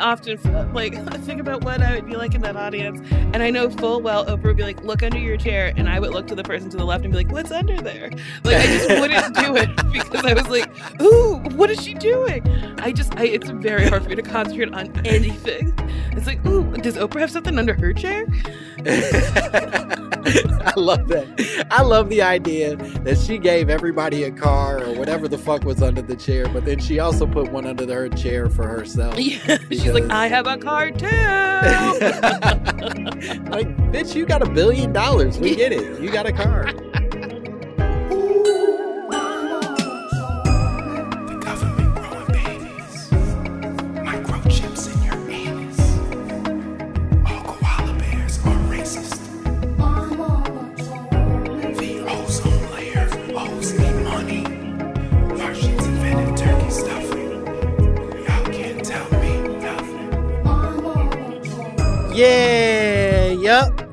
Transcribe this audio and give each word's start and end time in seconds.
often 0.00 0.38
like 0.72 0.94
think 1.24 1.40
about 1.40 1.64
what 1.64 1.82
I 1.82 1.94
would 1.94 2.06
be 2.06 2.16
like 2.16 2.34
in 2.34 2.40
that 2.42 2.56
audience, 2.56 3.00
and 3.12 3.42
I 3.42 3.50
know 3.50 3.70
full 3.70 4.00
well 4.00 4.24
Oprah 4.26 4.44
would 4.44 4.56
be 4.56 4.62
like, 4.62 4.82
"Look 4.82 5.02
under 5.02 5.18
your 5.18 5.36
chair," 5.36 5.72
and 5.76 5.88
I 5.88 6.00
would 6.00 6.10
look 6.10 6.26
to 6.28 6.34
the 6.34 6.42
person 6.42 6.70
to 6.70 6.76
the 6.76 6.84
left 6.84 7.04
and 7.04 7.12
be 7.12 7.18
like, 7.18 7.32
"What's 7.32 7.50
under 7.50 7.80
there?" 7.80 8.10
Like 8.44 8.56
I 8.56 8.66
just 8.66 8.88
wouldn't 8.88 9.34
do 9.36 9.56
it 9.56 9.76
because 9.92 10.24
I 10.24 10.34
was 10.34 10.48
like, 10.48 10.70
"Ooh, 11.00 11.36
what 11.56 11.70
is 11.70 11.82
she 11.82 11.94
doing?" 11.94 12.42
I 12.80 12.92
just, 12.92 13.14
I, 13.16 13.26
it's 13.26 13.50
very 13.50 13.86
hard 13.86 14.02
for 14.02 14.08
me 14.08 14.16
to 14.16 14.22
concentrate 14.22 14.72
on 14.72 15.06
anything. 15.06 15.74
It's 16.12 16.26
like, 16.26 16.44
"Ooh, 16.46 16.70
does 16.78 16.96
Oprah 16.96 17.20
have 17.20 17.30
something 17.30 17.58
under 17.58 17.74
her 17.74 17.92
chair?" 17.92 18.26
I 20.62 20.72
love 20.76 21.08
that. 21.08 21.66
I 21.70 21.82
love 21.82 22.08
the 22.08 22.22
idea 22.22 22.76
that 22.76 23.18
she 23.18 23.38
gave 23.38 23.68
everybody 23.68 24.24
a 24.24 24.30
car 24.30 24.82
or 24.82 24.94
whatever 24.94 25.28
the 25.28 25.38
fuck 25.38 25.64
was 25.64 25.82
under 25.82 26.02
the 26.02 26.16
chair, 26.16 26.48
but 26.48 26.64
then 26.64 26.78
she 26.78 26.98
also 26.98 27.26
put 27.26 27.50
one 27.50 27.66
under 27.66 27.86
her 27.92 28.08
chair 28.08 28.48
for 28.48 28.66
herself. 28.66 29.18
Yeah, 29.18 29.58
she's 29.70 29.92
like, 29.92 30.08
"I 30.10 30.28
have 30.28 30.46
a 30.46 30.56
car 30.56 30.90
too." 30.90 31.06
like, 33.50 33.76
bitch, 33.92 34.14
you 34.14 34.26
got 34.26 34.42
a 34.42 34.50
billion 34.50 34.92
dollars. 34.92 35.38
We 35.38 35.56
get 35.56 35.72
it. 35.72 36.00
You 36.00 36.10
got 36.10 36.26
a 36.26 36.32
car. 36.32 36.72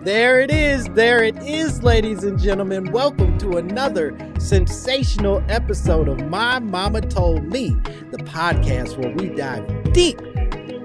There 0.07 0.39
it 0.39 0.51
is. 0.51 0.85
There 0.93 1.21
it 1.21 1.35
is, 1.43 1.83
ladies 1.83 2.23
and 2.23 2.39
gentlemen. 2.39 2.93
Welcome 2.93 3.37
to 3.39 3.57
another 3.57 4.17
sensational 4.39 5.43
episode 5.49 6.07
of 6.07 6.29
My 6.29 6.59
Mama 6.59 7.01
Told 7.01 7.43
Me, 7.43 7.75
the 8.11 8.19
podcast 8.19 8.97
where 8.97 9.13
we 9.13 9.35
dive 9.35 9.67
deep, 9.91 10.17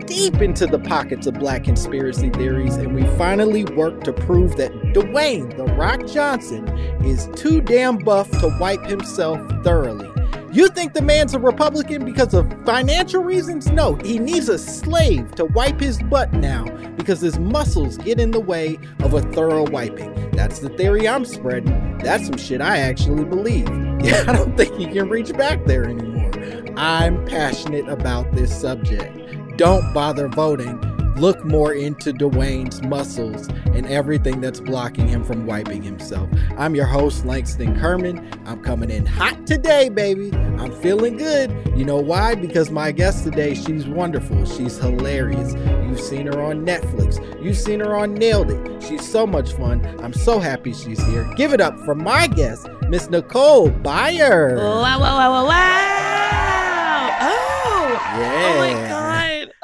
deep 0.08 0.42
into 0.42 0.66
the 0.66 0.80
pockets 0.80 1.28
of 1.28 1.34
black 1.34 1.62
conspiracy 1.62 2.30
theories 2.30 2.74
and 2.74 2.96
we 2.96 3.06
finally 3.16 3.64
work 3.64 4.02
to 4.02 4.12
prove 4.12 4.56
that 4.56 4.72
Dwayne 4.92 5.56
The 5.56 5.72
Rock 5.74 6.04
Johnson 6.08 6.66
is 7.04 7.28
too 7.36 7.60
damn 7.60 7.98
buff 7.98 8.28
to 8.40 8.48
wipe 8.58 8.84
himself 8.86 9.38
thoroughly. 9.62 10.11
You 10.52 10.68
think 10.68 10.92
the 10.92 11.00
man's 11.00 11.32
a 11.32 11.38
Republican 11.38 12.04
because 12.04 12.34
of 12.34 12.46
financial 12.66 13.24
reasons? 13.24 13.70
No, 13.70 13.94
he 13.94 14.18
needs 14.18 14.50
a 14.50 14.58
slave 14.58 15.34
to 15.36 15.46
wipe 15.46 15.80
his 15.80 16.02
butt 16.02 16.30
now 16.34 16.66
because 16.96 17.22
his 17.22 17.38
muscles 17.38 17.96
get 17.96 18.20
in 18.20 18.32
the 18.32 18.40
way 18.40 18.78
of 19.00 19.14
a 19.14 19.22
thorough 19.32 19.64
wiping. 19.70 20.30
That's 20.32 20.58
the 20.58 20.68
theory 20.68 21.08
I'm 21.08 21.24
spreading. 21.24 21.96
That's 21.98 22.26
some 22.26 22.36
shit 22.36 22.60
I 22.60 22.78
actually 22.78 23.24
believe. 23.24 23.68
Yeah, 24.02 24.24
I 24.26 24.32
don't 24.32 24.56
think 24.56 24.74
he 24.74 24.86
can 24.86 25.08
reach 25.08 25.32
back 25.32 25.64
there 25.64 25.84
anymore. 25.84 26.32
I'm 26.76 27.24
passionate 27.24 27.88
about 27.88 28.32
this 28.32 28.52
subject. 28.60 29.56
Don't 29.56 29.94
bother 29.94 30.26
voting. 30.26 30.76
Look 31.22 31.44
more 31.44 31.72
into 31.72 32.12
Dwayne's 32.12 32.82
muscles 32.82 33.46
and 33.66 33.86
everything 33.86 34.40
that's 34.40 34.58
blocking 34.58 35.06
him 35.06 35.22
from 35.22 35.46
wiping 35.46 35.80
himself. 35.80 36.28
I'm 36.58 36.74
your 36.74 36.86
host, 36.86 37.24
Langston 37.24 37.78
Kerman. 37.78 38.28
I'm 38.44 38.60
coming 38.60 38.90
in 38.90 39.06
hot 39.06 39.46
today, 39.46 39.88
baby. 39.88 40.32
I'm 40.58 40.72
feeling 40.82 41.16
good. 41.16 41.52
You 41.76 41.84
know 41.84 41.98
why? 41.98 42.34
Because 42.34 42.72
my 42.72 42.90
guest 42.90 43.22
today, 43.22 43.54
she's 43.54 43.86
wonderful. 43.86 44.44
She's 44.46 44.78
hilarious. 44.78 45.54
You've 45.86 46.00
seen 46.00 46.26
her 46.26 46.42
on 46.42 46.66
Netflix. 46.66 47.20
You've 47.40 47.56
seen 47.56 47.78
her 47.78 47.94
on 47.94 48.14
Nailed 48.14 48.50
It. 48.50 48.82
She's 48.82 49.08
so 49.08 49.24
much 49.24 49.52
fun. 49.52 49.80
I'm 50.02 50.12
so 50.12 50.40
happy 50.40 50.72
she's 50.72 51.00
here. 51.04 51.32
Give 51.36 51.52
it 51.52 51.60
up 51.60 51.78
for 51.84 51.94
my 51.94 52.26
guest, 52.26 52.66
Miss 52.88 53.08
Nicole 53.08 53.70
Byer. 53.70 54.56
Wow, 54.56 54.82
wow, 54.82 54.98
wow, 54.98 55.30
wow, 55.30 55.46
wow. 55.46 57.08
Oh, 57.20 58.00
oh 58.10 58.58
my 58.58 58.70
Yeah. 58.70 58.88
God. 58.88 59.01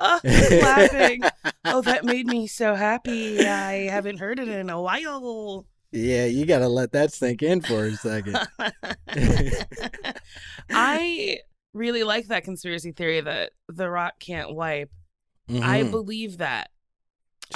Oh, 0.01 0.21
laughing. 0.25 1.23
Oh, 1.65 1.81
that 1.83 2.05
made 2.05 2.27
me 2.27 2.47
so 2.47 2.75
happy. 2.75 3.41
I 3.47 3.89
haven't 3.89 4.19
heard 4.19 4.39
it 4.39 4.49
in 4.49 4.71
a 4.71 4.81
while. 4.81 5.67
Yeah, 5.91 6.27
you 6.27 6.45
gotta 6.47 6.69
let 6.69 6.93
that 6.93 7.13
sink 7.13 7.43
in 7.43 7.61
for 7.63 7.87
a 7.87 7.93
second. 7.97 8.39
I 10.71 11.39
really 11.73 12.05
like 12.05 12.29
that 12.29 12.45
conspiracy 12.45 12.93
theory 12.93 13.21
that 13.21 13.53
The 13.69 13.89
Rock 13.91 14.15
can't 14.21 14.55
wipe. 14.55 14.91
I 15.49 15.83
Mhm. 15.83 15.91
believe 15.91 16.39
that. 16.39 16.71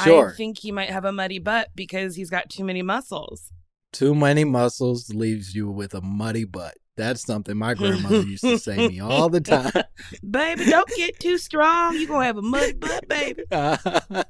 Sure. 0.02 0.30
I 0.30 0.34
think 0.34 0.58
he 0.58 0.72
might 0.72 0.88
have 0.88 1.04
a 1.04 1.12
muddy 1.12 1.38
butt 1.38 1.68
because 1.74 2.16
he's 2.16 2.30
got 2.30 2.48
too 2.48 2.64
many 2.64 2.80
muscles. 2.82 3.52
Too 3.92 4.14
many 4.14 4.44
muscles 4.44 5.10
leaves 5.12 5.54
you 5.54 5.68
with 5.70 5.92
a 5.92 6.00
muddy 6.00 6.44
butt. 6.44 6.78
That's 6.96 7.22
something 7.22 7.56
my 7.56 7.72
grandmother 7.74 8.20
used 8.26 8.44
to 8.44 8.58
say 8.58 8.76
to 8.76 8.88
me 8.88 9.00
all 9.00 9.30
the 9.30 9.40
time. 9.40 9.72
Baby, 10.30 10.66
don't 10.66 10.88
get 10.90 11.18
too 11.18 11.38
strong. 11.38 11.96
You're 11.96 12.08
going 12.08 12.20
to 12.20 12.26
have 12.26 12.36
a 12.36 12.42
muddy 12.42 12.74
butt, 12.74 13.08
baby. 13.08 13.44
I 13.52 14.24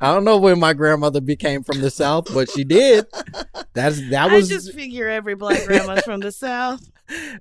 don't 0.00 0.24
know 0.24 0.38
when 0.38 0.58
my 0.58 0.72
grandmother 0.72 1.20
became 1.20 1.62
from 1.62 1.80
the 1.80 1.90
South, 1.90 2.32
but 2.32 2.50
she 2.50 2.64
did. 2.64 3.06
That's 3.74 4.08
that 4.10 4.32
was 4.32 4.50
I 4.50 4.54
just 4.54 4.72
figure 4.72 5.08
every 5.08 5.34
black 5.34 5.64
grandma's 5.66 6.02
from 6.02 6.20
the 6.20 6.32
South. 6.32 6.80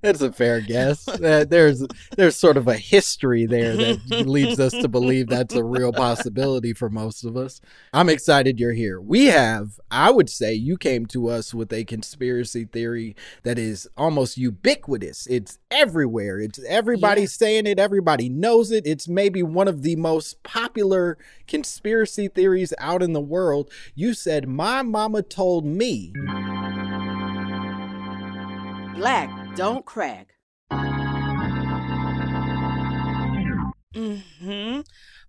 That's 0.01 0.21
a 0.21 0.31
fair 0.31 0.61
guess. 0.61 1.07
Uh, 1.07 1.45
there's 1.47 1.85
there's 2.15 2.35
sort 2.37 2.57
of 2.57 2.67
a 2.67 2.77
history 2.77 3.45
there 3.45 3.75
that 3.75 4.27
leads 4.27 4.59
us 4.59 4.73
to 4.73 4.87
believe 4.87 5.27
that's 5.27 5.53
a 5.53 5.63
real 5.63 5.91
possibility 5.91 6.73
for 6.73 6.89
most 6.89 7.23
of 7.23 7.35
us. 7.35 7.61
I'm 7.93 8.09
excited 8.09 8.59
you're 8.59 8.73
here. 8.73 8.99
We 8.99 9.25
have, 9.25 9.79
I 9.91 10.11
would 10.11 10.29
say, 10.29 10.53
you 10.53 10.77
came 10.77 11.05
to 11.07 11.27
us 11.29 11.53
with 11.53 11.71
a 11.73 11.83
conspiracy 11.83 12.65
theory 12.65 13.15
that 13.43 13.59
is 13.59 13.87
almost 13.97 14.37
ubiquitous. 14.37 15.27
It's 15.27 15.59
everywhere. 15.69 16.39
It's 16.39 16.59
everybody 16.67 17.25
saying 17.25 17.67
it. 17.67 17.79
Everybody 17.79 18.29
knows 18.29 18.71
it. 18.71 18.85
It's 18.87 19.07
maybe 19.07 19.43
one 19.43 19.67
of 19.67 19.81
the 19.83 19.95
most 19.95 20.41
popular 20.43 21.17
conspiracy 21.47 22.27
theories 22.27 22.73
out 22.79 23.03
in 23.03 23.13
the 23.13 23.21
world. 23.21 23.69
You 23.95 24.13
said, 24.13 24.47
"My 24.47 24.81
mama 24.81 25.21
told 25.21 25.65
me." 25.65 26.13
Black 28.95 29.29
don't 29.55 29.85
crack. 29.85 30.27
hmm 33.93 34.79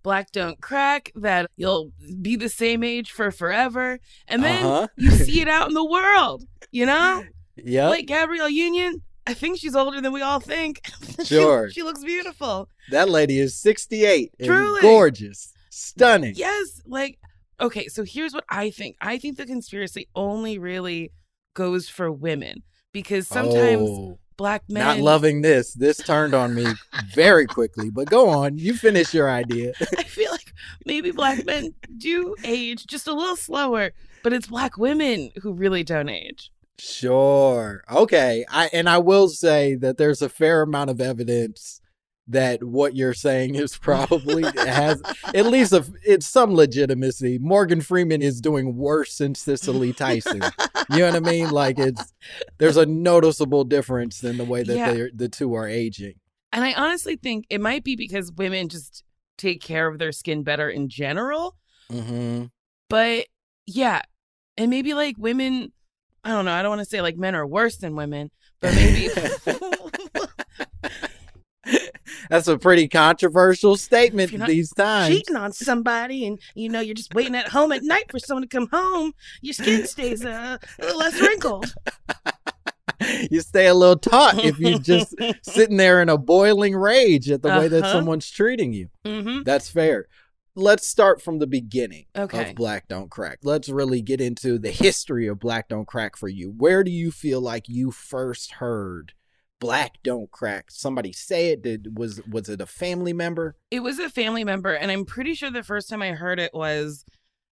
Black 0.03 0.31
don't 0.31 0.59
crack, 0.61 1.11
that 1.15 1.49
you'll 1.57 1.91
be 2.21 2.35
the 2.35 2.49
same 2.49 2.83
age 2.83 3.11
for 3.11 3.29
forever. 3.31 3.99
And 4.27 4.43
then 4.43 4.65
Uh-huh. 4.65 4.87
you 4.97 5.11
see 5.11 5.41
it 5.41 5.47
out 5.47 5.67
in 5.67 5.73
the 5.75 5.85
world, 5.85 6.43
you 6.71 6.85
know? 6.87 7.23
Yep. 7.57 7.89
Like 7.89 8.05
Gabrielle 8.07 8.49
Union, 8.49 9.03
I 9.27 9.35
think 9.35 9.59
she's 9.59 9.75
older 9.75 10.01
than 10.01 10.11
we 10.13 10.21
all 10.21 10.39
think. 10.39 10.81
Sure. 11.23 11.69
she, 11.69 11.83
looks 11.83 12.03
beautiful. 12.03 12.67
That 12.89 13.07
lady 13.09 13.37
is 13.37 13.55
68 13.61 14.31
and 14.39 14.47
Truly. 14.47 14.81
gorgeous, 14.81 15.53
stunning. 15.69 16.33
Yes. 16.35 16.81
Like, 16.87 17.19
okay, 17.59 17.87
so 17.89 18.03
here's 18.03 18.33
what 18.33 18.45
I 18.49 18.71
think 18.71 18.95
I 19.01 19.19
think 19.19 19.37
the 19.37 19.45
conspiracy 19.45 20.07
only 20.15 20.57
really 20.57 21.11
goes 21.53 21.87
for 21.89 22.11
women 22.11 22.63
because 22.93 23.27
sometimes 23.27 23.87
Oh, 23.89 24.19
black 24.37 24.63
men. 24.69 24.83
not 24.83 24.99
loving 24.99 25.41
this. 25.41 25.73
This 25.73 25.97
turned 25.97 26.33
on 26.33 26.55
me 26.55 26.65
very 27.13 27.45
quickly. 27.45 27.89
But 27.89 28.09
go 28.09 28.29
on, 28.29 28.57
you 28.57 28.73
finish 28.73 29.13
your 29.13 29.29
idea. 29.29 29.73
I 29.97 30.03
feel 30.03 30.31
like 30.31 30.53
maybe 30.85 31.11
black 31.11 31.45
men 31.45 31.73
do 31.97 32.35
age 32.43 32.85
just 32.87 33.07
a 33.07 33.13
little 33.13 33.35
slower, 33.35 33.91
but 34.23 34.33
it's 34.33 34.47
black 34.47 34.77
women 34.77 35.31
who 35.41 35.53
really 35.53 35.83
don't 35.83 36.09
age. 36.09 36.51
Sure. 36.79 37.83
Okay. 37.91 38.45
I 38.49 38.69
and 38.73 38.89
I 38.89 38.97
will 38.97 39.29
say 39.29 39.75
that 39.75 39.97
there's 39.97 40.21
a 40.21 40.29
fair 40.29 40.61
amount 40.61 40.89
of 40.89 40.99
evidence 41.01 41.80
that 42.27 42.63
what 42.63 42.95
you're 42.95 43.13
saying 43.13 43.55
is 43.55 43.77
probably 43.81 44.43
has 44.55 45.01
at 45.33 45.45
least 45.47 45.73
a, 45.73 45.85
it's 46.03 46.27
some 46.27 46.53
legitimacy. 46.53 47.37
Morgan 47.39 47.81
Freeman 47.81 48.21
is 48.21 48.39
doing 48.41 48.75
worse 48.77 49.17
than 49.17 49.35
Cicely 49.35 49.91
Tyson. 49.97 50.41
you 50.91 50.99
know 50.99 51.05
what 51.07 51.15
I 51.15 51.19
mean? 51.19 51.49
Like 51.49 51.79
it's 51.79 52.13
there's 52.57 52.77
a 52.77 52.85
noticeable 52.85 53.63
difference 53.63 54.23
in 54.23 54.37
the 54.37 54.45
way 54.45 54.63
that 54.63 54.77
Yeah. 54.77 55.05
the 55.13 55.29
two 55.29 55.53
are 55.55 55.67
aging. 55.67 56.15
And 56.53 56.63
I 56.63 56.73
honestly 56.73 57.15
think 57.15 57.45
it 57.49 57.61
might 57.61 57.83
be 57.83 57.95
because 57.95 58.31
women 58.31 58.69
just 58.69 59.03
take 59.37 59.61
care 59.61 59.87
of 59.87 59.97
their 59.99 60.11
skin 60.11 60.43
better 60.43 60.69
in 60.69 60.89
general. 60.89 61.55
Mm-hmm. 61.91 62.45
But 62.89 63.25
yeah, 63.65 64.01
and 64.57 64.69
maybe 64.69 64.93
like 64.93 65.15
women, 65.17 65.71
I 66.23 66.29
don't 66.29 66.45
know, 66.45 66.51
I 66.51 66.61
don't 66.61 66.69
want 66.71 66.81
to 66.81 66.85
say 66.85 67.01
like 67.01 67.17
men 67.17 67.35
are 67.35 67.47
worse 67.47 67.77
than 67.77 67.95
women, 67.95 68.31
but 68.59 68.73
maybe. 68.75 69.09
That's 72.29 72.47
a 72.47 72.57
pretty 72.57 72.87
controversial 72.87 73.75
statement 73.77 74.25
If 74.27 74.31
you're 74.33 74.39
not 74.39 74.47
these 74.47 74.71
times. 74.73 75.13
cheating 75.15 75.35
on 75.35 75.51
somebody 75.53 76.25
and 76.25 76.39
you 76.55 76.69
know 76.69 76.79
you're 76.79 76.95
just 76.95 77.13
waiting 77.13 77.35
at 77.35 77.47
home 77.49 77.71
at 77.71 77.83
night 77.83 78.05
for 78.11 78.19
someone 78.19 78.43
to 78.43 78.47
come 78.47 78.67
home 78.71 79.13
your 79.41 79.53
skin 79.53 79.85
stays 79.87 80.23
uh, 80.25 80.57
a 80.79 80.81
little 80.83 80.99
less 80.99 81.19
wrinkled 81.19 81.73
you 83.31 83.41
stay 83.41 83.67
a 83.67 83.73
little 83.73 83.97
taut 83.97 84.43
if 84.43 84.59
you're 84.59 84.77
just 84.79 85.15
sitting 85.43 85.77
there 85.77 86.01
in 86.01 86.09
a 86.09 86.17
boiling 86.17 86.75
rage 86.75 87.31
at 87.31 87.41
the 87.41 87.49
way 87.49 87.67
that 87.67 87.83
Uh-huh. 87.83 87.91
someone's 87.93 88.29
treating 88.29 88.73
you. 88.73 88.89
hmm 89.05 89.41
That's 89.43 89.69
fair. 89.69 90.07
Let's 90.55 90.85
start 90.85 91.21
from 91.21 91.39
the 91.39 91.47
beginning 91.47 92.05
Okay. 92.15 92.49
of 92.49 92.55
Black 92.55 92.87
Don't 92.89 93.09
Crack. 93.09 93.39
Let's 93.41 93.69
really 93.69 94.01
get 94.01 94.19
into 94.21 94.59
the 94.59 94.69
history 94.69 95.27
of 95.27 95.39
Black 95.39 95.69
Don't 95.69 95.87
Crack 95.87 96.15
for 96.17 96.27
you. 96.27 96.53
Where 96.55 96.83
do 96.83 96.91
you 96.91 97.09
feel 97.09 97.39
like 97.41 97.67
you 97.69 97.89
first 97.89 98.53
heard 98.53 99.13
Black 99.61 99.93
Don't 100.03 100.29
Crack? 100.31 100.71
Somebody 100.71 101.13
say 101.13 101.51
it? 101.51 101.61
Did 101.61 101.97
was 101.97 102.19
was 102.27 102.49
it 102.49 102.59
a 102.59 102.65
family 102.65 103.13
member? 103.13 103.55
it 103.69 103.79
was 103.81 103.97
a 103.99 104.09
family 104.09 104.43
member 104.43 104.73
and 104.73 104.91
i'm 104.91 105.05
pretty 105.05 105.33
sure 105.33 105.49
the 105.49 105.63
first 105.63 105.87
time 105.87 106.01
i 106.01 106.11
heard 106.11 106.39
it 106.39 106.53
was 106.53 107.05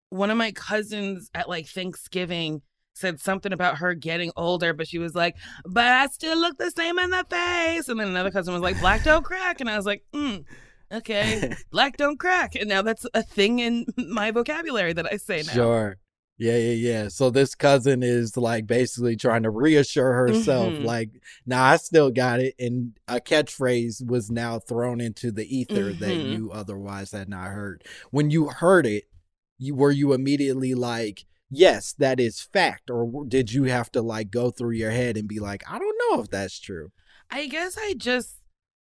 one 0.10 0.30
of 0.32 0.38
my 0.38 0.52
cousins 0.52 1.30
at 1.34 1.48
like 1.48 1.66
thanksgiving 1.68 2.62
said 2.94 3.22
something 3.22 3.54
about 3.54 3.78
her 3.78 3.94
getting 3.94 4.32
older 4.36 4.74
but 4.74 4.88
she 4.88 4.98
was 4.98 5.16
like 5.16 5.36
but 5.66 5.86
i 5.86 6.06
still 6.08 6.38
look 6.38 6.58
the 6.58 6.72
same 6.72 7.00
in 7.00 7.12
the 7.12 7.24
face 7.30 7.88
and 7.88 8.00
then 8.00 8.08
another 8.10 8.32
cousin 8.32 8.54
was 8.54 8.64
like 8.64 8.78
black 8.82 9.04
don't 9.04 9.24
crack 9.24 9.62
and 9.62 9.70
i 9.70 9.78
was 9.78 9.86
like 9.86 10.04
mm, 10.14 10.44
okay 10.92 11.54
black 11.72 11.96
don't 11.96 12.20
crack 12.20 12.56
and 12.56 12.68
now 12.68 12.82
that's 12.82 13.06
a 13.14 13.24
thing 13.24 13.60
in 13.60 13.86
my 14.10 14.32
vocabulary 14.32 14.92
that 14.92 15.08
i 15.14 15.16
say 15.16 15.44
now 15.46 15.54
Sure. 15.54 15.98
Yeah, 16.40 16.56
yeah, 16.56 16.92
yeah. 16.92 17.08
So 17.10 17.30
this 17.30 17.54
cousin 17.54 18.02
is 18.02 18.38
like 18.38 18.66
basically 18.66 19.18
trying 19.18 19.44
to 19.44 19.50
reassure 19.50 20.14
herself, 20.14 20.74
Mhm. 20.76 20.84
like, 20.86 21.10
nah, 21.46 21.64
I 21.66 21.76
still 21.78 22.12
got 22.12 22.40
it. 22.40 22.56
And 22.58 22.98
a 23.10 23.20
catchphrase 23.20 24.08
was 24.08 24.32
now 24.32 24.58
thrown 24.60 25.02
into 25.02 25.32
the 25.34 25.46
ether 25.54 25.94
that 25.94 26.18
Mhm. 26.18 26.32
you 26.32 26.52
otherwise 26.52 27.12
had 27.12 27.28
not 27.28 27.50
heard. 27.50 27.84
When 28.12 28.32
you 28.32 28.48
heard 28.48 28.86
it, 28.88 29.10
you 29.58 29.76
were 29.76 29.92
you 29.92 30.14
immediately 30.14 30.74
like, 30.74 31.26
yes, 31.52 31.92
that 31.98 32.22
is 32.22 32.40
fact, 32.42 32.90
or 32.90 33.26
did 33.28 33.52
you 33.52 33.66
have 33.66 33.92
to 33.92 34.02
like 34.02 34.32
go 34.32 34.50
through 34.50 34.72
your 34.76 34.92
head 34.92 35.18
and 35.18 35.28
be 35.28 35.40
like, 35.40 35.64
I 35.70 35.78
don't 35.78 35.98
know 36.10 36.22
if 36.22 36.30
that's 36.30 36.58
true? 36.58 36.94
I 37.30 37.48
guess 37.48 37.78
I 37.78 37.96
just 37.98 38.36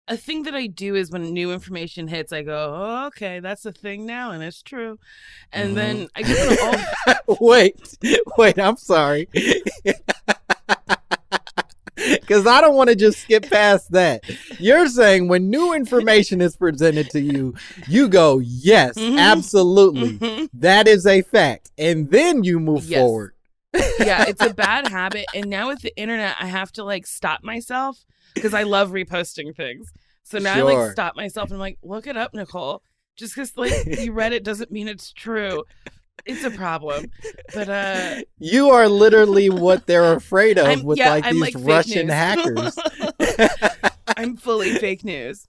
a 0.08 0.16
thing 0.18 0.44
that 0.44 0.56
I 0.56 0.68
do 0.68 0.96
is 0.96 1.12
when 1.12 1.24
new 1.34 1.52
information 1.52 2.08
hits, 2.08 2.32
I 2.32 2.44
go, 2.44 2.74
oh, 2.76 3.08
okay, 3.08 3.40
that's 3.40 3.66
a 3.66 3.72
thing 3.72 4.06
now, 4.06 4.32
and 4.32 4.42
it's 4.44 4.62
true. 4.62 5.00
And 5.52 5.76
then 5.76 6.08
I 6.16 6.22
it'll 6.22 7.28
all, 7.30 7.38
wait, 7.42 7.76
wait, 8.38 8.58
I'm 8.60 8.78
sorry. 8.78 9.28
Because 11.96 12.46
I 12.46 12.62
don't 12.62 12.76
want 12.76 12.90
to 12.92 12.96
just 12.96 13.22
skip 13.22 13.50
past 13.50 13.92
that. 13.92 14.24
You're 14.60 14.88
saying 14.88 15.30
when 15.30 15.50
new 15.50 15.74
information 15.74 16.42
is 16.42 16.56
presented 16.56 17.10
to 17.10 17.20
you, 17.20 17.56
you 17.88 18.08
go, 18.08 18.38
yes, 18.38 18.94
Mhm. 19.00 19.18
absolutely. 19.18 20.14
Mhm. 20.20 20.50
That 20.54 20.88
is 20.88 21.08
a 21.08 21.24
fact. 21.24 21.72
And 21.76 22.10
then 22.12 22.44
you 22.44 22.60
move 22.60 22.86
Yes. 22.86 23.00
forward. 23.00 23.34
yeah, 24.00 24.26
it's 24.28 24.44
a 24.46 24.54
bad 24.54 24.88
habit. 24.90 25.26
And 25.34 25.50
now 25.50 25.70
with 25.70 25.82
the 25.82 25.92
internet, 25.98 26.36
I 26.40 26.46
have 26.46 26.72
to 26.74 26.84
like 26.84 27.08
stop 27.08 27.44
myself 27.44 28.06
because 28.38 28.54
I 28.54 28.64
love 28.64 28.92
reposting 28.92 29.56
things. 29.56 29.92
So 30.24 30.40
now 30.40 30.56
I 30.56 30.62
like 30.62 30.92
stop 30.92 31.16
myself 31.16 31.50
and 31.50 31.56
I'm 31.56 31.60
like, 31.60 31.78
look 31.82 32.08
it 32.08 32.18
up, 32.18 32.34
Nicole. 32.34 32.82
Just 33.16 33.34
because 33.36 33.56
like 33.56 33.74
you 34.00 34.12
read 34.12 34.34
it 34.34 34.44
doesn't 34.44 34.72
mean 34.72 34.88
it's 34.88 35.12
true. 35.14 35.64
It's 36.26 36.44
a 36.44 36.52
problem. 36.52 37.06
But 37.54 37.70
uh 37.70 38.22
You 38.40 38.70
are 38.70 38.90
literally 38.90 39.50
what 39.50 39.88
they're 39.88 40.14
afraid 40.18 40.58
of 40.58 40.68
I'm, 40.68 40.84
with 40.84 40.98
yeah, 40.98 41.12
like 41.12 41.26
I'm 41.26 41.40
these 41.40 41.56
like 41.56 41.66
Russian 41.66 42.10
hackers. 42.10 42.78
I'm 44.18 44.36
fully 44.36 44.76
fake 44.76 45.04
news. 45.04 45.48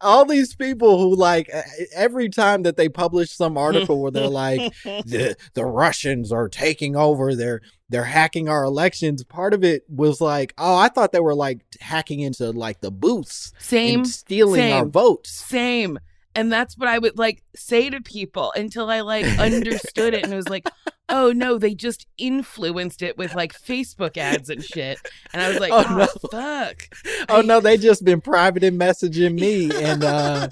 All 0.00 0.24
these 0.24 0.54
people 0.54 0.98
who 0.98 1.14
like 1.14 1.50
every 1.94 2.28
time 2.28 2.62
that 2.62 2.76
they 2.76 2.88
publish 2.88 3.30
some 3.30 3.58
article 3.58 4.00
where 4.00 4.10
they're 4.10 4.28
like 4.28 4.72
the, 4.84 5.36
the 5.54 5.64
Russians 5.64 6.32
are 6.32 6.48
taking 6.48 6.96
over 6.96 7.34
they're 7.34 7.60
they're 7.88 8.04
hacking 8.04 8.48
our 8.48 8.64
elections 8.64 9.24
part 9.24 9.52
of 9.52 9.64
it 9.64 9.82
was 9.88 10.20
like 10.20 10.54
oh 10.58 10.76
I 10.76 10.88
thought 10.88 11.12
they 11.12 11.20
were 11.20 11.34
like 11.34 11.60
hacking 11.80 12.20
into 12.20 12.50
like 12.50 12.80
the 12.80 12.90
booths 12.90 13.52
Same, 13.58 14.00
and 14.00 14.08
stealing 14.08 14.72
our 14.72 14.86
votes 14.86 15.30
same. 15.30 15.98
And 16.34 16.52
that's 16.52 16.78
what 16.78 16.88
I 16.88 16.98
would 16.98 17.18
like 17.18 17.42
say 17.56 17.90
to 17.90 18.00
people 18.00 18.52
until 18.54 18.88
I 18.88 19.00
like 19.00 19.26
understood 19.38 20.14
it 20.14 20.24
and 20.24 20.32
it 20.32 20.36
was 20.36 20.48
like, 20.48 20.68
oh 21.10 21.32
no, 21.32 21.58
they 21.58 21.74
just 21.74 22.06
influenced 22.18 23.02
it 23.02 23.18
with 23.18 23.34
like 23.34 23.52
Facebook 23.52 24.16
ads 24.16 24.48
and 24.50 24.64
shit. 24.64 24.98
And 25.32 25.42
I 25.42 25.48
was 25.48 25.58
like, 25.60 25.72
Oh, 25.72 25.84
oh, 25.88 25.96
no. 25.96 26.28
fuck. 26.30 26.88
oh 27.28 27.40
no 27.40 27.60
they 27.60 27.76
just 27.76 28.04
been 28.04 28.20
private 28.20 28.62
messaging 28.62 29.34
me 29.38 29.70
and 29.82 30.02
uh 30.04 30.48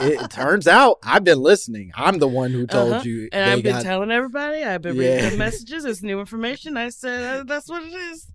it, 0.00 0.20
it 0.22 0.30
turns 0.30 0.66
out 0.66 0.98
I've 1.04 1.24
been 1.24 1.40
listening 1.40 1.92
I'm 1.94 2.18
the 2.18 2.28
one 2.28 2.50
who 2.52 2.66
told 2.66 2.92
Uh-huh. 2.94 3.02
you 3.04 3.28
And 3.32 3.50
I've 3.50 3.62
been 3.62 3.72
got 3.76 3.82
telling 3.82 4.10
everybody, 4.10 4.62
I've 4.64 4.82
been 4.82 4.96
Yeah. 4.96 5.14
reading 5.16 5.30
the 5.30 5.36
messages, 5.44 5.84
it's 5.84 6.02
new 6.02 6.20
information. 6.20 6.76
I 6.76 6.88
said, 6.90 7.40
uh, 7.40 7.44
that's 7.44 7.68
what 7.68 7.82
it 7.82 7.92
is. 7.94 8.26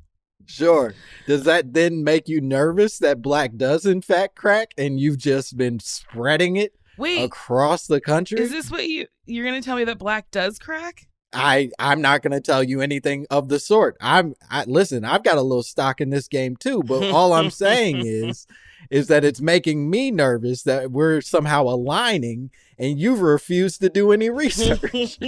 Sure. 0.47 0.93
Does 1.27 1.43
that 1.45 1.73
then 1.73 2.03
make 2.03 2.27
you 2.27 2.39
nervous 2.41 2.99
that 2.99 3.21
black 3.21 3.55
does 3.55 3.85
in 3.85 4.01
fact 4.01 4.35
crack 4.35 4.71
and 4.77 4.99
you've 4.99 5.17
just 5.17 5.57
been 5.57 5.79
spreading 5.79 6.55
it 6.57 6.73
Wait, 6.97 7.23
across 7.23 7.87
the 7.87 7.99
country? 7.99 8.39
is 8.39 8.51
this 8.51 8.69
what 8.69 8.87
you, 8.87 9.07
you're 9.25 9.45
going 9.45 9.59
to 9.59 9.65
tell 9.65 9.75
me 9.75 9.83
that 9.85 9.97
black 9.97 10.29
does 10.31 10.59
crack? 10.59 11.07
I 11.35 11.69
I'm 11.77 12.01
not 12.01 12.21
going 12.21 12.31
to 12.31 12.41
tell 12.41 12.63
you 12.63 12.81
anything 12.81 13.27
of 13.29 13.49
the 13.49 13.59
sort. 13.59 13.97
I'm 13.99 14.35
I 14.49 14.63
listen, 14.65 15.03
I've 15.03 15.23
got 15.23 15.37
a 15.37 15.41
little 15.41 15.63
stock 15.63 16.01
in 16.01 16.09
this 16.09 16.27
game 16.27 16.55
too, 16.55 16.81
but 16.83 17.11
all 17.11 17.33
I'm 17.33 17.51
saying 17.51 18.01
is 18.05 18.47
is 18.89 19.07
that 19.07 19.25
it's 19.25 19.41
making 19.41 19.89
me 19.89 20.11
nervous 20.11 20.63
that 20.63 20.91
we're 20.91 21.21
somehow 21.21 21.63
aligning 21.63 22.51
and 22.77 22.99
you've 22.99 23.21
refused 23.21 23.81
to 23.81 23.89
do 23.89 24.11
any 24.11 24.29
research. 24.29 25.19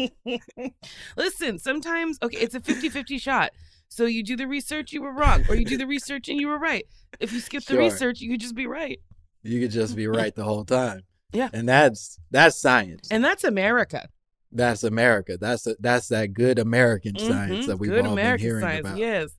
Listen, 1.17 1.59
sometimes, 1.59 2.17
okay, 2.21 2.37
it's 2.37 2.55
a 2.55 2.61
50 2.61 2.89
50 2.89 3.17
shot. 3.17 3.51
So 3.89 4.05
you 4.05 4.23
do 4.23 4.35
the 4.35 4.47
research, 4.47 4.91
you 4.91 5.01
were 5.01 5.13
wrong, 5.13 5.43
or 5.49 5.55
you 5.55 5.65
do 5.65 5.77
the 5.77 5.87
research 5.87 6.29
and 6.29 6.39
you 6.39 6.47
were 6.47 6.59
right. 6.59 6.85
If 7.19 7.31
you 7.31 7.39
skip 7.39 7.63
the 7.63 7.77
research, 7.77 8.19
you 8.19 8.29
could 8.31 8.41
just 8.41 8.55
be 8.55 8.67
right. 8.67 8.99
You 9.43 9.61
could 9.61 9.71
just 9.71 9.95
be 9.95 10.07
right 10.07 10.35
the 10.35 10.43
whole 10.43 10.65
time. 10.65 11.01
Yeah. 11.31 11.49
And 11.53 11.67
that's 11.67 12.19
that's 12.31 12.59
science. 12.59 13.07
And 13.11 13.23
that's 13.23 13.43
America. 13.43 14.09
That's 14.51 14.83
America. 14.83 15.37
That's 15.39 15.67
a, 15.67 15.75
that's 15.79 16.07
that 16.09 16.33
good 16.33 16.57
American 16.59 17.17
science 17.19 17.65
Mhm. 17.65 17.67
that 17.67 17.77
we've 17.79 17.89
Good 17.91 18.05
all 18.05 18.13
American 18.13 18.47
been 18.47 18.59
hearing 18.59 18.61
science, 18.63 18.87
about. 18.87 18.97
yes. 18.97 19.29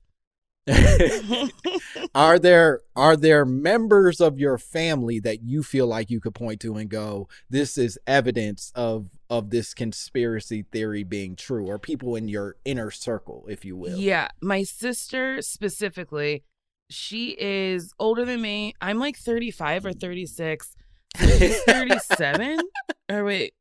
are 2.15 2.37
there 2.37 2.81
are 2.95 3.15
there 3.17 3.45
members 3.45 4.21
of 4.21 4.37
your 4.39 4.57
family 4.57 5.19
that 5.19 5.41
you 5.41 5.63
feel 5.63 5.87
like 5.87 6.09
you 6.11 6.19
could 6.19 6.35
point 6.35 6.59
to 6.61 6.75
and 6.75 6.89
go, 6.89 7.27
this 7.49 7.77
is 7.77 7.97
evidence 8.05 8.71
of 8.75 9.09
of 9.29 9.49
this 9.49 9.73
conspiracy 9.73 10.65
theory 10.71 11.03
being 11.03 11.35
true, 11.35 11.65
or 11.67 11.79
people 11.79 12.15
in 12.15 12.27
your 12.27 12.55
inner 12.65 12.91
circle, 12.91 13.45
if 13.49 13.63
you 13.65 13.75
will? 13.77 13.97
Yeah, 13.97 14.27
my 14.41 14.63
sister 14.63 15.41
specifically, 15.41 16.43
she 16.89 17.35
is 17.39 17.93
older 17.99 18.25
than 18.25 18.41
me. 18.41 18.73
I'm 18.81 18.99
like 18.99 19.17
35 19.17 19.85
or 19.87 19.93
36. 19.93 20.75
So 21.17 21.27
she's 21.37 21.61
37. 21.63 22.59
or 23.09 23.23
wait. 23.23 23.53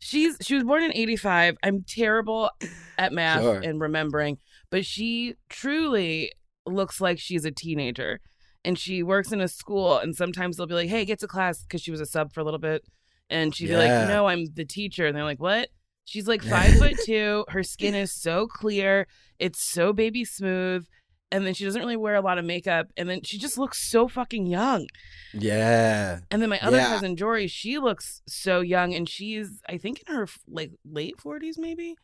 She's 0.00 0.36
she 0.40 0.54
was 0.54 0.64
born 0.64 0.82
in 0.82 0.92
85. 0.94 1.56
I'm 1.62 1.84
terrible 1.86 2.50
at 2.98 3.12
math 3.12 3.42
Sure. 3.42 3.60
and 3.62 3.80
remembering, 3.80 4.38
but 4.70 4.84
she 4.86 5.34
truly 5.48 6.32
looks 6.66 7.00
like 7.00 7.18
she's 7.18 7.44
a 7.44 7.50
teenager. 7.50 8.20
And 8.64 8.78
she 8.78 9.02
works 9.02 9.32
in 9.32 9.40
a 9.40 9.48
school 9.48 9.96
and 9.98 10.14
sometimes 10.14 10.56
they'll 10.56 10.66
be 10.66 10.74
like, 10.74 10.88
"Hey, 10.90 11.04
get 11.06 11.18
to 11.20 11.26
class" 11.26 11.62
because 11.62 11.80
she 11.82 11.90
was 11.90 12.00
a 12.00 12.06
sub 12.06 12.32
for 12.32 12.40
a 12.40 12.44
little 12.44 12.58
bit. 12.58 12.82
And 13.30 13.54
she'd 13.54 13.68
be 13.68 13.76
like, 13.76 14.08
"No, 14.08 14.26
I'm 14.26 14.46
the 14.54 14.64
teacher." 14.66 15.06
And 15.06 15.16
they're 15.16 15.24
like, 15.24 15.40
"What?" 15.40 15.68
She's 16.04 16.26
like 16.26 16.42
five 16.56 16.76
foot 16.78 16.96
two. 17.06 17.44
Her 17.48 17.62
skin 17.62 17.94
is 17.94 18.12
so 18.12 18.46
clear. 18.46 19.06
It's 19.38 19.62
so 19.62 19.92
baby 19.92 20.24
smooth. 20.24 20.86
And 21.32 21.46
then 21.46 21.54
she 21.54 21.64
doesn't 21.64 21.80
really 21.80 21.96
wear 21.96 22.16
a 22.16 22.20
lot 22.20 22.38
of 22.38 22.44
makeup. 22.44 22.88
And 22.96 23.08
then 23.08 23.22
she 23.22 23.38
just 23.38 23.56
looks 23.56 23.88
so 23.88 24.08
fucking 24.08 24.46
young. 24.46 24.86
Yeah. 25.32 26.18
And 26.30 26.42
then 26.42 26.48
my 26.50 26.58
other 26.60 26.78
Yeah. 26.78 26.86
cousin 26.88 27.16
Jory, 27.16 27.46
she 27.46 27.78
looks 27.78 28.20
so 28.26 28.60
young, 28.60 28.94
and 28.94 29.08
she's 29.08 29.60
I 29.68 29.78
think 29.78 30.02
in 30.08 30.14
her 30.14 30.26
like 30.48 30.72
late 30.84 31.20
forties, 31.20 31.56
maybe. 31.58 31.94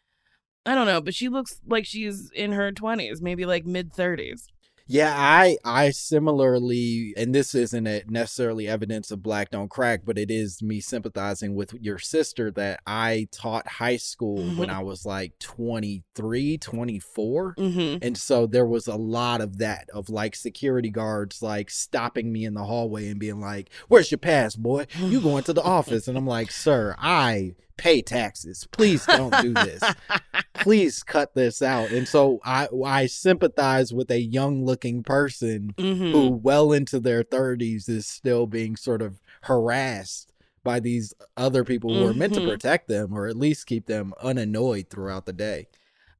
I 0.64 0.74
don't 0.74 0.86
know, 0.86 1.00
but 1.00 1.14
she 1.14 1.28
looks 1.28 1.60
like 1.66 1.86
she's 1.86 2.30
in 2.34 2.52
her 2.52 2.72
twenties, 2.72 3.20
maybe 3.22 3.44
like 3.46 3.64
mid 3.66 3.92
thirties. 3.92 4.46
Yeah, 4.88 5.14
I 5.16 5.56
I 5.64 5.90
similarly, 5.90 7.12
and 7.16 7.34
this 7.34 7.54
isn't 7.54 8.08
necessarily 8.08 8.68
evidence 8.68 9.10
of 9.10 9.22
black 9.22 9.50
don't 9.50 9.68
crack, 9.68 10.02
but 10.04 10.18
it 10.18 10.30
is 10.30 10.62
me 10.62 10.80
sympathizing 10.80 11.54
with 11.54 11.74
your 11.74 11.98
sister 11.98 12.50
that 12.52 12.80
I 12.86 13.28
taught 13.32 13.66
high 13.66 13.96
school 13.96 14.44
when 14.54 14.70
I 14.70 14.82
was 14.82 15.04
like 15.04 15.38
23, 15.40 16.58
24. 16.58 17.54
Mm-hmm. 17.56 17.98
And 18.02 18.16
so 18.16 18.46
there 18.46 18.66
was 18.66 18.86
a 18.86 18.96
lot 18.96 19.40
of 19.40 19.58
that 19.58 19.88
of 19.92 20.08
like 20.08 20.36
security 20.36 20.90
guards 20.90 21.42
like 21.42 21.70
stopping 21.70 22.32
me 22.32 22.44
in 22.44 22.54
the 22.54 22.64
hallway 22.64 23.08
and 23.08 23.18
being 23.18 23.40
like, 23.40 23.70
"Where's 23.88 24.10
your 24.10 24.18
pass, 24.18 24.54
boy? 24.54 24.86
You 24.98 25.20
going 25.20 25.44
to 25.44 25.52
the 25.52 25.62
office?" 25.64 26.06
And 26.06 26.16
I'm 26.16 26.26
like, 26.26 26.52
"Sir, 26.52 26.94
I 26.98 27.54
pay 27.76 28.02
taxes. 28.02 28.66
Please 28.72 29.04
don't 29.06 29.34
do 29.42 29.52
this. 29.54 29.82
Please 30.54 31.02
cut 31.02 31.34
this 31.34 31.62
out." 31.62 31.90
And 31.90 32.06
so 32.08 32.40
I 32.44 32.68
I 32.84 33.06
sympathize 33.06 33.92
with 33.92 34.10
a 34.10 34.20
young-looking 34.20 35.02
person 35.02 35.74
Mm-hmm. 35.76 36.12
who 36.12 36.28
well 36.30 36.72
into 36.72 36.98
their 37.00 37.22
30s 37.22 37.88
is 37.88 38.06
still 38.06 38.46
being 38.46 38.76
sort 38.76 39.02
of 39.02 39.20
harassed 39.42 40.32
by 40.64 40.80
these 40.80 41.14
other 41.36 41.62
people 41.64 41.94
who 41.94 42.06
are 42.08 42.14
meant 42.14 42.34
to 42.34 42.40
Mhm. 42.40 42.48
protect 42.48 42.88
them 42.88 43.12
or 43.16 43.26
at 43.28 43.36
least 43.36 43.66
keep 43.66 43.86
them 43.86 44.12
unannoyed 44.20 44.90
throughout 44.90 45.24
the 45.26 45.32
day. 45.32 45.68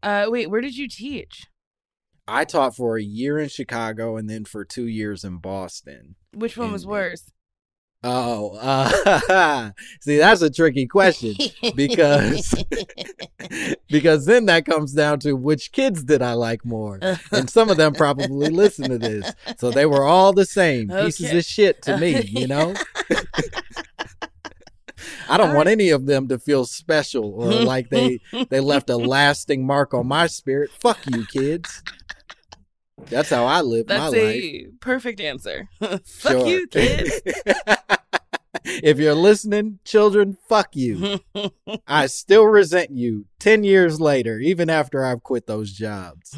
Uh, 0.02 0.26
wait, 0.28 0.48
where 0.48 0.60
did 0.60 0.76
you 0.76 0.86
teach? 0.88 1.46
I 2.28 2.44
taught 2.44 2.76
for 2.76 2.96
a 2.96 3.02
year 3.02 3.38
in 3.38 3.48
Chicago 3.48 4.16
and 4.16 4.28
then 4.30 4.44
for 4.44 4.64
two 4.64 4.86
years 4.86 5.24
in 5.24 5.38
Boston. 5.38 6.14
Which 6.32 6.56
one 6.56 6.70
was 6.72 6.86
worse? 6.86 7.32
Oh, 8.02 8.56
uh, 8.60 9.70
see, 10.00 10.18
that's 10.18 10.42
a 10.42 10.50
tricky 10.50 10.86
question 10.86 11.34
because 11.74 12.54
because 13.88 14.26
then 14.26 14.46
that 14.46 14.64
comes 14.64 14.92
down 14.92 15.18
to 15.20 15.32
which 15.32 15.72
kids 15.72 16.04
did 16.04 16.22
I 16.22 16.34
like 16.34 16.64
more, 16.64 16.98
and 17.32 17.50
some 17.50 17.70
of 17.70 17.76
them 17.76 17.94
probably 17.94 18.50
listen 18.50 18.90
to 18.90 18.98
this, 18.98 19.32
so 19.58 19.70
they 19.70 19.86
were 19.86 20.04
all 20.04 20.32
the 20.32 20.44
same 20.44 20.88
pieces 20.88 21.32
of 21.32 21.44
shit 21.44 21.82
to 21.82 21.96
me, 21.96 22.22
you 22.22 22.46
know. 22.46 22.74
I 25.28 25.36
don't 25.36 25.54
want 25.54 25.68
any 25.68 25.90
of 25.90 26.06
them 26.06 26.28
to 26.28 26.38
feel 26.38 26.64
special 26.64 27.34
or 27.34 27.52
like 27.52 27.90
they 27.90 28.20
they 28.50 28.60
left 28.60 28.90
a 28.90 28.96
lasting 28.96 29.66
mark 29.66 29.94
on 29.94 30.06
my 30.06 30.26
spirit. 30.26 30.70
Fuck 30.80 30.98
you, 31.06 31.26
kids. 31.26 31.82
That's 33.04 33.30
how 33.30 33.44
I 33.44 33.60
live 33.60 33.88
my 33.88 33.96
That's 33.98 34.12
life. 34.12 34.22
a 34.22 34.66
perfect 34.80 35.20
answer. 35.20 35.68
Fuck 36.04 36.46
you, 36.46 36.66
kids. 36.66 37.20
if 38.64 38.98
you're 38.98 39.14
listening, 39.14 39.78
children, 39.84 40.36
fuck 40.48 40.74
you. 40.74 41.20
I 41.86 42.06
still 42.06 42.44
resent 42.44 42.90
you 42.90 43.26
10 43.38 43.64
years 43.64 44.00
later, 44.00 44.38
even 44.40 44.70
after 44.70 45.04
I've 45.04 45.22
quit 45.22 45.46
those 45.46 45.72
jobs. 45.72 46.36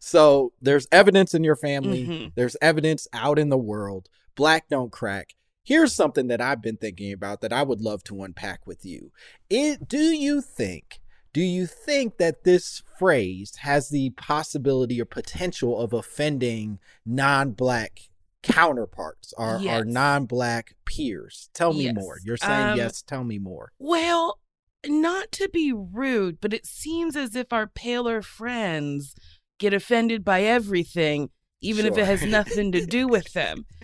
so 0.00 0.52
there's 0.60 0.86
evidence 0.92 1.34
in 1.34 1.44
your 1.44 1.56
family, 1.56 2.06
Mhm. 2.06 2.32
there's 2.34 2.56
evidence 2.60 3.06
out 3.12 3.38
in 3.38 3.48
the 3.48 3.58
world. 3.58 4.08
Black 4.34 4.68
don't 4.68 4.90
crack. 4.92 5.34
Here's 5.62 5.94
something 5.94 6.26
that 6.28 6.40
I've 6.40 6.60
been 6.60 6.76
thinking 6.76 7.12
about 7.12 7.40
that 7.40 7.52
I 7.52 7.62
would 7.62 7.80
love 7.80 8.02
to 8.04 8.22
unpack 8.22 8.66
with 8.66 8.84
you. 8.84 9.12
It, 9.48 9.88
do 9.88 9.98
you 9.98 10.40
think 10.42 11.00
do 11.34 11.42
you 11.42 11.66
think 11.66 12.16
that 12.16 12.44
this 12.44 12.82
phrase 12.98 13.56
has 13.56 13.90
the 13.90 14.10
possibility 14.10 14.98
or 15.00 15.04
potential 15.04 15.78
of 15.78 15.92
offending 15.92 16.78
non-black 17.04 18.00
counterparts, 18.42 19.34
our, 19.36 19.56
our 19.56 19.60
Yes. 19.60 19.84
non-black 19.86 20.74
peers? 20.86 21.50
Tell 21.52 21.72
me 21.72 21.84
Yes. 21.84 21.94
more. 21.94 22.18
You're 22.24 22.36
saying 22.36 22.70
Um, 22.70 22.76
yes, 22.78 23.02
tell 23.02 23.24
me 23.24 23.38
more. 23.38 23.72
Well, 23.78 24.38
not 24.86 25.32
to 25.32 25.48
be 25.48 25.72
rude, 25.72 26.40
but 26.40 26.52
it 26.52 26.66
seems 26.66 27.16
as 27.16 27.34
if 27.34 27.52
our 27.52 27.66
paler 27.66 28.22
friends 28.22 29.14
get 29.58 29.74
offended 29.74 30.24
by 30.24 30.42
everything, 30.42 31.30
even 31.60 31.84
if 31.86 31.96
it 31.98 32.04
has 32.04 32.22
nothing 32.22 32.70
to 32.72 32.84
do 32.86 33.06
with 33.08 33.32
them. 33.32 33.66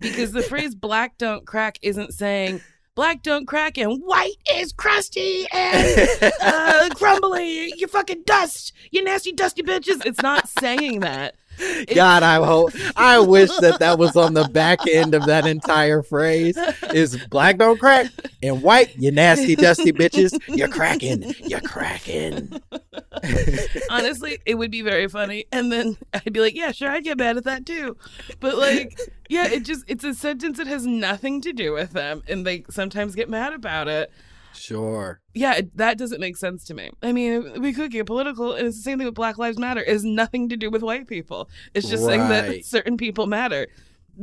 Because 0.00 0.30
the 0.30 0.44
phrase 0.44 0.76
black 0.76 1.18
don't 1.18 1.44
crack 1.44 1.76
isn't 1.82 2.12
saying 2.14 2.60
black 2.98 3.22
don't 3.22 3.46
crack 3.46 3.78
and 3.78 4.02
white 4.02 4.34
is 4.56 4.72
crusty 4.72 5.46
and 5.52 6.08
uh, 6.42 6.88
crumbly. 6.96 7.72
You 7.76 7.86
fucking 7.86 8.24
dust. 8.26 8.72
You 8.90 9.04
nasty, 9.04 9.30
dusty 9.30 9.62
bitches. 9.62 10.04
It's 10.04 10.20
not 10.20 10.48
saying 10.48 10.98
that. 10.98 11.36
God, 11.94 12.22
I 12.22 12.36
hope 12.44 12.72
I 12.96 13.18
wish 13.18 13.50
that 13.58 13.78
that 13.80 13.98
was 13.98 14.16
on 14.16 14.34
the 14.34 14.48
back 14.48 14.86
end 14.86 15.14
of 15.14 15.26
that 15.26 15.46
entire 15.46 16.02
phrase. 16.02 16.56
Is 16.92 17.16
black 17.26 17.58
don't 17.58 17.78
crack 17.78 18.06
and 18.42 18.62
white, 18.62 18.96
you 18.96 19.10
nasty 19.10 19.56
dusty 19.56 19.92
bitches, 19.92 20.38
you're 20.48 20.68
cracking, 20.68 21.34
you're 21.46 21.60
cracking. 21.60 22.60
Honestly, 23.90 24.38
it 24.46 24.56
would 24.56 24.70
be 24.70 24.82
very 24.82 25.08
funny. 25.08 25.46
And 25.52 25.72
then 25.72 25.96
I'd 26.14 26.32
be 26.32 26.40
like, 26.40 26.54
yeah, 26.54 26.72
sure, 26.72 26.90
I'd 26.90 27.04
get 27.04 27.18
mad 27.18 27.36
at 27.36 27.44
that 27.44 27.66
too. 27.66 27.96
But 28.40 28.56
like, 28.56 28.98
yeah, 29.28 29.46
it 29.48 29.64
just, 29.64 29.84
it's 29.88 30.04
a 30.04 30.14
sentence 30.14 30.58
that 30.58 30.66
has 30.66 30.86
nothing 30.86 31.40
to 31.42 31.52
do 31.52 31.72
with 31.72 31.92
them. 31.92 32.22
And 32.28 32.46
they 32.46 32.64
sometimes 32.70 33.14
get 33.14 33.28
mad 33.28 33.52
about 33.52 33.88
it. 33.88 34.10
Sure. 34.58 35.20
Yeah, 35.34 35.54
it, 35.54 35.76
that 35.76 35.98
doesn't 35.98 36.20
make 36.20 36.36
sense 36.36 36.64
to 36.66 36.74
me. 36.74 36.90
I 37.02 37.12
mean, 37.12 37.60
we 37.60 37.72
could 37.72 37.90
get 37.90 38.06
political, 38.06 38.54
and 38.54 38.66
it's 38.66 38.76
the 38.76 38.82
same 38.82 38.98
thing 38.98 39.06
with 39.06 39.14
Black 39.14 39.38
Lives 39.38 39.58
Matter. 39.58 39.80
It 39.80 39.88
has 39.88 40.04
nothing 40.04 40.48
to 40.48 40.56
do 40.56 40.70
with 40.70 40.82
white 40.82 41.06
people. 41.06 41.48
It's 41.74 41.88
just 41.88 42.04
saying 42.04 42.28
that 42.28 42.64
certain 42.64 42.96
people 42.96 43.26
matter. 43.26 43.68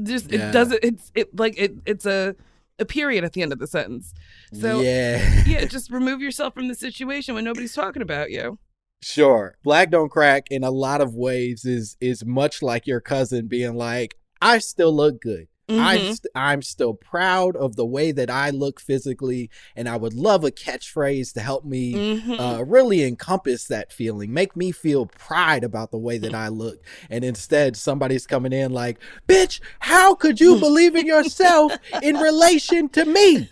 Just 0.04 0.32
Yeah. 0.32 0.50
it 0.50 0.52
doesn't. 0.52 0.80
It's 0.84 1.12
it 1.16 1.38
like 1.40 1.58
it. 1.58 1.76
It's 1.86 2.06
a 2.06 2.36
a 2.80 2.86
period 2.86 3.24
at 3.24 3.34
the 3.34 3.42
end 3.42 3.54
of 3.54 3.60
the 3.60 3.68
sentence. 3.68 4.14
So 4.54 4.82
yeah. 4.82 5.44
yeah, 5.46 5.66
just 5.66 5.90
remove 5.90 6.22
yourself 6.22 6.54
from 6.54 6.68
the 6.68 6.76
situation 6.76 7.36
when 7.36 7.46
nobody's 7.46 7.74
talking 7.74 8.02
about 8.02 8.32
you. 8.32 8.60
Sure. 9.02 9.56
Black 9.64 9.92
don't 9.92 10.10
crack 10.10 10.48
in 10.50 10.64
a 10.64 10.72
lot 10.72 11.00
of 11.02 11.16
ways 11.16 11.64
is 11.64 11.96
is 12.02 12.26
much 12.26 12.62
like 12.62 12.86
your 12.88 13.00
cousin 13.00 13.48
being 13.48 13.76
like, 13.76 14.16
I 14.42 14.58
still 14.60 14.94
look 14.94 15.22
good. 15.22 15.48
I'm 15.68 16.00
Mhm. 16.00 16.08
st- 16.16 16.32
I'm 16.36 16.62
still 16.62 16.94
proud 16.94 17.56
of 17.56 17.76
the 17.76 17.86
way 17.86 18.12
that 18.12 18.30
I 18.30 18.52
look 18.52 18.80
physically, 18.80 19.50
and 19.76 19.90
I 19.90 19.98
would 19.98 20.14
love 20.14 20.44
a 20.44 20.52
catchphrase 20.52 21.34
to 21.34 21.40
help 21.40 21.66
me 21.66 21.94
Mhm. 21.94 22.40
uh, 22.40 22.64
really 22.64 23.04
encompass 23.04 23.66
that 23.66 23.92
feeling, 23.92 24.32
make 24.32 24.56
me 24.56 24.72
feel 24.72 25.08
pride 25.08 25.64
about 25.64 25.90
the 25.90 25.98
way 25.98 26.20
that 26.20 26.36
I 26.36 26.50
look. 26.50 26.84
And 27.10 27.24
instead, 27.24 27.76
somebody's 27.76 28.28
coming 28.28 28.54
in 28.54 28.74
like, 28.74 29.00
"Bitch, 29.28 29.60
how 29.80 30.14
could 30.14 30.40
you 30.40 30.56
believe 30.60 30.96
in 30.96 31.08
yourself 31.08 31.74
in 32.04 32.18
relation 32.18 32.88
to 32.90 33.06
me? 33.06 33.50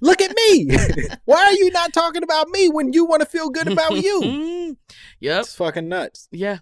Look 0.00 0.20
at 0.20 0.34
me. 0.36 0.66
Why 1.24 1.42
are 1.42 1.52
you 1.54 1.70
not 1.70 1.92
talking 1.94 2.22
about 2.22 2.48
me 2.50 2.68
when 2.68 2.92
you 2.92 3.04
want 3.06 3.20
to 3.20 3.26
feel 3.26 3.48
good 3.48 3.68
about 3.68 4.02
you?" 4.02 4.20
Mm. 4.22 4.76
Yep. 5.20 5.40
It's 5.40 5.54
fucking 5.54 5.88
nuts. 5.88 6.28
Yeah. 6.30 6.58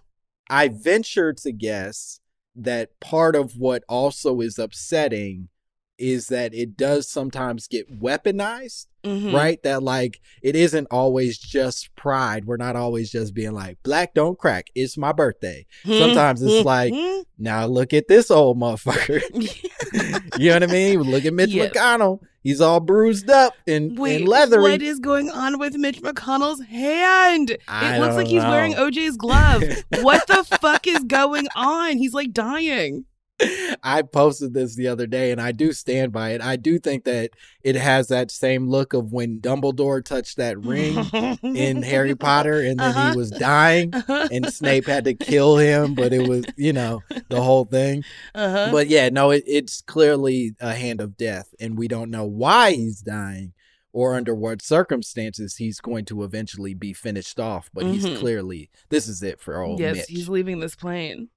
I 0.49 0.67
venture 0.69 1.33
to 1.33 1.51
guess 1.51 2.19
that 2.55 2.99
part 2.99 3.35
of 3.35 3.57
what 3.57 3.83
also 3.89 4.41
is 4.41 4.57
upsetting 4.57 5.49
is 5.97 6.27
that 6.27 6.53
it 6.53 6.75
does 6.75 7.07
sometimes 7.07 7.67
get 7.67 8.01
weaponized 8.01 8.87
Mhm. 9.05 9.33
right? 9.33 9.61
That 9.63 9.83
like 9.83 10.19
it 10.41 10.55
isn't 10.55 10.87
always 10.89 11.37
just 11.37 11.95
pride. 11.95 12.45
We're 12.45 12.57
not 12.57 12.75
always 12.75 13.11
just 13.11 13.33
being 13.33 13.53
like, 13.53 13.77
black 13.83 14.13
don't 14.13 14.37
crack. 14.37 14.67
It's 14.75 14.97
my 14.97 15.11
birthday. 15.11 15.65
Hmm. 15.83 15.93
Sometimes 15.93 16.41
it's 16.41 16.61
hmm. 16.61 16.65
like, 16.65 16.93
hmm. 16.93 17.21
now 17.37 17.65
look 17.67 17.93
at 17.93 18.07
this 18.07 18.31
old 18.31 18.57
motherfucker. 18.59 19.21
you 20.39 20.49
know 20.49 20.55
what 20.55 20.63
I 20.63 20.67
mean? 20.67 21.01
Look 21.01 21.25
at 21.25 21.33
Mitch 21.33 21.51
Yes. 21.51 21.71
McConnell. 21.71 22.19
He's 22.45 22.61
all 22.61 22.79
bruised 22.79 23.27
up 23.27 23.55
and, 23.65 23.97
Wait, 23.97 24.17
and 24.17 24.27
leathery. 24.27 24.61
what 24.61 24.81
is 24.83 24.99
going 24.99 25.31
on 25.31 25.57
with 25.57 25.73
Mitch 25.77 25.99
McConnell's 26.03 26.61
hand? 26.61 27.57
I 27.67 27.95
it 27.95 27.99
looks 27.99 28.13
like 28.13 28.25
don't 28.25 28.33
he's 28.35 28.43
know. 28.43 28.51
wearing 28.51 28.73
OJ's 28.75 29.17
glove. 29.17 29.63
what 30.03 30.27
the 30.27 30.43
fuck 30.61 30.85
is 30.85 31.03
going 31.05 31.47
on? 31.55 31.97
He's 31.97 32.13
like 32.13 32.33
dying. 32.33 33.05
I 33.83 34.01
posted 34.01 34.53
this 34.53 34.75
the 34.75 34.87
other 34.87 35.07
day 35.07 35.31
and 35.31 35.41
I 35.41 35.51
do 35.51 35.73
stand 35.73 36.11
by 36.11 36.31
it. 36.31 36.41
I 36.41 36.55
do 36.55 36.79
think 36.79 37.03
that 37.03 37.31
it 37.63 37.75
has 37.75 38.07
that 38.07 38.31
same 38.31 38.69
look 38.69 38.93
of 38.93 39.11
when 39.11 39.39
Dumbledore 39.39 40.03
touched 40.03 40.37
that 40.37 40.57
ring 40.59 40.97
in 41.43 41.81
Harry 41.81 42.15
Potter 42.27 42.61
and 42.61 42.79
then 42.79 42.91
Uh-huh. 42.95 43.11
he 43.11 43.17
was 43.17 43.31
dying 43.31 43.93
and 44.07 44.51
Snape 44.53 44.85
had 44.85 45.03
to 45.05 45.13
kill 45.13 45.57
him, 45.57 45.95
but 45.95 46.13
it 46.13 46.27
was, 46.27 46.45
you 46.55 46.71
know, 46.73 47.01
the 47.29 47.41
whole 47.41 47.65
thing. 47.65 48.03
Uh-huh. 48.33 48.69
But 48.71 48.87
yeah, 48.87 49.09
no, 49.09 49.31
it, 49.31 49.43
it's 49.45 49.81
clearly 49.81 50.55
a 50.61 50.73
hand 50.73 51.01
of 51.01 51.17
death 51.17 51.53
and 51.59 51.77
we 51.77 51.87
don't 51.87 52.09
know 52.11 52.25
why 52.25 52.71
he's 52.71 53.01
dying 53.01 53.53
or 53.91 54.15
under 54.15 54.33
what 54.35 54.61
circumstances 54.61 55.55
he's 55.57 55.79
going 55.79 56.05
to 56.05 56.23
eventually 56.23 56.73
be 56.73 56.93
finished 56.93 57.39
off, 57.39 57.69
but 57.73 57.85
Mhm. 57.85 57.93
he's 57.93 58.17
clearly 58.19 58.69
this 58.89 59.07
is 59.07 59.21
it 59.23 59.39
for 59.41 59.61
old 59.61 59.79
yes, 59.79 59.95
Mitch. 59.97 60.05
he's 60.09 60.29
leaving 60.29 60.59
this 60.59 60.75
plane. 60.75 61.29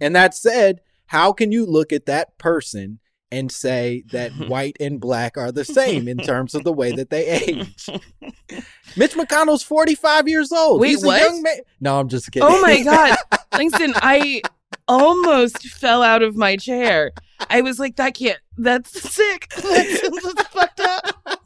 And 0.00 0.14
that 0.16 0.34
said, 0.34 0.80
how 1.06 1.32
can 1.32 1.52
you 1.52 1.66
look 1.66 1.92
at 1.92 2.06
that 2.06 2.36
person 2.38 2.98
and 3.30 3.50
say 3.50 4.04
that 4.12 4.30
white 4.48 4.76
and 4.80 5.00
black 5.00 5.36
are 5.36 5.50
the 5.52 5.64
same 5.64 6.06
in 6.08 6.18
terms 6.18 6.54
of 6.54 6.64
the 6.64 6.72
way 6.72 6.92
that 6.92 7.10
they 7.10 7.26
age? 7.26 7.88
Mitch 8.96 9.14
McConnell's 9.14 9.62
45 9.62 10.28
years 10.28 10.52
old. 10.52 10.80
Wait, 10.80 10.90
He's 10.90 11.04
what? 11.04 11.20
a 11.20 11.24
young 11.24 11.42
man. 11.42 11.56
No, 11.80 11.98
I'm 11.98 12.08
just 12.08 12.30
kidding. 12.30 12.48
Oh 12.50 12.60
my 12.62 12.82
god, 12.82 13.16
Langston, 13.52 13.92
I 13.96 14.40
almost 14.88 15.58
fell 15.68 16.02
out 16.02 16.22
of 16.22 16.36
my 16.36 16.56
chair. 16.56 17.12
I 17.50 17.60
was 17.62 17.78
like, 17.78 17.96
that 17.96 18.14
can't. 18.14 18.38
That's 18.56 18.90
sick. 19.12 19.48
That's, 19.56 20.00
that's 20.22 20.48
fucked 20.48 20.80
up. 20.80 21.40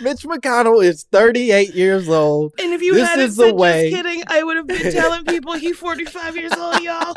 Mitch 0.00 0.22
McConnell 0.22 0.82
is 0.82 1.04
38 1.12 1.74
years 1.74 2.08
old. 2.08 2.52
And 2.58 2.72
if 2.72 2.80
you 2.82 2.94
This 2.94 3.06
hadn't 3.08 3.24
is 3.26 3.36
the 3.36 3.46
said 3.48 3.54
way- 3.56 3.90
just 3.90 4.02
kidding, 4.02 4.22
I 4.26 4.42
would 4.42 4.56
have 4.56 4.66
been 4.66 4.90
telling 4.92 5.24
people 5.26 5.52
he's 5.54 5.76
45 5.76 6.36
years 6.36 6.52
old, 6.52 6.80
y'all. 6.80 7.14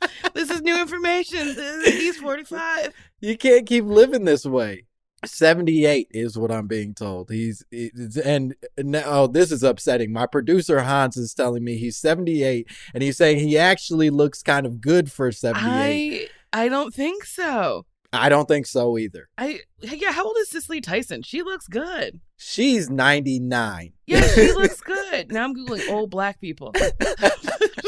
This 0.34 0.50
is 0.50 0.62
new 0.62 0.80
information. 0.80 1.56
He's 1.84 2.16
45. 2.18 2.92
You 3.20 3.36
can't 3.36 3.66
keep 3.66 3.84
living 3.84 4.24
this 4.24 4.44
way. 4.44 4.84
78 5.26 6.08
is 6.12 6.38
what 6.38 6.52
I'm 6.52 6.68
being 6.68 6.94
told. 6.94 7.30
He's 7.30 7.64
it's- 7.72 8.16
and 8.16 8.54
now 8.78 9.02
oh, 9.06 9.26
this 9.26 9.50
is 9.50 9.62
upsetting. 9.64 10.12
My 10.12 10.26
producer 10.26 10.80
Hans 10.80 11.16
is 11.16 11.34
telling 11.34 11.64
me 11.64 11.76
he's 11.76 11.96
78 11.96 12.68
and 12.94 13.02
he's 13.02 13.16
saying 13.16 13.40
he 13.40 13.58
actually 13.58 14.10
looks 14.10 14.42
kind 14.42 14.64
of 14.66 14.80
good 14.80 15.10
for 15.10 15.32
78. 15.32 16.28
I 16.52 16.64
I 16.64 16.68
don't 16.68 16.94
think 16.94 17.24
so. 17.24 17.84
I 18.12 18.28
don't 18.28 18.46
think 18.48 18.66
so 18.66 18.96
either. 18.96 19.28
I 19.36 19.60
yeah. 19.80 20.12
How 20.12 20.24
old 20.24 20.36
is 20.38 20.50
Cicely 20.50 20.80
Tyson? 20.80 21.22
She 21.22 21.42
looks 21.42 21.66
good. 21.66 22.20
She's 22.36 22.88
99. 22.88 23.92
Yeah, 24.06 24.20
she 24.28 24.52
looks 24.52 24.80
good. 24.80 25.32
Now 25.32 25.44
I'm 25.44 25.54
googling 25.54 25.88
old 25.90 26.10
black 26.10 26.40
people. 26.40 26.72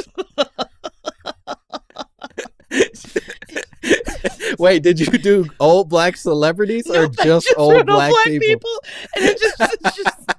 Wait, 4.58 4.82
did 4.82 4.98
you 5.00 5.06
do 5.06 5.46
old 5.60 5.88
black 5.88 6.16
celebrities 6.16 6.86
or 6.88 7.02
No, 7.08 7.10
I 7.18 7.24
just, 7.24 7.54
old 7.56 7.72
wrote 7.74 7.86
black, 7.86 8.12
people? 8.24 8.70
and 9.16 9.24
it 9.24 9.38
just 9.38 9.56
it's 9.60 9.96
just 9.96 10.30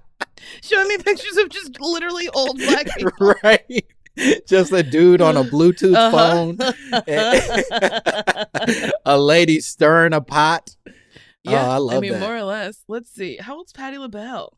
showing 0.63 0.87
me 0.87 0.97
pictures 0.97 1.37
of 1.37 1.49
just 1.49 1.79
literally 1.79 2.27
old 2.29 2.57
black 2.57 2.87
people. 2.97 3.33
right. 3.43 3.85
Just 4.47 4.73
a 4.73 4.83
dude 4.83 5.21
on 5.21 5.37
a 5.37 5.43
Bluetooth 5.43 5.95
Uh-huh. 5.95 6.11
phone. 6.11 6.57
a 9.05 9.17
lady 9.17 9.59
stirring 9.61 10.13
a 10.13 10.21
pot. 10.21 10.75
Yeah, 11.43 11.65
oh, 11.65 11.71
I 11.71 11.77
love 11.77 11.97
I 11.97 11.99
mean, 12.01 12.11
that. 12.13 12.19
more 12.19 12.35
or 12.35 12.43
less. 12.43 12.83
Let's 12.87 13.09
see. 13.09 13.37
How 13.37 13.55
old's 13.55 13.71
Patti 13.73 13.97
LaBelle? 13.97 14.57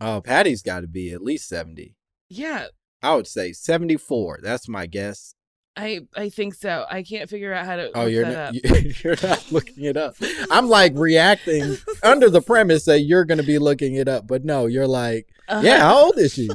Oh, 0.00 0.20
Patti's 0.22 0.62
got 0.62 0.80
to 0.80 0.88
be 0.88 1.12
at 1.12 1.22
least 1.22 1.46
70. 1.48 1.94
Yeah, 2.28 2.66
I 3.02 3.14
would 3.14 3.26
say 3.26 3.52
74. 3.52 4.38
That's 4.42 4.66
my 4.68 4.86
guess. 4.86 5.34
I 5.76 6.00
I 6.16 6.28
think 6.28 6.54
so. 6.54 6.84
I 6.90 7.02
can't 7.02 7.30
figure 7.30 7.52
out 7.54 7.64
how 7.64 7.76
to. 7.76 7.90
Oh, 7.94 8.02
look 8.04 8.12
you're 8.12 8.26
not, 8.26 8.54
you're 9.04 9.16
not 9.22 9.50
looking 9.52 9.84
it 9.84 9.96
up. 9.96 10.16
I'm 10.50 10.68
like 10.68 10.92
reacting 10.96 11.76
under 12.02 12.28
the 12.28 12.42
premise 12.42 12.84
that 12.86 13.00
you're 13.00 13.24
going 13.24 13.38
to 13.38 13.44
be 13.44 13.58
looking 13.58 13.94
it 13.94 14.08
up, 14.08 14.26
but 14.26 14.44
no, 14.44 14.66
you're 14.66 14.88
like, 14.88 15.28
Uh-huh. 15.48 15.62
yeah, 15.64 15.78
how 15.78 16.04
old 16.06 16.18
is 16.18 16.34
she? 16.34 16.50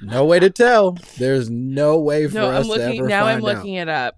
No 0.00 0.24
way 0.24 0.38
to 0.38 0.48
tell. 0.48 0.96
There's 1.18 1.50
no 1.50 1.98
way 1.98 2.28
for 2.28 2.34
No, 2.34 2.50
us 2.50 2.64
I'm 2.64 2.68
looking 2.70 2.92
to 2.92 2.98
ever 2.98 3.08
now. 3.08 3.26
I'm 3.26 3.40
looking 3.40 3.74
it 3.74 3.88
up. 3.88 4.16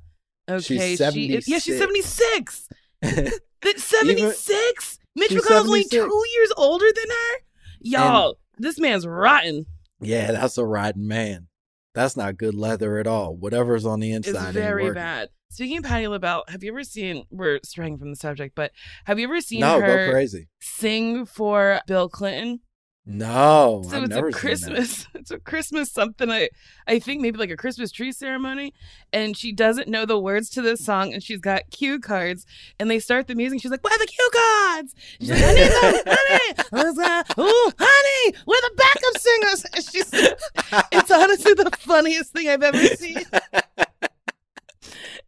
Okay, 0.48 0.94
She's 0.96 1.12
she 1.14 1.32
is, 1.34 1.48
yeah, 1.48 1.58
she's 1.58 1.78
76. 1.78 2.68
76. 3.02 3.40
76. 3.82 4.98
Mitch 5.16 5.30
McConnell's 5.30 5.66
only 5.66 5.84
two 5.84 6.24
years 6.34 6.52
older 6.56 6.86
than 6.94 7.08
her. 7.10 7.40
Y'all, 7.80 8.36
this 8.58 8.78
man's 8.78 9.06
rotten. 9.06 9.66
yeah, 10.00 10.32
that's 10.32 10.58
a 10.58 10.64
rotten 10.64 11.06
man. 11.08 11.46
That's 11.94 12.16
not 12.16 12.36
good 12.36 12.54
leather 12.54 12.98
at 12.98 13.06
all. 13.06 13.36
Whatever's 13.36 13.86
on 13.86 14.00
the 14.00 14.12
inside 14.12 14.46
ain't 14.46 14.54
very 14.54 14.92
bad. 14.92 15.28
Speaking 15.50 15.78
of 15.78 15.84
Patti 15.84 16.08
LaBelle, 16.08 16.42
have 16.48 16.64
you 16.64 16.72
ever 16.72 16.82
seen? 16.82 17.24
We're 17.30 17.60
straying 17.62 17.98
from 17.98 18.10
the 18.10 18.16
subject, 18.16 18.56
but 18.56 18.72
have 19.04 19.20
you 19.20 19.26
ever 19.28 19.40
seen 19.40 19.60
No, 19.60 19.80
her 19.80 20.10
crazy. 20.10 20.48
sing 20.60 21.24
for 21.24 21.80
Bill 21.86 22.08
Clinton? 22.08 22.60
No, 23.06 23.82
So 23.90 23.98
I've 23.98 24.04
it's 24.04 24.16
a. 24.16 24.30
Christmas. 24.32 25.06
It's 25.14 25.30
a 25.30 25.38
Christmas 25.38 25.90
something. 25.90 26.30
I 26.30 26.48
I 26.86 26.98
think 26.98 27.20
maybe 27.22 27.38
like 27.38 27.50
a 27.50 27.56
Christmas 27.56 27.90
tree 27.90 28.12
ceremony, 28.12 28.72
and 29.12 29.36
she 29.36 29.52
doesn't 29.52 29.88
know 29.88 30.04
the 30.06 30.18
words 30.18 30.48
to 30.50 30.62
this 30.62 30.84
song, 30.84 31.12
and 31.12 31.22
she's 31.22 31.40
got 31.40 31.70
cue 31.70 31.98
cards, 31.98 32.44
and 32.78 32.90
they 32.90 32.98
start 32.98 33.26
the 33.26 33.34
music. 33.34 33.60
She's 33.60 33.70
like, 33.70 33.84
"Where 33.84 33.94
are 33.94 33.98
the 33.98 34.06
cue 34.06 34.30
cards?" 34.34 34.94
She's 35.20 35.30
like, 35.30 35.42
"I 35.42 35.54
need 35.54 35.70
them, 35.70 36.02
honey." 36.06 36.54
I 36.72 36.84
was 36.84 36.96
like, 36.96 37.38
Ooh, 37.38 37.72
honey, 37.78 38.36
we're 38.46 38.60
the 38.60 38.74
backup 38.76 39.18
singers. 39.18 39.64
And 39.74 39.84
she's. 39.84 40.88
It's 40.92 41.10
honestly 41.10 41.54
the 41.54 41.70
funniest 41.80 42.32
thing 42.32 42.48
I've 42.48 42.62
ever 42.62 42.78
seen. 42.78 43.22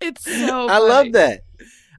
It's 0.01 0.25
so. 0.25 0.69
I 0.69 0.79
love 0.79 1.13
that. 1.13 1.41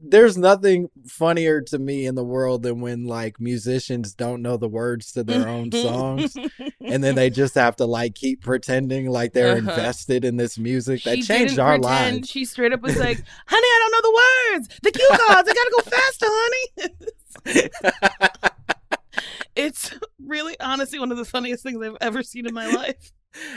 There's 0.02 0.38
nothing 0.38 0.90
funnier 1.08 1.62
to 1.62 1.80
me 1.80 2.06
in 2.06 2.16
the 2.16 2.24
world 2.24 2.64
than 2.64 2.82
when 2.82 3.06
like 3.06 3.40
musicians 3.40 4.14
don't 4.14 4.42
know 4.42 4.58
the 4.58 4.68
words 4.68 5.12
to 5.14 5.24
their 5.24 5.48
own 5.48 5.72
songs 5.72 6.36
and 6.82 7.04
then 7.04 7.16
they 7.16 7.30
just 7.30 7.56
have 7.56 7.76
to 7.78 7.86
like 7.86 8.16
keep 8.16 8.42
pretending 8.42 9.10
like 9.10 9.34
they're 9.34 9.52
Uh-huh. 9.58 9.60
invested 9.60 10.24
in 10.26 10.38
this 10.38 10.58
music 10.58 11.04
that 11.04 11.18
She 11.18 11.22
changed 11.24 11.60
our 11.60 11.78
pretend. 11.80 12.16
lives. 12.18 12.30
She 12.30 12.46
straight 12.46 12.74
up 12.74 12.82
was 12.82 12.96
like, 13.00 13.18
"Honey, 13.48 13.68
I 13.68 13.80
don't 13.80 13.92
know 13.92 14.02
the 14.02 14.22
words. 14.56 14.68
The 14.84 14.92
cue 14.92 15.10
cards. 15.28 15.50
I 15.50 15.54
gotta 15.54 15.72
go 15.76 15.82
faster, 15.92 16.26
honey." 16.30 17.72
it's 19.56 19.94
really, 20.24 20.60
honestly, 20.60 21.00
one 21.00 21.12
of 21.12 21.18
the 21.18 21.26
funniest 21.26 21.64
things 21.64 21.82
I've 21.84 21.98
ever 22.02 22.24
seen 22.24 22.46
in 22.46 22.54
my 22.54 22.68
life. 22.68 23.12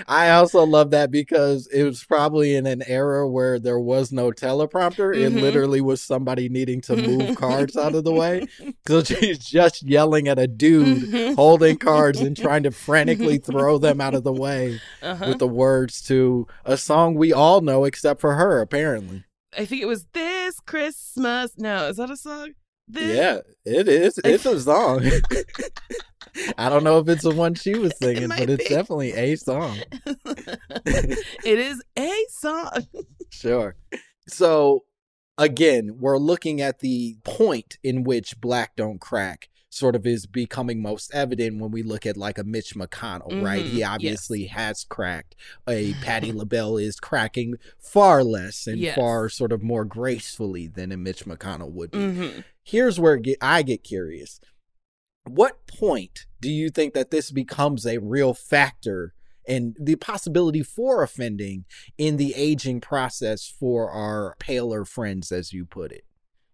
I 0.07 0.31
also 0.31 0.65
love 0.65 0.91
that 0.91 1.11
because 1.11 1.67
it 1.69 1.85
was 1.85 2.05
probably 2.05 2.55
in 2.55 2.67
an 2.67 2.83
era 2.87 3.27
where 3.29 3.59
there 3.59 3.79
was 3.81 4.13
no 4.13 4.31
teleprompter. 4.31 5.17
It 5.17 5.33
Mhm. 5.33 5.41
literally 5.41 5.81
was 5.81 6.03
somebody 6.03 6.49
needing 6.51 6.81
to 6.83 6.97
move 6.97 7.35
cards 7.37 7.77
out 7.77 7.95
of 7.95 8.05
the 8.05 8.13
way. 8.13 8.47
So 8.87 9.03
she's 9.05 9.39
just 9.39 9.83
yelling 9.83 10.27
at 10.27 10.39
a 10.39 10.49
dude 10.49 11.35
holding 11.37 11.77
cards 11.79 12.21
and 12.21 12.37
trying 12.37 12.65
to 12.65 12.71
frantically 12.73 13.39
throw 13.39 13.79
them 13.79 14.01
out 14.01 14.15
of 14.15 14.25
the 14.25 14.33
way 14.33 14.81
Uh-huh. 15.03 15.27
with 15.29 15.39
the 15.39 15.47
words 15.49 16.03
to 16.09 16.47
a 16.65 16.77
song 16.77 17.15
we 17.15 17.33
all 17.33 17.61
know 17.61 17.85
except 17.85 18.21
for 18.21 18.35
her, 18.35 18.61
apparently. 18.61 19.25
I 19.57 19.65
think 19.65 19.83
it 19.83 19.87
was 19.87 20.07
this 20.13 20.59
Christmas. 20.61 21.53
No, 21.57 21.89
is 21.89 21.97
that 21.99 22.11
a 22.11 22.17
song? 22.17 22.51
This- 22.93 23.17
Yeah, 23.17 23.39
it 23.65 23.89
is. 23.89 24.19
It's 24.25 24.47
a 24.47 24.61
song. 24.61 25.05
I 26.59 26.69
don't 26.69 26.85
know 26.85 26.99
if 26.99 27.09
it's 27.09 27.25
the 27.25 27.35
one 27.35 27.55
she 27.55 27.75
was 27.75 27.93
singing, 27.99 28.29
might 28.29 28.39
but 28.41 28.51
it's 28.51 28.69
be. 28.69 28.75
definitely 28.75 29.13
a 29.13 29.35
song. 29.37 29.79
it 30.87 31.59
is 31.59 31.83
a 31.99 32.25
song. 32.31 32.87
Sure. 33.31 33.75
So 34.29 34.85
again, 35.37 35.97
we're 35.99 36.19
looking 36.19 36.61
at 36.61 36.79
the 36.81 37.17
point 37.25 37.79
in 37.83 38.05
which 38.05 38.41
black 38.41 38.77
don't 38.77 39.01
crack 39.01 39.49
sort 39.71 39.95
of 39.95 40.05
is 40.05 40.27
becoming 40.27 40.83
most 40.83 41.15
evident 41.15 41.61
when 41.61 41.71
we 41.71 41.83
look 41.83 42.05
at 42.05 42.17
like 42.17 42.39
a 42.39 42.45
Mitch 42.45 42.75
McConnell, 42.75 43.41
right? 43.43 43.65
Mhm, 43.65 43.69
He 43.69 43.79
yes. 43.79 43.89
obviously 43.89 44.45
has 44.47 44.85
cracked. 44.85 45.37
A 45.69 45.95
Patti 46.03 46.33
LaBelle 46.33 46.77
is 46.77 46.99
cracking 46.99 47.55
far 47.79 48.25
less 48.25 48.67
and 48.67 48.79
Yes. 48.79 48.97
far 48.97 49.29
sort 49.29 49.53
of 49.53 49.63
more 49.63 49.85
gracefully 49.85 50.67
than 50.67 50.91
a 50.91 50.97
Mitch 50.97 51.25
McConnell 51.25 51.71
would 51.71 51.93
be. 51.93 51.99
Mhm. 51.99 52.45
Here's 52.65 52.99
where 52.99 53.17
get, 53.17 53.39
I 53.41 53.63
get 53.63 53.85
curious. 53.85 54.41
What 55.25 55.67
point 55.69 56.27
do 56.41 56.51
you 56.51 56.71
think 56.71 56.93
that 56.95 57.11
this 57.13 57.31
becomes 57.31 57.87
a 57.87 57.99
real 57.99 58.35
factor 58.35 59.15
and 59.47 59.77
the 59.81 59.95
possibility 59.97 60.63
for 60.63 61.03
offending 61.03 61.65
in 61.97 62.17
the 62.17 62.35
aging 62.35 62.81
process 62.81 63.47
for 63.47 63.91
our 63.91 64.35
paler 64.41 64.85
friends, 64.85 65.31
as 65.31 65.53
you 65.53 65.65
put 65.65 65.93
it? 65.93 66.05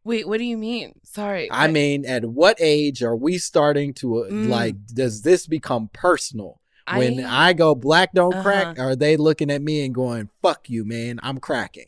Wait, 0.07 0.27
what 0.29 0.39
do 0.39 0.45
you 0.45 0.57
mean? 0.57 0.93
Sorry. 1.03 1.49
I 1.51 1.67
mean, 1.67 2.05
at 2.07 2.25
what 2.25 2.57
age 2.61 3.03
are 3.03 3.17
we 3.17 3.39
starting 3.39 3.93
to 3.95 4.19
uh, 4.25 4.31
Mm. 4.31 4.49
like? 4.49 4.77
Does 4.87 5.23
this 5.23 5.47
become 5.49 5.91
personal? 5.93 6.61
When 6.95 7.25
I- 7.25 7.53
go 7.53 7.75
black 7.75 8.13
don't 8.15 8.33
Uh-huh. 8.33 8.43
crack, 8.45 8.79
are 8.79 8.95
they 8.95 9.17
looking 9.17 9.51
at 9.51 9.61
me 9.61 9.85
and 9.85 9.93
going, 9.93 10.31
"Fuck 10.41 10.71
you, 10.71 10.85
man, 10.85 11.19
I'm 11.23 11.39
cracking"? 11.39 11.87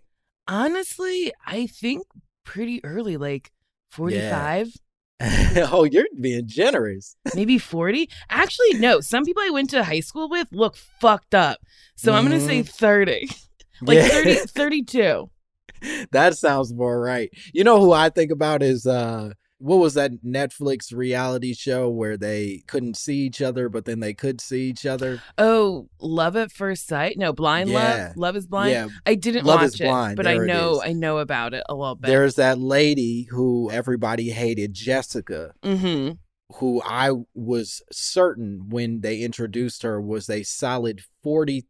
honestly, 0.49 1.31
I 1.47 1.67
think 1.67 2.03
pretty 2.45 2.85
early, 2.85 3.17
like 3.17 3.53
45, 3.91 4.73
oh, 5.71 5.85
you're 5.85 6.07
being 6.21 6.47
generous. 6.49 7.17
maybe 7.35 7.59
40. 7.59 8.09
Actually, 8.31 8.75
no. 8.79 9.01
Some 9.01 9.25
people 9.25 9.43
I 9.45 9.51
went 9.51 9.71
to 9.71 9.85
high 9.85 10.01
school 10.01 10.29
with 10.29 10.49
look 10.51 10.75
fucked 10.77 11.35
up. 11.35 11.59
So 11.97 12.13
I'm 12.15 12.27
going 12.27 12.39
to 12.41 12.45
say 12.45 12.63
30. 12.63 13.29
Like 13.81 13.99
Yeah. 13.99 14.09
30, 14.09 14.35
32. 14.49 15.31
that 16.13 16.37
sounds 16.37 16.73
more 16.73 17.01
right. 17.01 17.31
You 17.53 17.65
know 17.65 17.81
who 17.81 17.93
I 17.93 18.11
think 18.11 18.31
about 18.31 18.63
is 18.63 18.87
uh 18.87 19.33
what 19.61 19.77
was 19.77 19.95
that 19.95 20.23
Netflix 20.25 20.95
reality 20.95 21.53
show 21.53 21.89
where 21.89 22.17
they 22.17 22.63
couldn't 22.69 22.97
see 22.97 23.17
each 23.17 23.43
other 23.43 23.69
but 23.69 23.85
then 23.85 24.01
they 24.01 24.15
could 24.15 24.41
see 24.41 24.69
each 24.69 24.87
other? 24.87 25.21
Oh, 25.37 25.89
Love 26.01 26.37
at 26.37 26.53
First 26.53 26.87
Sight? 26.87 27.19
No, 27.19 27.33
Blind 27.33 27.69
Yeah. 27.71 28.07
Love. 28.09 28.17
Love 28.17 28.37
is 28.37 28.47
Blind. 28.47 28.71
Yeah. 28.71 28.89
I 29.05 29.17
didn't 29.17 29.45
Love 29.45 29.61
watch 29.61 29.67
is 29.67 29.81
it, 29.81 29.85
Blind. 29.85 30.17
but 30.17 30.27
I 30.27 30.35
There 30.35 30.45
it 30.45 30.47
know. 30.47 30.81
I 30.83 30.93
know 30.93 31.19
about 31.19 31.55
it 31.55 31.65
a 31.69 31.75
little 31.75 31.97
bit. 31.97 32.07
There's 32.07 32.37
that 32.37 32.59
lady 32.61 33.27
who 33.31 33.69
everybody 33.71 34.31
hated, 34.31 34.75
Jessica, 34.75 35.53
mm-hmm. 35.65 36.13
who 36.59 36.81
I 36.85 37.11
was 37.35 37.83
certain 37.91 38.69
when 38.69 39.01
they 39.01 39.19
introduced 39.23 39.83
her 39.83 40.01
was 40.01 40.31
a 40.31 40.45
solid 40.45 41.03
40 41.25 41.67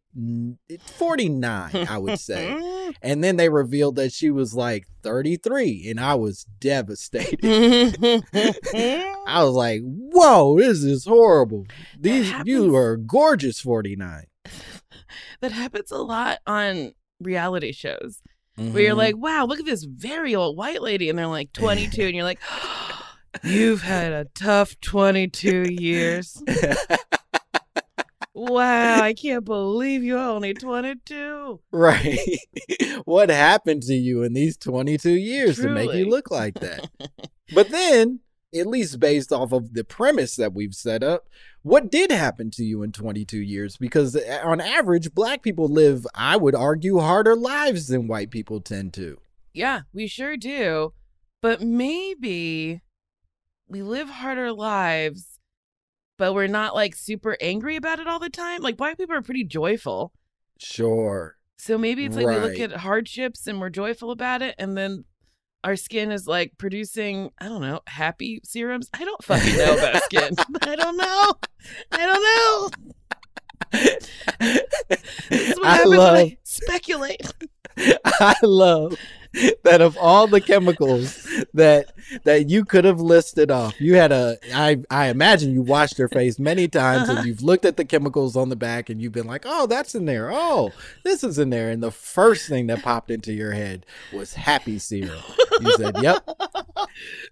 49, 0.81 1.71
I 1.75 1.99
would 1.99 2.19
say. 2.19 2.55
and 3.03 3.23
then 3.23 3.37
they 3.37 3.49
revealed 3.49 3.97
that 3.97 4.13
she 4.13 4.31
was 4.31 4.55
like 4.55 4.87
33 5.03 5.87
and 5.91 6.01
I 6.01 6.15
was 6.15 6.45
devastated. 6.61 7.41
I 8.35 9.45
was 9.45 9.55
like, 9.55 9.81
"Whoa, 9.85 10.59
this 10.59 10.83
is 10.83 11.05
horrible. 11.05 11.67
These 11.99 12.33
you 12.45 12.75
are 12.77 12.97
gorgeous 12.97 13.61
49." 13.61 14.25
that 15.41 15.53
happens 15.53 15.91
a 15.91 15.99
lot 15.99 16.39
on 16.47 16.93
reality 17.21 17.73
shows 17.73 18.21
where 18.57 18.67
Mm-hmm. 18.67 18.79
you're 18.79 18.95
like, 18.95 19.17
wow, 19.17 19.45
look 19.45 19.61
at 19.61 19.67
this 19.67 19.85
very 19.85 20.35
old 20.35 20.57
white 20.57 20.83
lady. 20.83 21.09
And 21.09 21.17
they're 21.19 21.29
like 21.29 21.53
22. 21.53 22.03
and 22.07 22.15
you're 22.17 22.25
like, 22.25 22.41
you've 23.45 23.83
had 23.83 24.13
a 24.13 24.25
tough 24.35 24.81
22 24.81 25.67
years. 25.79 26.43
Wow, 28.39 29.03
I 29.03 29.15
can't 29.15 29.45
believe 29.45 30.05
you're 30.05 30.17
only 30.17 30.55
22. 30.55 31.59
right. 31.73 32.39
what 33.05 33.31
happened 33.31 33.83
to 33.83 33.95
you 33.95 34.23
in 34.23 34.33
these 34.33 34.57
22 34.57 35.11
years 35.11 35.57
to 35.57 35.69
make 35.69 35.93
you 35.93 36.09
look 36.09 36.31
like 36.31 36.55
that? 36.61 36.89
but 37.55 37.71
then, 37.71 38.21
at 38.55 38.69
least 38.69 39.01
based 39.01 39.33
off 39.33 39.51
of 39.51 39.75
the 39.75 39.83
premise 39.83 40.37
that 40.37 40.55
we've 40.55 40.75
set 40.75 41.03
up, 41.03 41.29
what 41.63 41.91
did 41.91 42.13
happen 42.13 42.53
to 42.53 42.65
you 42.65 42.85
in 42.85 42.93
22 42.93 43.39
years? 43.39 43.77
Because 43.77 44.15
uh, 44.15 44.41
on 44.45 44.61
average, 44.61 45.13
black 45.15 45.43
people 45.43 45.67
live, 45.67 46.07
I 46.15 46.37
would 46.37 46.55
argue, 46.55 47.01
harder 47.01 47.35
lives 47.35 47.89
than 47.89 48.07
white 48.07 48.31
people 48.31 48.61
tend 48.61 48.95
to. 48.95 49.19
Yeah, 49.53 49.81
we 49.93 50.07
sure 50.07 50.37
do. 50.37 50.93
But 51.43 51.61
maybe 51.61 52.83
we 53.67 53.83
live 53.83 54.09
harder 54.09 54.53
lives, 54.53 55.38
but 56.19 56.35
we're 56.35 56.47
not 56.47 56.75
like 56.75 56.95
super 56.95 57.37
angry 57.41 57.77
about 57.77 58.01
it 58.01 58.07
all 58.07 58.19
the 58.19 58.29
time. 58.29 58.61
Like 58.61 58.77
black 58.77 58.99
people 58.99 59.15
are 59.17 59.23
pretty 59.23 59.45
joyful. 59.45 60.13
Sure. 60.59 61.37
So 61.57 61.79
maybe 61.79 62.05
it's 62.05 62.17
like 62.17 62.27
we 62.27 62.37
look 62.37 62.59
at 62.61 62.73
hardships 62.73 63.47
and 63.47 63.61
we're 63.61 63.71
joyful 63.71 64.11
about 64.11 64.43
it, 64.43 64.55
and 64.59 64.77
then 64.77 65.05
our 65.65 65.77
skin 65.77 66.13
is 66.13 66.27
like 66.27 66.53
producing, 66.59 67.31
I 67.39 67.49
don't 67.49 67.61
know, 67.61 67.81
happy 67.87 68.41
serums. 68.45 68.89
I 68.95 69.05
don't 69.05 69.23
fucking 69.25 69.57
know 69.57 69.77
about 69.77 70.03
skin. 70.05 70.35
I 70.63 70.77
don't 70.77 70.97
know. 70.97 71.35
I 71.93 72.07
don't 72.07 72.23
know. 72.23 72.71
This 75.29 75.51
is 75.51 75.59
what 75.59 75.67
I 75.67 75.73
happens 75.73 75.91
when 75.91 75.99
love 75.99 76.17
I 76.17 76.39
speculate. 76.43 77.21
I 78.05 78.35
love 78.43 78.95
that 79.63 79.83
of 79.83 79.97
all 79.99 80.27
the 80.27 80.41
chemicals 80.41 81.23
that 81.53 81.93
that 82.25 82.49
you 82.49 82.65
could 82.65 82.85
have 82.87 82.99
listed 83.01 83.51
off, 83.51 83.79
you 83.81 83.95
had 83.95 84.11
a 84.11 84.39
I 84.55 84.79
I 84.91 85.09
imagine 85.09 85.53
you 85.53 85.61
washed 85.63 85.99
your 85.99 86.09
face 86.09 86.39
many 86.39 86.67
times 86.67 87.09
Uh-huh. 87.09 87.19
and 87.19 87.27
you've 87.29 87.43
looked 87.43 87.65
at 87.67 87.77
the 87.77 87.85
chemicals 87.85 88.37
on 88.37 88.49
the 88.49 88.57
back 88.57 88.89
and 88.89 89.01
you've 89.03 89.13
been 89.13 89.27
like, 89.27 89.43
"Oh, 89.47 89.67
that's 89.67 89.95
in 89.95 90.07
there. 90.07 90.31
Oh, 90.33 90.73
this 91.05 91.23
is 91.23 91.39
in 91.39 91.51
there." 91.51 91.71
And 91.71 91.83
the 91.83 91.91
first 91.91 92.49
thing 92.49 92.69
that 92.69 92.83
popped 92.83 93.11
into 93.11 93.33
your 93.35 93.53
head 93.53 93.85
was 94.15 94.33
happy 94.35 94.79
serum. 94.79 95.23
You 95.61 95.73
said, 95.77 95.97
"Yep. 96.03 96.27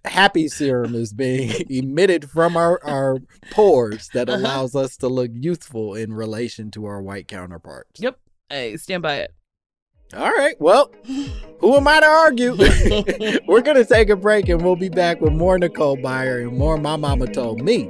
Happy 0.05 0.47
serum 0.47 0.93
is 0.95 1.13
being 1.13 1.51
emitted 1.69 2.29
from 2.29 2.55
our 2.55 2.79
our 2.85 3.17
pores 3.49 4.09
that 4.13 4.29
Uh-huh. 4.29 4.37
allows 4.39 4.75
us 4.75 4.97
to 4.97 5.07
look 5.07 5.31
youthful 5.33 5.95
in 5.95 6.13
relation 6.13 6.69
to 6.71 6.85
our 6.85 7.01
white 7.01 7.27
counterparts." 7.27 7.99
Yep. 7.99 8.19
I 8.51 8.75
stand 8.75 9.01
by 9.03 9.17
it. 9.17 9.33
All 10.13 10.31
right. 10.31 10.55
Well, 10.59 10.91
who 11.59 11.75
am 11.75 11.87
I 11.87 11.99
to 11.99 12.05
argue? 12.05 12.55
We're 13.47 13.61
going 13.61 13.77
to 13.77 13.85
take 13.85 14.09
a 14.09 14.15
break 14.15 14.47
and 14.47 14.61
we'll 14.61 14.75
be 14.75 14.89
back 14.89 15.19
with 15.21 15.33
more 15.33 15.57
Nicole 15.57 15.97
Byer 15.97 16.47
and 16.47 16.57
more 16.57 16.77
My 16.77 16.95
Mama 16.95 17.27
Told 17.27 17.61
Me. 17.61 17.89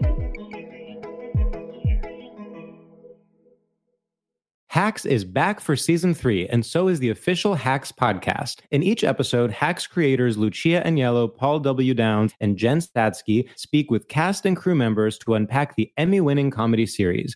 Hacks 4.70 5.06
is 5.06 5.24
back 5.26 5.60
for 5.60 5.76
season 5.76 6.14
three, 6.14 6.48
and 6.50 6.64
so 6.64 6.88
is 6.88 7.00
the 7.00 7.10
official 7.10 7.56
Hacks 7.56 7.92
podcast. 7.92 8.58
In 8.70 8.84
each 8.84 9.04
episode, 9.04 9.50
Hacks 9.50 9.88
creators 9.88 10.38
Lucia 10.38 10.84
Aniello, 10.86 11.36
Paul 11.36 11.60
W. 11.62 11.96
Downs, 11.96 12.34
and 12.42 12.58
Jen 12.58 12.80
Statsky 12.80 13.50
speak 13.56 13.90
with 13.90 14.08
cast 14.08 14.46
and 14.46 14.56
crew 14.56 14.76
members 14.76 15.18
to 15.20 15.34
unpack 15.34 15.76
the 15.76 15.92
Emmy 15.98 16.22
winning 16.22 16.52
comedy 16.52 16.86
series. 16.86 17.36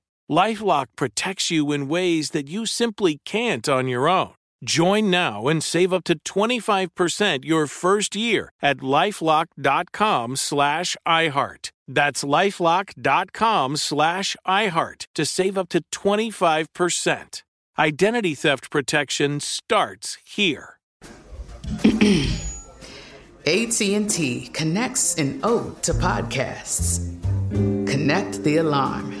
Lifelock 0.31 0.85
protects 0.95 1.51
you 1.51 1.73
in 1.73 1.89
ways 1.89 2.29
that 2.29 2.47
you 2.47 2.65
simply 2.65 3.19
can't 3.25 3.67
on 3.67 3.89
your 3.89 4.07
own. 4.07 4.31
Join 4.63 5.09
now 5.09 5.49
and 5.49 5.61
save 5.61 5.91
up 5.91 6.05
to 6.05 6.17
25% 6.19 7.43
your 7.43 7.67
first 7.67 8.15
year 8.15 8.53
at 8.61 8.77
lifelock.com 8.77 10.37
slash 10.37 10.95
iHeart. 11.05 11.71
That's 11.85 12.23
lifelock.com 12.23 13.75
slash 13.75 14.37
iHeart 14.47 15.07
to 15.15 15.25
save 15.25 15.57
up 15.57 15.67
to 15.69 15.81
25%. 15.91 17.43
Identity 17.77 18.35
theft 18.35 18.71
protection 18.71 19.41
starts 19.41 20.17
here. 20.23 20.77
AT&T 23.45 24.49
connects 24.53 25.15
an 25.15 25.41
ode 25.43 25.83
to 25.83 25.93
podcasts. 25.93 27.17
Connect 27.51 28.43
the 28.43 28.57
alarm. 28.57 29.20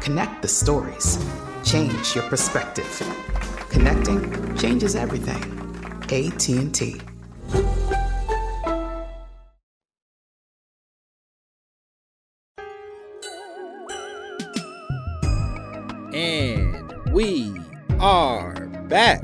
Connect 0.00 0.40
the 0.40 0.48
stories. 0.48 1.18
Change 1.62 2.14
your 2.14 2.24
perspective. 2.24 2.86
Connecting 3.68 4.56
changes 4.56 4.96
everything. 4.96 5.42
AT&T. 6.04 7.00
And 16.14 17.12
we 17.12 17.54
are 18.00 18.54
back. 18.88 19.22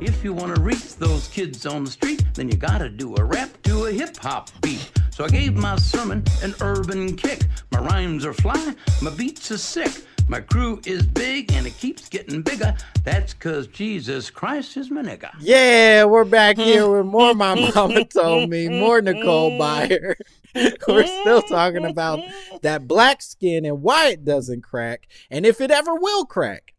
If 0.00 0.22
you 0.22 0.34
want 0.34 0.54
to 0.54 0.60
reach 0.60 0.96
those 0.96 1.28
kids 1.28 1.64
on 1.64 1.84
the 1.84 1.90
street, 1.90 2.22
then 2.34 2.48
you 2.48 2.56
gotta 2.56 2.90
do 2.90 3.16
a 3.16 3.24
rap 3.24 3.50
to 3.62 3.86
a 3.86 3.92
hip 3.92 4.18
hop 4.18 4.50
beat. 4.60 4.92
So 5.14 5.24
I 5.24 5.28
gave 5.28 5.54
my 5.54 5.76
sermon 5.76 6.24
an 6.42 6.56
urban 6.60 7.14
kick. 7.14 7.42
My 7.70 7.78
rhymes 7.78 8.26
are 8.26 8.32
fly, 8.32 8.74
my 9.00 9.12
beats 9.12 9.48
are 9.52 9.58
sick. 9.58 10.04
My 10.26 10.40
crew 10.40 10.80
is 10.86 11.06
big 11.06 11.52
and 11.52 11.68
it 11.68 11.78
keeps 11.78 12.08
getting 12.08 12.42
bigger. 12.42 12.74
That's 13.04 13.32
cause 13.32 13.68
Jesus 13.68 14.28
Christ 14.28 14.76
is 14.76 14.90
my 14.90 15.02
nigga. 15.02 15.30
Yeah, 15.38 16.02
we're 16.02 16.24
back 16.24 16.56
here 16.58 16.88
with 16.90 17.06
more 17.06 17.32
My 17.32 17.54
Mama 17.54 18.06
Told 18.06 18.50
Me, 18.50 18.68
more 18.68 19.00
Nicole 19.00 19.52
Byer. 19.52 20.16
we're 20.88 21.06
still 21.06 21.42
talking 21.42 21.84
about 21.84 22.18
that 22.62 22.88
black 22.88 23.22
skin 23.22 23.64
and 23.64 23.82
why 23.82 24.08
it 24.08 24.24
doesn't 24.24 24.62
crack 24.62 25.06
and 25.30 25.46
if 25.46 25.60
it 25.60 25.70
ever 25.70 25.94
will 25.94 26.24
crack. 26.24 26.73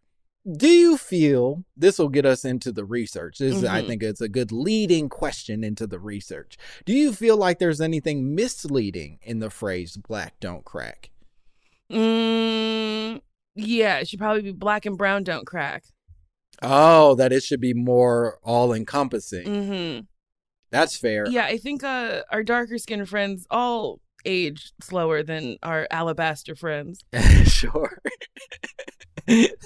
Do 0.52 0.68
you 0.68 0.96
feel 0.98 1.64
this 1.76 1.98
will 1.98 2.10
get 2.10 2.26
us 2.26 2.46
into 2.46 2.72
the 2.72 2.86
research? 2.86 3.40
This 3.40 3.56
is, 3.56 3.64
I 3.66 3.82
think 3.82 4.04
it's 4.04 4.22
a 4.22 4.30
good 4.30 4.52
leading 4.52 5.10
question 5.10 5.64
into 5.64 5.88
the 5.88 5.98
research. 6.00 6.56
Do 6.86 6.94
you 6.94 7.14
feel 7.14 7.36
like 7.36 7.58
there's 7.58 7.82
anything 7.82 8.36
misleading 8.36 9.18
in 9.24 9.40
the 9.40 9.50
phrase 9.50 9.98
black 9.98 10.40
don't 10.40 10.64
crack? 10.64 11.10
Mm, 11.92 13.22
yeah, 13.56 13.98
it 13.98 14.08
should 14.08 14.20
probably 14.20 14.44
be 14.44 14.52
black 14.52 14.86
and 14.86 14.98
brown 14.98 15.24
don't 15.24 15.48
crack. 15.48 15.84
Oh, 16.62 17.16
that 17.16 17.34
it 17.34 17.42
should 17.44 17.60
be 17.62 17.74
more 17.74 18.38
all 18.44 18.72
encompassing. 18.72 19.46
hmm 19.46 20.00
That's 20.70 20.96
fair. 20.96 21.26
Yeah, 21.28 21.46
I 21.46 21.58
think 21.58 21.84
uh, 21.84 22.22
our 22.32 22.44
darker 22.44 22.78
skinned 22.78 23.10
friends 23.10 23.48
all 23.50 24.00
age 24.26 24.74
slower 24.82 25.22
than 25.24 25.58
our 25.64 25.88
alabaster 25.92 26.56
friends. 26.56 27.04
sure. 27.46 28.00
I 29.28 29.48
think 29.48 29.58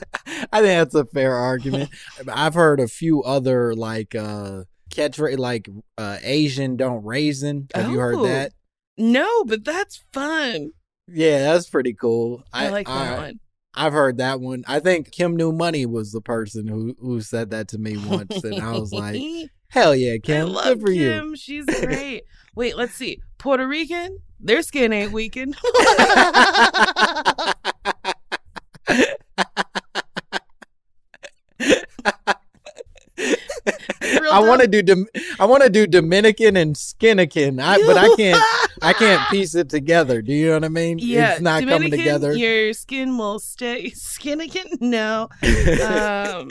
that's 0.51 0.95
a 0.95 1.05
fair 1.05 1.35
argument. 1.35 1.89
I've 2.31 2.53
heard 2.53 2.79
a 2.79 2.87
few 2.87 3.21
other 3.23 3.73
like 3.75 4.15
uh 4.15 4.63
catchphrase 4.91 5.37
like 5.37 5.69
uh 5.97 6.17
Asian 6.23 6.77
don't 6.77 7.03
raisin. 7.03 7.67
Have 7.75 7.91
you 7.91 7.99
heard 7.99 8.15
Oh. 8.15 8.27
that? 8.27 8.53
No, 8.97 9.43
but 9.45 9.63
that's 9.63 10.03
fun. 10.13 10.71
Yeah, 11.07 11.53
that's 11.53 11.69
pretty 11.69 11.93
cool. 11.93 12.43
I, 12.53 12.69
like 12.69 12.87
that 12.87 13.17
one. 13.17 13.39
I've 13.73 13.93
heard 13.93 14.17
that 14.17 14.39
one. 14.41 14.63
I 14.67 14.79
think 14.79 15.11
Kim 15.11 15.35
New 15.35 15.51
Money 15.51 15.85
was 15.85 16.11
the 16.11 16.21
person 16.21 16.67
who 16.67 16.95
who 16.99 17.21
said 17.21 17.51
that 17.51 17.67
to 17.69 17.77
me 17.77 17.97
once, 17.97 18.43
and 18.43 18.61
I 18.61 18.71
was 18.73 18.91
like, 18.91 19.21
"Hell 19.69 19.95
yeah, 19.95 20.13
I 20.13 20.19
Kim! 20.19 20.49
love 20.49 20.79
Good 20.79 20.81
for 20.81 20.91
you." 20.91 21.09
Kim. 21.09 21.35
She's 21.35 21.65
great. 21.65 22.23
Wait, 22.55 22.75
let's 22.75 22.93
see. 22.93 23.21
Puerto 23.37 23.67
Rican, 23.67 24.19
their 24.39 24.61
skin 24.63 24.91
ain't 24.91 25.13
weakened. 25.13 25.55
Real 33.17 34.18
I 34.31 34.39
want 34.39 34.61
to 34.61 34.67
do 34.67 35.05
I 35.39 35.45
want 35.45 35.63
to 35.63 35.69
do 35.69 35.87
Dominican 35.87 36.57
and 36.57 36.75
Skinnikin, 36.75 37.61
I, 37.61 37.77
but 37.85 37.97
I 37.97 38.15
can't 38.15 38.43
I 38.81 38.93
can't 38.93 39.21
piece 39.31 39.55
it 39.55 39.69
together. 39.69 40.21
Do 40.21 40.33
you 40.33 40.47
know 40.47 40.53
what 40.55 40.63
I 40.65 40.69
mean? 40.69 40.99
Yeah, 40.99 41.33
it's 41.33 41.41
not 41.41 41.63
coming 41.63 41.91
together. 41.91 42.33
Your 42.33 42.73
skin 42.73 43.17
will 43.17 43.39
stay 43.39 43.91
skinnikin. 43.95 44.81
No, 44.81 45.29
um, 45.83 46.49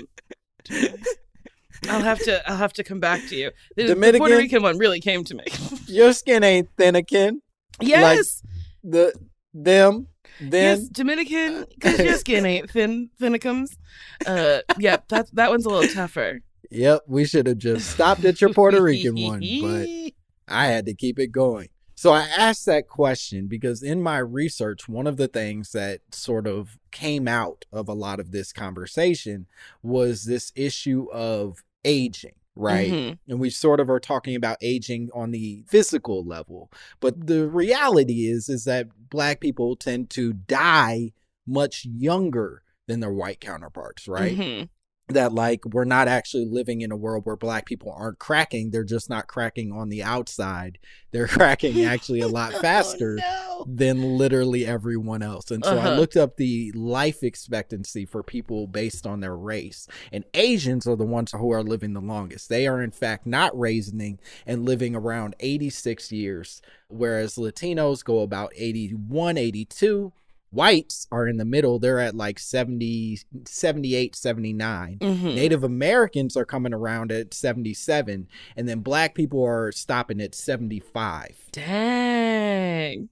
I'll 1.88 2.02
have 2.02 2.18
to. 2.20 2.48
I'll 2.48 2.56
have 2.56 2.72
to 2.74 2.84
come 2.84 3.00
back 3.00 3.26
to 3.28 3.36
you. 3.36 3.50
The, 3.76 3.86
the 3.86 3.94
Puerto 3.94 4.12
Dominican? 4.12 4.38
Rican 4.38 4.62
one 4.62 4.78
really 4.78 5.00
came 5.00 5.24
to 5.24 5.34
me. 5.34 5.44
Your 5.86 6.12
skin 6.12 6.42
ain't 6.44 6.68
thinnikin. 6.76 7.40
yes, 7.80 8.42
The 8.82 9.12
them 9.54 10.08
then 10.40 10.80
yes, 10.80 10.88
Dominican, 10.88 11.66
because 11.74 11.98
your 11.98 12.14
skin 12.14 12.46
ain't 12.46 12.70
thin 12.70 13.10
thinnicums. 13.20 13.76
Uh, 14.24 14.60
yeah, 14.78 14.98
that 15.08 15.28
that 15.34 15.50
one's 15.50 15.66
a 15.66 15.68
little 15.68 15.92
tougher. 15.92 16.40
Yep, 16.70 17.02
we 17.06 17.24
should 17.24 17.46
have 17.46 17.58
just 17.58 17.90
stopped 17.90 18.24
at 18.24 18.40
your 18.40 18.52
Puerto 18.52 18.82
Rican 18.82 19.14
one, 19.22 19.42
but 19.60 19.88
I 20.48 20.66
had 20.66 20.86
to 20.86 20.94
keep 20.94 21.18
it 21.18 21.32
going. 21.32 21.68
So 21.94 22.12
I 22.12 22.22
asked 22.36 22.66
that 22.66 22.86
question 22.88 23.48
because 23.48 23.82
in 23.82 24.02
my 24.02 24.18
research, 24.18 24.88
one 24.88 25.06
of 25.08 25.16
the 25.16 25.26
things 25.28 25.72
that 25.72 26.00
sort 26.12 26.46
of 26.46 26.78
came 26.92 27.26
out 27.26 27.64
of 27.72 27.88
a 27.88 27.92
lot 27.94 28.20
of 28.20 28.30
this 28.30 28.52
conversation 28.52 29.46
was 29.82 30.24
this 30.24 30.52
issue 30.54 31.08
of 31.12 31.64
aging, 31.84 32.34
right? 32.54 32.92
Mhm. 32.92 33.18
And 33.28 33.40
we 33.40 33.50
sort 33.50 33.80
of 33.80 33.90
are 33.90 33.98
talking 33.98 34.36
about 34.36 34.58
aging 34.60 35.10
on 35.12 35.32
the 35.32 35.64
physical 35.66 36.24
level. 36.24 36.70
But 37.00 37.26
the 37.26 37.48
reality 37.48 38.28
is 38.28 38.48
is 38.48 38.62
that 38.64 38.86
black 39.10 39.40
people 39.40 39.74
tend 39.74 40.08
to 40.10 40.34
die 40.34 41.12
much 41.46 41.84
younger 41.84 42.62
than 42.86 43.00
their 43.00 43.12
white 43.12 43.40
counterparts, 43.40 44.06
right? 44.06 44.36
Mhm. 44.38 44.68
That 45.08 45.32
like 45.32 45.64
we're 45.64 45.84
not 45.84 46.06
actually 46.08 46.44
living 46.44 46.80
in 46.82 46.92
a 46.92 46.96
world 46.96 47.24
where 47.24 47.36
black 47.36 47.64
people 47.66 47.94
aren't 47.96 48.18
cracking 48.18 48.70
they're 48.70 48.84
just 48.84 49.08
not 49.08 49.26
cracking 49.26 49.72
on 49.72 49.88
the 49.88 50.02
outside. 50.02 50.78
They're 51.10 51.26
cracking 51.38 51.82
actually 51.84 52.20
a 52.20 52.28
lot 52.28 52.52
faster 52.60 53.18
Oh, 53.50 53.64
than 53.66 54.02
literally 54.18 54.64
everyone 54.66 55.22
else. 55.22 55.50
And 55.50 55.64
so 55.64 55.76
i 55.78 55.86
Uh-huh. 55.86 55.96
looked 55.96 56.16
up 56.16 56.36
the 56.36 56.70
life 56.72 57.22
expectancy 57.22 58.04
for 58.04 58.22
people 58.22 58.66
based 58.66 59.06
on 59.06 59.20
their 59.20 59.36
race 59.36 59.88
and 60.12 60.24
asians 60.34 60.86
are 60.86 60.96
the 60.96 61.04
ones 61.04 61.32
who 61.32 61.50
are 61.52 61.62
living 61.62 61.92
the 61.94 62.00
longest. 62.00 62.48
They 62.48 62.66
are 62.66 62.82
in 62.82 62.90
fact 62.90 63.26
not 63.26 63.52
raisioning 63.54 64.18
and 64.46 64.64
living 64.64 64.94
around 64.94 65.34
86 65.40 66.12
years 66.12 66.60
whereas 66.88 67.34
latinos 67.36 68.04
go 68.04 68.20
about 68.20 68.52
81 68.56 69.36
82 69.38 70.12
whites 70.50 71.06
are 71.12 71.26
in 71.28 71.36
the 71.36 71.44
middle 71.44 71.78
they're 71.78 71.98
at 72.00 72.14
like 72.14 72.38
70 72.38 73.18
78 73.46 74.16
79 74.16 74.98
Mhm. 75.00 75.34
native 75.34 75.62
americans 75.62 76.36
are 76.36 76.44
coming 76.46 76.72
around 76.72 77.12
at 77.12 77.34
77 77.34 78.26
and 78.56 78.68
then 78.68 78.80
black 78.80 79.14
people 79.14 79.44
are 79.44 79.70
stopping 79.72 80.20
at 80.20 80.34
75 80.34 81.36
Dang. 81.52 83.08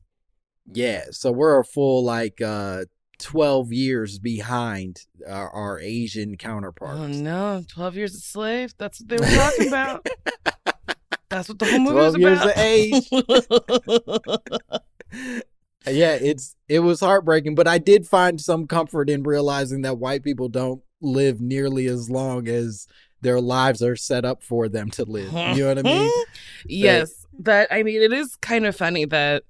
yeah 0.73 1.05
so 1.11 1.31
we're 1.31 1.61
a 1.61 1.65
full 1.65 2.03
like 2.05 2.41
uh 2.41 2.85
12 3.19 3.73
years 3.73 4.19
behind 4.19 5.03
our, 5.29 5.51
our 5.51 5.81
asian 5.81 6.37
counterparts 6.37 6.99
Oh 7.01 7.07
no, 7.07 7.65
twelve 7.69 7.97
years 7.97 8.15
a 8.15 8.19
slave. 8.21 8.75
That's 8.79 9.01
what 9.01 9.09
they 9.09 9.17
were 9.17 9.25
talking 9.35 9.69
about. 9.73 10.07
That's 11.31 11.49
what 11.49 11.59
the 11.59 11.65
whole 11.65 11.79
movie 11.81 11.93
12 11.95 12.13
was 12.15 12.21
years 12.21 12.43
of 12.45 12.53
age. 12.59 13.09
yeah 15.89 16.15
it's 16.15 16.57
it 16.69 16.81
was 16.81 17.01
heartbreaking 17.01 17.55
but 17.55 17.69
i 17.69 17.79
did 17.79 18.07
find 18.07 18.41
some 18.41 18.67
comfort 18.67 19.09
in 19.09 19.23
realizing 19.23 19.83
that 19.83 19.99
white 19.99 20.23
people 20.23 20.49
don't 20.49 20.83
live 21.01 21.41
nearly 21.41 21.87
as 21.87 22.11
long 22.11 22.49
as 22.49 22.87
their 23.21 23.41
lives 23.41 23.83
are 23.83 23.97
set 23.97 24.25
up 24.25 24.43
for 24.43 24.69
them 24.69 24.91
to 24.91 25.05
live. 25.05 25.33
You 25.33 25.63
know 25.63 25.69
what 25.69 25.79
i 25.79 25.83
mean? 25.83 26.09
Mm-hmm. 26.09 26.23
Yes, 26.67 27.27
that 27.41 27.69
I 27.71 27.83
mean, 27.83 28.01
it 28.03 28.13
is 28.13 28.37
kind 28.37 28.67
of 28.67 28.77
funny 28.77 29.05
that 29.07 29.43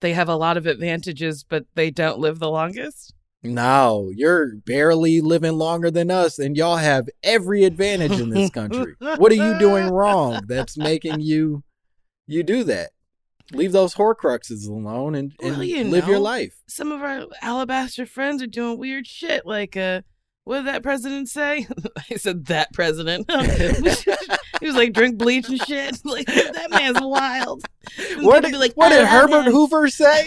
they 0.00 0.12
have 0.12 0.28
a 0.28 0.36
lot 0.36 0.56
of 0.56 0.66
advantages, 0.66 1.44
but 1.44 1.66
they 1.74 1.90
don't 1.90 2.18
live 2.18 2.38
the 2.38 2.50
longest. 2.50 3.14
no 3.42 4.10
you're 4.14 4.54
barely 4.56 5.20
living 5.20 5.52
longer 5.52 5.90
than 5.90 6.10
us 6.10 6.38
and 6.38 6.56
y'all 6.56 6.76
have 6.76 7.08
every 7.22 7.64
advantage 7.64 8.18
in 8.20 8.30
this 8.30 8.50
country. 8.50 8.94
What 8.98 9.32
are 9.32 9.34
you 9.34 9.58
doing 9.58 9.88
wrong 9.92 10.42
that's 10.46 10.76
making 10.76 11.20
you 11.20 11.64
you 12.26 12.42
do 12.42 12.62
that 12.64 12.90
leave 13.54 13.72
those 13.72 13.94
horcruxes 13.94 14.68
alone 14.68 15.14
and, 15.14 15.32
and 15.42 15.52
Well, 15.56 15.64
you 15.64 15.84
live 15.84 16.08
your 16.08 16.18
life 16.18 16.62
Some 16.68 16.92
of 16.92 17.02
our 17.02 17.26
alabaster 17.40 18.06
friends 18.06 18.42
are 18.42 18.46
doing 18.46 18.78
weird 18.78 19.06
shit, 19.06 19.46
like 19.46 19.76
uh. 19.76 20.02
What 20.44 20.56
did 20.56 20.66
that 20.66 20.82
president 20.82 21.28
say? 21.28 21.68
I 22.10 22.16
said 22.16 22.46
that 22.46 22.72
president. 22.72 23.30
he 24.60 24.66
was 24.66 24.74
like 24.74 24.92
drink 24.92 25.16
bleach 25.16 25.48
and 25.48 25.62
shit. 25.62 26.04
Like 26.04 26.26
that 26.26 26.68
man's 26.68 27.00
wild. 27.00 27.62
And 28.10 28.26
what 28.26 28.42
did, 28.42 28.56
like, 28.56 28.72
what 28.72 28.88
did 28.88 29.02
"Ah, 29.02 29.06
herbert 29.06 29.44
man." 29.44 29.52
hoover 29.52 29.88
say 29.88 30.24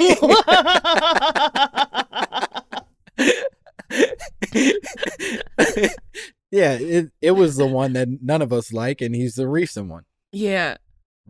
yeah, 6.51 6.73
it 6.73 7.11
it 7.21 7.31
was 7.31 7.57
the 7.57 7.67
one 7.67 7.93
that 7.93 8.07
none 8.21 8.41
of 8.41 8.53
us 8.53 8.71
like, 8.71 9.01
and 9.01 9.15
he's 9.15 9.35
the 9.35 9.47
recent 9.47 9.89
one. 9.89 10.03
Yeah. 10.31 10.77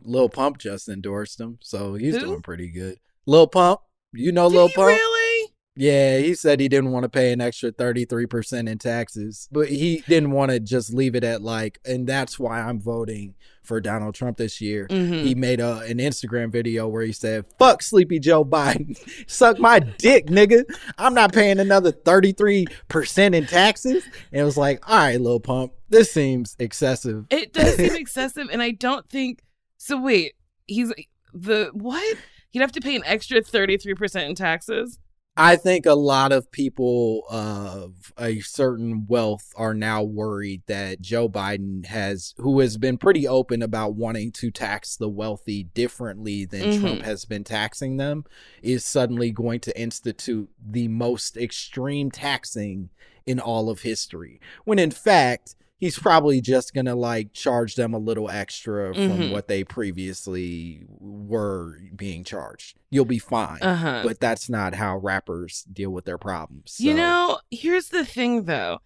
Lil 0.04 0.30
Pump 0.30 0.58
just 0.58 0.88
endorsed 0.90 1.40
him, 1.40 1.58
so 1.62 1.96
he's 1.96 2.16
Who? 2.16 2.22
doing 2.22 2.42
pretty 2.42 2.70
good. 2.70 2.98
Lil 3.26 3.48
Pump, 3.48 3.82
you 4.14 4.32
know 4.32 4.50
Did 4.50 4.56
Lil 4.56 4.70
Pump? 4.70 4.88
really? 4.88 5.52
Yeah, 5.78 6.20
he 6.20 6.36
said 6.36 6.62
he 6.62 6.70
didn't 6.70 6.92
want 6.92 7.04
to 7.04 7.10
pay 7.10 7.34
an 7.34 7.42
extra 7.42 7.70
33% 7.70 8.70
in 8.70 8.78
taxes, 8.78 9.50
but 9.52 9.68
he 9.68 10.04
didn't 10.08 10.32
want 10.32 10.52
to 10.52 10.60
just 10.62 10.94
leave 10.94 11.16
it 11.16 11.26
at 11.26 11.42
like, 11.42 11.80
and 11.84 12.08
that's 12.08 12.40
why 12.40 12.62
I'm 12.62 12.80
voting 12.80 13.36
for 13.62 13.82
Donald 13.82 14.16
Trump 14.16 14.38
this 14.38 14.62
year. 14.62 14.88
Mhm. 14.90 15.24
He 15.26 15.36
made 15.36 15.60
a, 15.60 15.80
an 15.80 15.98
Instagram 15.98 16.50
video 16.50 16.88
where 16.88 17.04
he 17.04 17.12
said, 17.12 17.44
fuck 17.60 17.82
Sleepy 17.82 18.20
Joe 18.20 18.46
Biden. 18.46 18.98
Suck 19.30 19.60
my 19.60 19.80
dick, 19.80 20.28
nigga. 20.28 20.64
I'm 20.98 21.14
not 21.14 21.34
paying 21.34 21.60
another 21.60 21.92
33% 21.92 23.36
in 23.36 23.46
taxes. 23.46 24.06
And 24.32 24.42
it 24.42 24.46
was 24.46 24.56
like, 24.56 24.88
all 24.90 24.96
right, 24.98 25.20
Lil 25.20 25.42
Pump, 25.42 25.74
this 25.90 26.10
seems 26.10 26.56
excessive. 26.58 27.26
It 27.30 27.52
does 27.52 27.76
seem 27.76 27.96
excessive, 27.98 28.48
and 28.50 28.62
I 28.62 28.72
don't 28.72 29.10
think 29.10 29.42
so. 29.78 30.00
Wait, 30.00 30.34
he's 30.68 30.94
the 31.34 31.70
what? 31.74 32.18
He'd 32.50 32.60
have 32.60 32.72
to 32.74 32.82
pay 32.82 32.96
an 32.96 33.04
extra 33.06 33.42
thirty 33.42 33.78
three 33.78 33.96
percent 33.96 34.30
in 34.30 34.36
taxes. 34.36 35.00
I 35.38 35.58
think 35.58 35.86
a 35.86 35.96
lot 35.96 36.32
of 36.32 36.50
people 36.50 37.24
of 37.30 38.14
a 38.18 38.40
certain 38.40 39.06
wealth 39.06 39.52
are 39.58 39.74
now 39.74 40.02
worried 40.02 40.62
that 40.68 41.02
Joe 41.02 41.28
Biden 41.28 41.86
has, 41.88 42.34
who 42.38 42.62
has 42.62 42.78
been 42.78 42.98
pretty 42.98 43.28
open 43.28 43.62
about 43.62 43.96
wanting 43.96 44.32
to 44.32 44.50
tax 44.50 44.96
the 44.96 45.10
wealthy 45.10 45.64
differently 45.64 46.46
than 46.46 46.62
Mhm. 46.62 46.80
Trump 46.80 47.02
has 47.02 47.26
been 47.26 47.44
taxing 47.44 47.98
them, 47.98 48.24
is 48.62 48.86
suddenly 48.86 49.30
going 49.32 49.60
to 49.60 49.78
institute 49.78 50.50
the 50.66 50.88
most 50.88 51.36
extreme 51.36 52.12
taxing 52.12 52.90
in 53.26 53.38
all 53.38 53.70
of 53.70 53.82
history. 53.82 54.40
When 54.64 54.80
in 54.80 54.92
fact, 54.92 55.56
he's 55.78 56.00
probably 56.00 56.40
just 56.42 56.74
to 56.86 56.96
like 56.96 57.34
charge 57.34 57.76
them 57.76 57.94
a 57.94 57.98
little 58.00 58.30
extra 58.30 58.94
from 58.94 59.10
Mhm. 59.20 59.32
what 59.32 59.48
they 59.48 59.64
previously 59.64 60.86
were 60.88 61.78
being 61.96 62.24
charged. 62.24 62.78
You'll 62.90 63.06
be 63.06 63.20
fine 63.20 63.62
Uh-huh. 63.62 64.02
but 64.04 64.20
that's 64.20 64.50
not 64.50 64.76
how 64.76 64.98
rappers 64.98 65.64
deal 65.72 65.92
with 65.92 66.06
their 66.06 66.18
problems. 66.18 66.78
You 66.80 66.94
know, 66.94 67.40
here's 67.52 67.90
the 67.90 68.06
thing 68.06 68.46
though. 68.46 68.80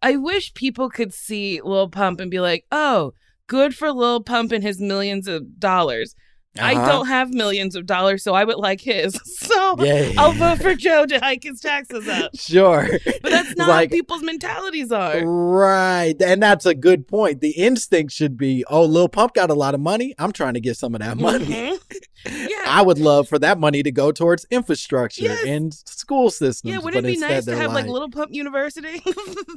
I 0.00 0.16
wish 0.16 0.54
people 0.54 0.90
could 0.90 1.12
see 1.14 1.60
Lil 1.62 1.88
Pump 1.88 2.18
and 2.20 2.30
be 2.30 2.40
like, 2.40 2.64
"Oh, 2.72 3.12
good 3.46 3.74
for 3.74 3.92
Lil 3.92 4.22
Pump 4.22 4.50
and 4.52 4.62
his 4.64 4.80
millions 4.80 5.28
of 5.28 5.58
dollars." 5.60 6.14
I 6.60 6.74
Uh-huh. 6.74 6.86
don't 6.86 7.06
have 7.06 7.32
millions 7.32 7.74
of 7.76 7.86
dollars, 7.86 8.22
so 8.22 8.34
I 8.34 8.44
would 8.44 8.56
like 8.58 8.80
his. 8.80 9.18
So 9.52 9.76
Yeah. 9.82 10.12
I'll 10.18 10.32
vote 10.32 10.58
for 10.60 10.74
Joe 10.74 11.06
to 11.06 11.18
hike 11.18 11.42
his 11.44 11.60
taxes 11.60 12.06
up. 12.08 12.32
sure, 12.36 12.88
But 13.22 13.30
that's 13.30 13.56
not 13.56 13.68
like 13.68 13.90
how 13.90 13.96
people's 13.96 14.22
mentalities 14.22 14.92
are. 14.92 15.24
right, 15.26 16.14
and 16.20 16.42
that's 16.42 16.64
a 16.66 16.74
good 16.74 17.06
point. 17.08 17.40
The 17.40 17.50
instinct 17.52 18.12
should 18.12 18.36
be, 18.36 18.64
"Oh, 18.68 18.84
Lil 18.84 19.08
Pump 19.08 19.34
got 19.34 19.50
a 19.50 19.54
lot 19.54 19.74
of 19.74 19.80
money. 19.80 20.14
I'm 20.18 20.32
trying 20.32 20.54
to 20.54 20.60
get 20.60 20.76
some 20.76 20.94
of 20.94 21.00
that 21.00 21.16
money. 21.18 21.44
Mhm. 21.46 21.78
Yeah. 22.24 22.62
I 22.66 22.82
would 22.82 22.98
love 23.00 23.28
for 23.28 23.38
that 23.40 23.58
money 23.58 23.82
to 23.82 23.90
go 23.90 24.12
towards 24.12 24.46
infrastructure 24.50 25.24
Yes. 25.24 25.44
and 25.46 25.74
school 25.74 26.30
systems." 26.30 26.70
Yeah, 26.72 26.78
wouldn't 26.78 27.02
but 27.02 27.08
it 27.10 27.14
be 27.14 27.18
nice 27.20 27.44
to 27.46 27.56
have 27.56 27.72
like 27.72 27.86
Little 27.86 28.10
Pump 28.10 28.32
University? 28.32 29.02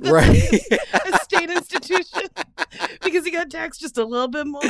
Right? 0.01 0.49
a 1.13 1.19
state 1.23 1.49
institution 1.51 2.21
because 3.03 3.23
he 3.25 3.31
got 3.31 3.49
taxed 3.51 3.81
just 3.81 3.97
a 3.97 4.03
little 4.05 4.27
bit 4.29 4.47
more. 4.47 4.61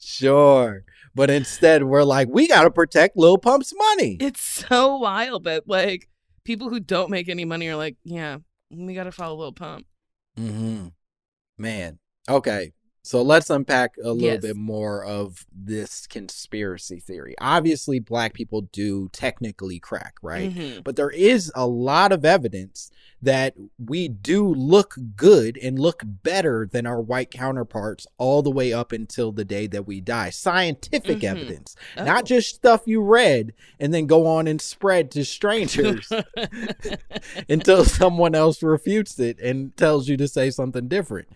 sure, 0.00 0.84
but 1.14 1.28
instead 1.30 1.63
we're 1.82 2.04
like, 2.04 2.28
we 2.30 2.46
got 2.46 2.62
to 2.62 2.70
protect 2.70 3.16
Lil 3.16 3.38
Pump's 3.38 3.72
money. 3.76 4.16
It's 4.20 4.40
so 4.40 4.96
wild 4.96 5.44
that 5.44 5.68
like 5.68 6.08
people 6.44 6.68
who 6.68 6.80
don't 6.80 7.10
make 7.10 7.28
any 7.28 7.44
money 7.44 7.68
are 7.68 7.76
like, 7.76 7.96
yeah, 8.04 8.38
we 8.70 8.94
got 8.94 9.04
to 9.04 9.12
follow 9.12 9.36
Lil 9.36 9.52
Pump. 9.52 9.86
Mm-hmm. 10.38 10.88
Man. 11.58 11.98
Okay. 12.28 12.72
So 13.06 13.20
let's 13.20 13.50
unpack 13.50 13.96
a 14.02 14.12
little 14.12 14.18
Yes. 14.18 14.40
bit 14.40 14.56
more 14.56 15.04
of 15.04 15.44
this 15.54 16.06
conspiracy 16.06 17.00
theory. 17.00 17.34
Obviously, 17.38 17.98
black 17.98 18.32
people 18.32 18.62
do 18.62 19.10
technically 19.12 19.78
crack, 19.78 20.14
right? 20.22 20.50
Mhm. 20.50 20.82
But 20.84 20.96
there 20.96 21.10
is 21.10 21.52
a 21.54 21.66
lot 21.66 22.12
of 22.12 22.24
evidence 22.24 22.90
that 23.20 23.54
we 23.78 24.08
do 24.08 24.48
look 24.54 24.96
good 25.16 25.58
and 25.62 25.78
look 25.78 26.02
better 26.06 26.66
than 26.70 26.86
our 26.86 27.00
white 27.02 27.30
counterparts 27.30 28.06
all 28.16 28.40
the 28.40 28.50
way 28.50 28.72
up 28.72 28.90
until 28.90 29.32
the 29.32 29.44
day 29.44 29.66
that 29.66 29.86
we 29.86 30.00
die. 30.00 30.30
Scientific 30.30 31.18
Mhm. 31.18 31.24
evidence, 31.24 31.76
Oh. 31.98 32.04
not 32.04 32.24
just 32.24 32.54
stuff 32.54 32.84
you 32.86 33.02
read 33.02 33.52
and 33.78 33.92
then 33.92 34.06
go 34.06 34.26
on 34.26 34.46
and 34.48 34.62
spread 34.62 35.10
to 35.10 35.26
strangers 35.26 36.08
until 37.50 37.84
someone 37.84 38.34
else 38.34 38.62
refutes 38.62 39.18
it 39.18 39.38
and 39.40 39.76
tells 39.76 40.08
you 40.08 40.16
to 40.16 40.26
say 40.26 40.50
something 40.50 40.88
different. 40.88 41.28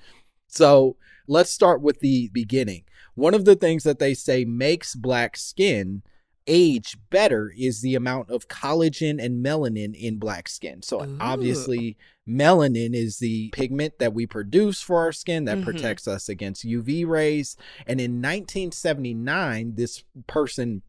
So 0.46 0.96
let's 1.28 1.50
start 1.50 1.80
with 1.80 2.00
the 2.00 2.30
beginning. 2.32 2.84
One 3.14 3.34
of 3.34 3.44
the 3.44 3.54
things 3.54 3.84
that 3.84 3.98
they 3.98 4.14
say 4.14 4.44
makes 4.44 4.94
black 4.94 5.36
skin 5.36 6.02
age 6.50 6.96
better 7.10 7.52
is 7.58 7.82
the 7.82 7.94
amount 7.94 8.30
of 8.30 8.48
collagen 8.48 9.22
and 9.22 9.44
melanin 9.44 9.94
in 9.94 10.18
black 10.18 10.48
skin. 10.48 10.80
So 10.82 11.02
Ooh. 11.02 11.16
obviously, 11.20 11.98
melanin 12.26 12.94
is 12.94 13.18
the 13.18 13.50
pigment 13.50 13.98
that 13.98 14.14
we 14.14 14.26
produce 14.26 14.80
for 14.80 14.96
our 15.00 15.12
skin 15.12 15.44
that 15.44 15.58
Mhm. 15.58 15.64
protects 15.64 16.08
us 16.08 16.28
against 16.28 16.64
UV 16.64 17.04
rays. 17.04 17.56
And 17.86 18.00
in 18.00 18.20
1979, 18.20 19.74
this 19.74 20.04
person 20.26 20.82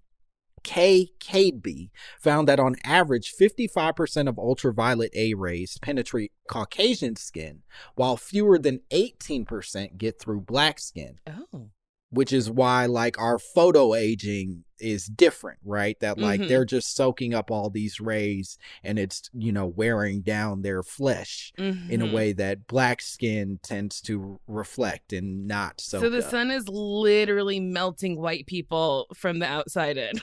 Kay 0.64 1.10
Kaidbey 1.20 1.90
found 2.20 2.48
that 2.48 2.60
on 2.60 2.76
average, 2.84 3.34
55% 3.34 4.28
of 4.28 4.38
ultraviolet 4.38 5.12
A 5.16 5.34
rays 5.34 5.78
penetrate 5.82 6.32
Caucasian 6.48 7.16
skin, 7.16 7.64
while 7.96 8.18
fewer 8.18 8.58
than 8.58 8.82
18% 8.92 9.98
get 9.98 10.20
through 10.20 10.42
black 10.42 10.80
skin, 10.80 11.20
oh. 11.28 11.70
Which 12.12 12.34
is 12.34 12.50
why, 12.50 12.88
like, 12.88 13.20
our 13.20 13.38
photo 13.38 13.94
aging 13.94 14.64
is 14.80 15.06
different, 15.08 15.60
right? 15.66 16.00
That, 16.00 16.18
like, 16.18 16.40
Mhm. 16.40 16.48
they're 16.48 16.64
just 16.66 16.96
soaking 16.96 17.34
up 17.34 17.52
all 17.52 17.70
these 17.70 18.00
rays 18.00 18.58
and 18.84 18.98
it's, 18.98 19.30
you 19.34 19.52
know, 19.52 19.68
wearing 19.68 20.22
down 20.22 20.62
their 20.62 20.82
flesh 20.84 21.52
in 21.58 22.02
a 22.02 22.08
Mhm. 22.08 22.12
way 22.14 22.32
that 22.34 22.66
black 22.66 23.02
skin 23.02 23.60
tends 23.62 24.00
to 24.04 24.40
reflect 24.48 25.12
and 25.12 25.48
not 25.48 25.82
so. 25.82 26.00
So 26.00 26.10
the 26.10 26.20
up. 26.24 26.32
sun 26.32 26.50
is 26.50 26.70
literally 26.70 27.60
melting 27.60 28.18
white 28.20 28.48
people 28.48 29.08
from 29.14 29.40
the 29.40 29.48
outside 29.48 29.98
in. 29.98 30.14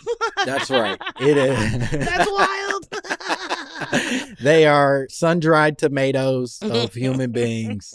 That's 0.46 0.70
right. 0.70 0.98
It 1.20 1.36
is. 1.36 1.90
That's 1.90 2.30
wild. 2.30 4.36
they 4.40 4.66
are 4.66 5.06
sun 5.10 5.40
dried 5.40 5.76
tomatoes 5.78 6.58
of 6.62 6.94
human 6.94 7.32
beings. 7.32 7.94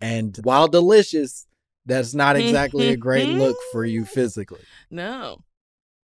And 0.00 0.38
while 0.44 0.68
delicious, 0.68 1.46
that's 1.88 2.14
not 2.14 2.36
exactly 2.36 2.90
a 2.90 2.96
great 2.96 3.28
look 3.28 3.56
for 3.72 3.84
you 3.84 4.04
physically. 4.04 4.60
No. 4.90 5.38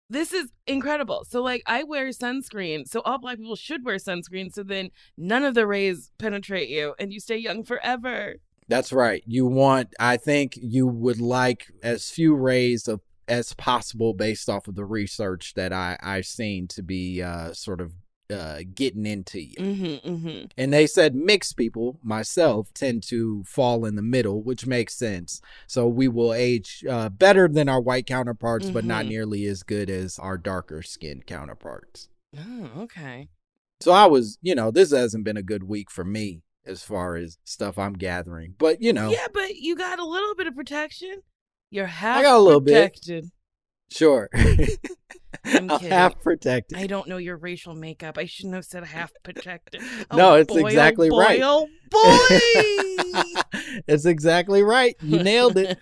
This 0.09 0.33
is 0.33 0.51
incredible. 0.66 1.25
So 1.29 1.42
like 1.42 1.62
I 1.66 1.83
wear 1.83 2.09
sunscreen. 2.09 2.87
So 2.87 3.01
all 3.01 3.18
black 3.18 3.38
people 3.38 3.57
should 3.57 3.85
wear 3.85 3.97
sunscreen 3.97 4.53
so 4.53 4.62
then 4.62 4.90
none 5.16 5.45
of 5.45 5.55
the 5.55 5.66
rays 5.66 6.12
penetrate 6.18 6.68
you 6.68 6.95
and 6.99 7.12
you 7.12 7.21
stay 7.21 7.37
young 7.37 7.64
forever. 7.64 8.37
That's 8.68 8.92
right. 8.92 9.23
You 9.27 9.47
want, 9.47 9.92
I 9.99 10.16
think 10.16 10.55
you 10.57 10.87
would 10.87 11.21
like 11.21 11.66
as 11.83 12.11
few 12.11 12.35
rays 12.35 12.88
of 12.88 13.01
as 13.29 13.55
possible 13.55 14.14
based 14.14 14.49
off 14.49 14.68
of 14.68 14.75
the 14.75 14.85
research 14.85 15.55
that 15.55 15.73
I, 15.73 15.97
I've 16.03 16.27
seen 16.27 16.68
to 16.68 16.83
be 16.83 17.23
uh, 17.23 17.53
sort 17.53 17.81
of 17.81 17.92
uh, 18.33 18.61
getting 18.75 19.07
into 19.07 19.40
you. 19.40 19.57
Mm-hmm, 19.57 20.09
mm-hmm. 20.11 20.45
And 20.57 20.73
they 20.73 20.87
said 20.87 21.14
mixed 21.14 21.57
people, 21.57 21.99
myself, 22.03 22.73
tend 22.75 23.03
to 23.05 23.45
fall 23.45 23.85
in 23.85 23.95
the 23.95 24.03
middle, 24.03 24.42
which 24.42 24.66
makes 24.66 24.95
sense. 24.95 25.40
So 25.66 25.87
we 25.87 26.09
will 26.09 26.33
age 26.33 26.85
uh, 26.88 27.11
better 27.11 27.49
than 27.49 27.68
our 27.68 27.81
white 27.81 28.07
counterparts, 28.07 28.71
but 28.71 28.85
not 28.85 29.05
Mhm. 29.05 29.09
nearly 29.09 29.47
as 29.47 29.62
good 29.62 29.90
as 29.90 30.18
our 30.18 30.38
darker 30.38 30.83
skinned 30.83 31.27
counterparts. 31.27 32.09
Oh, 32.37 32.71
okay. 32.79 33.29
So 33.81 33.92
I 33.92 34.07
was, 34.07 34.38
you 34.42 34.55
know, 34.55 34.71
this 34.71 34.90
hasn't 34.92 35.25
been 35.25 35.37
a 35.37 35.42
good 35.42 35.64
week 35.64 35.90
for 35.90 36.05
me 36.05 36.42
as 36.64 36.83
far 36.83 37.16
as 37.16 37.38
stuff 37.45 37.79
I'm 37.79 37.95
gathering. 37.95 38.55
But, 38.57 38.81
you 38.81 38.92
know, 38.92 39.11
Yeah, 39.11 39.27
but 39.35 39.57
you 39.57 39.77
got 39.77 39.99
a 39.99 40.05
little 40.07 40.35
bit 40.35 40.47
of 40.47 40.55
protection. 40.55 41.23
You're 41.71 41.87
half 41.87 42.18
I 42.18 42.23
got 42.23 42.37
a 42.37 42.38
little 42.38 42.61
bit. 42.61 42.97
Sure. 43.92 44.28
I'm 45.44 45.68
kidding. 45.68 45.90
half 45.90 46.20
protected. 46.20 46.78
I 46.78 46.87
don't 46.87 47.09
know 47.09 47.16
your 47.16 47.37
racial 47.37 47.74
makeup. 47.74 48.16
I 48.18 48.26
shouldn't 48.26 48.55
have 48.55 48.64
said 48.64 48.85
half 48.85 49.12
protected. 49.22 49.83
Oh, 50.11 50.16
No, 50.16 50.35
it's 50.35 50.52
boy, 50.52 50.62
oh, 50.62 50.66
exactly 50.66 51.11
boy, 51.11 51.18
right. 51.18 51.40
Oh 51.42 51.66
boy! 51.90 53.81
it's 53.88 54.05
exactly 54.05 54.62
right. 54.62 54.94
You 55.00 55.22
nailed 55.22 55.57
it. 55.57 55.78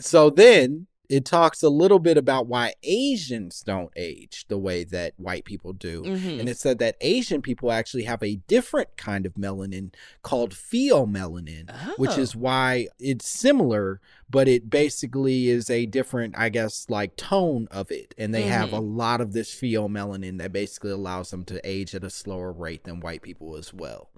So 0.00 0.30
then 0.30 0.86
it 1.12 1.26
talks 1.26 1.62
a 1.62 1.68
little 1.68 1.98
bit 1.98 2.16
about 2.16 2.46
why 2.46 2.72
Asians 2.82 3.60
don't 3.60 3.92
age 3.96 4.46
the 4.48 4.56
way 4.56 4.82
that 4.82 5.12
white 5.18 5.44
people 5.44 5.74
do. 5.74 6.02
Mhm. 6.02 6.40
And 6.40 6.48
it 6.48 6.56
said 6.56 6.78
that 6.78 6.96
Asian 7.02 7.42
people 7.42 7.70
actually 7.70 8.04
have 8.04 8.22
a 8.22 8.36
different 8.48 8.96
kind 8.96 9.26
of 9.26 9.34
melanin 9.34 9.92
called 10.22 10.54
pheomelanin, 10.54 11.70
which 11.98 12.12
Oh. 12.12 12.20
is 12.20 12.34
why 12.34 12.88
it's 12.98 13.28
similar, 13.28 14.00
but 14.30 14.48
it 14.48 14.70
basically 14.70 15.48
is 15.50 15.68
a 15.68 15.84
different, 15.84 16.34
I 16.38 16.48
guess, 16.48 16.86
like 16.88 17.16
tone 17.16 17.68
of 17.70 17.90
it. 17.90 18.14
And 18.16 18.34
they 18.34 18.44
have 18.44 18.72
a 18.72 18.80
lot 18.80 19.20
of 19.20 19.34
this 19.34 19.54
pheomelanin 19.54 20.38
that 20.38 20.50
basically 20.50 20.92
allows 20.92 21.30
them 21.30 21.44
to 21.44 21.60
age 21.62 21.94
at 21.94 22.04
a 22.04 22.10
slower 22.10 22.52
rate 22.52 22.84
than 22.84 23.00
white 23.00 23.20
people 23.20 23.56
as 23.56 23.74
well. 23.74 24.08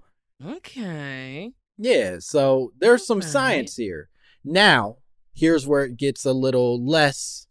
Okay. 0.43 1.51
Yeah, 1.77 2.19
so 2.19 2.71
there's 2.79 3.05
some 3.05 3.21
science 3.21 3.75
here. 3.75 4.07
Now, 4.45 4.99
here's 5.35 5.67
where 5.67 5.83
it 5.83 5.97
gets 5.97 6.25
a 6.25 6.33
little 6.33 6.83
less 6.83 7.45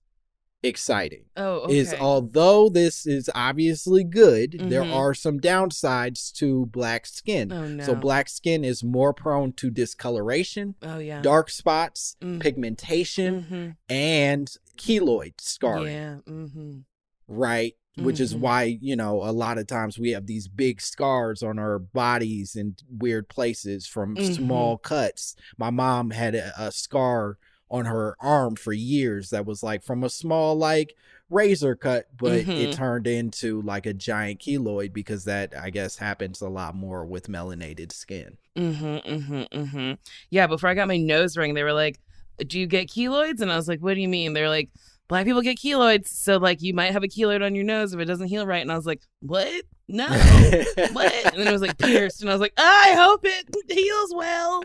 exciting. 0.62 1.26
Oh, 1.37 1.57
okay. 1.64 1.76
Is 1.76 1.93
although 1.93 2.70
this 2.70 3.07
is 3.07 3.28
obviously 3.35 4.03
good, 4.03 4.53
there 4.59 4.82
Mhm. 4.82 4.95
are 4.95 5.12
some 5.12 5.39
downsides 5.39 6.32
to 6.37 6.64
black 6.66 7.05
skin. 7.05 7.53
Oh 7.53 7.68
no. 7.68 7.85
So 7.85 7.95
black 7.95 8.30
skin 8.30 8.64
is 8.64 8.82
more 8.82 9.12
prone 9.12 9.53
to 9.55 9.70
discoloration, 9.70 10.74
Oh 10.82 10.99
yeah. 10.99 11.20
dark 11.20 11.51
spots, 11.51 12.16
Mm. 12.22 12.41
pigmentation, 12.41 13.43
Mm-hmm. 13.43 13.70
and 13.95 14.51
keloid 14.78 15.35
scarring. 15.41 15.87
Yeah. 15.95 16.16
Mm-hmm. 16.26 16.78
right? 17.26 17.74
Which 17.97 18.20
is 18.20 18.35
Mhm. 18.35 18.41
why, 18.41 18.62
you 18.82 18.97
know, 18.97 19.22
a 19.22 19.32
lot 19.32 19.57
of 19.57 19.66
times 19.66 19.99
we 19.99 20.11
have 20.11 20.26
these 20.26 20.47
big 20.49 20.80
scars 20.82 21.43
on 21.43 21.59
our 21.59 21.78
bodies 21.78 22.55
in 22.57 22.76
weird 22.91 23.28
places 23.30 23.87
from 23.87 24.16
Mhm. 24.16 24.35
small 24.35 24.76
cuts. 24.76 25.35
My 25.57 25.70
mom 25.70 26.11
had 26.11 26.35
a, 26.35 26.53
a 26.59 26.70
scar 26.72 27.39
on 27.75 27.87
her 27.87 28.16
arm 28.20 28.55
for 28.57 28.72
years 28.72 29.31
that 29.31 29.45
was 29.47 29.62
like 29.62 29.83
from 29.83 30.05
a 30.05 30.09
small, 30.11 30.55
like, 30.57 30.95
razor 31.31 31.75
cut, 31.75 32.07
but 32.16 32.33
it 32.33 32.47
Mhm. 32.47 32.72
turned 32.72 33.07
into 33.07 33.61
like 33.62 33.87
a 33.87 33.93
giant 33.95 34.39
keloid 34.41 34.93
because 34.93 35.25
that, 35.25 35.53
I 35.57 35.70
guess, 35.70 35.97
happens 35.97 36.41
a 36.41 36.49
lot 36.49 36.77
more 36.77 37.05
with 37.05 37.27
melanated 37.29 37.91
skin. 37.93 38.37
Mm-hmm. 38.57 38.85
Mm-hmm. 39.12 39.43
Mm-hmm. 39.59 39.93
Yeah. 40.31 40.47
Before 40.47 40.68
I 40.70 40.75
got 40.75 40.87
my 40.89 40.99
nose 40.99 41.37
ring, 41.37 41.55
they 41.55 41.64
were 41.64 41.72
like, 41.72 41.99
"Do 42.47 42.61
you 42.61 42.66
get 42.66 42.89
keloids?" 42.89 43.41
And 43.41 43.51
I 43.51 43.57
was 43.57 43.66
like, 43.68 43.81
"What 43.81 43.95
do 43.95 44.01
you 44.01 44.09
mean?" 44.09 44.33
They're 44.35 44.49
like, 44.49 44.70
"Black 45.09 45.25
people 45.27 45.43
get 45.43 45.59
keloids, 45.59 46.09
so 46.09 46.37
like 46.37 46.62
you 46.62 46.75
might 46.75 46.93
have 46.93 47.03
a 47.03 47.09
keloid 47.09 47.45
on 47.45 47.55
your 47.57 47.64
nose 47.64 47.93
if 47.93 47.99
it 48.01 48.05
doesn't 48.05 48.29
heal 48.29 48.47
right." 48.47 48.62
And 48.62 48.70
I 48.70 48.77
was 48.77 48.87
like, 48.87 49.03
"What? 49.20 49.64
No." 49.89 50.07
what? 50.93 51.12
And 51.26 51.39
then 51.39 51.49
it 51.49 51.53
was 51.53 51.62
like 51.62 51.78
pierced, 51.78 52.20
and 52.20 52.30
I 52.30 52.35
was 52.35 52.41
like, 52.41 52.55
I 52.57 52.95
hope 52.97 53.20
it 53.24 53.49
heals 53.70 54.14
well. 54.14 54.64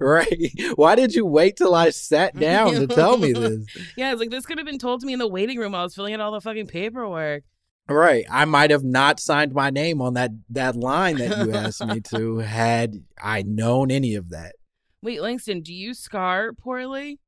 right. 0.00 0.52
Why 0.74 0.94
did 0.94 1.14
you 1.14 1.24
wait 1.26 1.56
till 1.56 1.74
I 1.74 1.90
sat 1.90 2.36
down 2.38 2.74
to 2.74 2.86
tell 2.86 3.16
me 3.16 3.32
this? 3.32 3.64
Yeah, 3.96 4.12
it's 4.12 4.20
like 4.20 4.30
this 4.30 4.46
could 4.46 4.58
have 4.58 4.66
been 4.66 4.78
told 4.78 5.00
to 5.00 5.06
me 5.06 5.12
in 5.12 5.18
the 5.18 5.28
waiting 5.28 5.58
room 5.58 5.72
while 5.72 5.82
I 5.82 5.84
was 5.84 5.94
filling 5.94 6.14
out 6.14 6.20
all 6.20 6.32
the 6.32 6.40
fucking 6.40 6.66
paperwork. 6.66 7.44
Right. 7.88 8.24
I 8.30 8.44
might 8.44 8.70
have 8.70 8.84
not 8.84 9.18
signed 9.18 9.52
my 9.52 9.70
name 9.70 10.00
on 10.00 10.14
that 10.14 10.30
that 10.50 10.76
line 10.76 11.16
that 11.16 11.44
you 11.44 11.52
asked 11.52 11.84
me 11.84 12.00
to 12.12 12.38
had 12.38 12.94
I 13.20 13.42
known 13.42 13.90
any 13.90 14.14
of 14.14 14.30
that. 14.30 14.54
Wait, 15.02 15.20
Langston, 15.20 15.62
do 15.62 15.74
you 15.74 15.94
scar 15.94 16.52
poorly? 16.52 17.18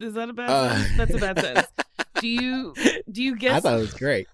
Is 0.00 0.14
that 0.14 0.30
a 0.30 0.32
bad 0.32 0.48
Uh. 0.50 0.84
That's 0.96 1.14
a 1.14 1.18
bad 1.18 1.38
sentence. 1.38 1.66
Do 2.20 2.28
you 2.28 2.74
do 3.10 3.22
you 3.22 3.36
get 3.36 3.52
I 3.52 3.60
thought 3.60 3.78
it 3.78 3.80
was 3.80 3.94
great. 3.94 4.26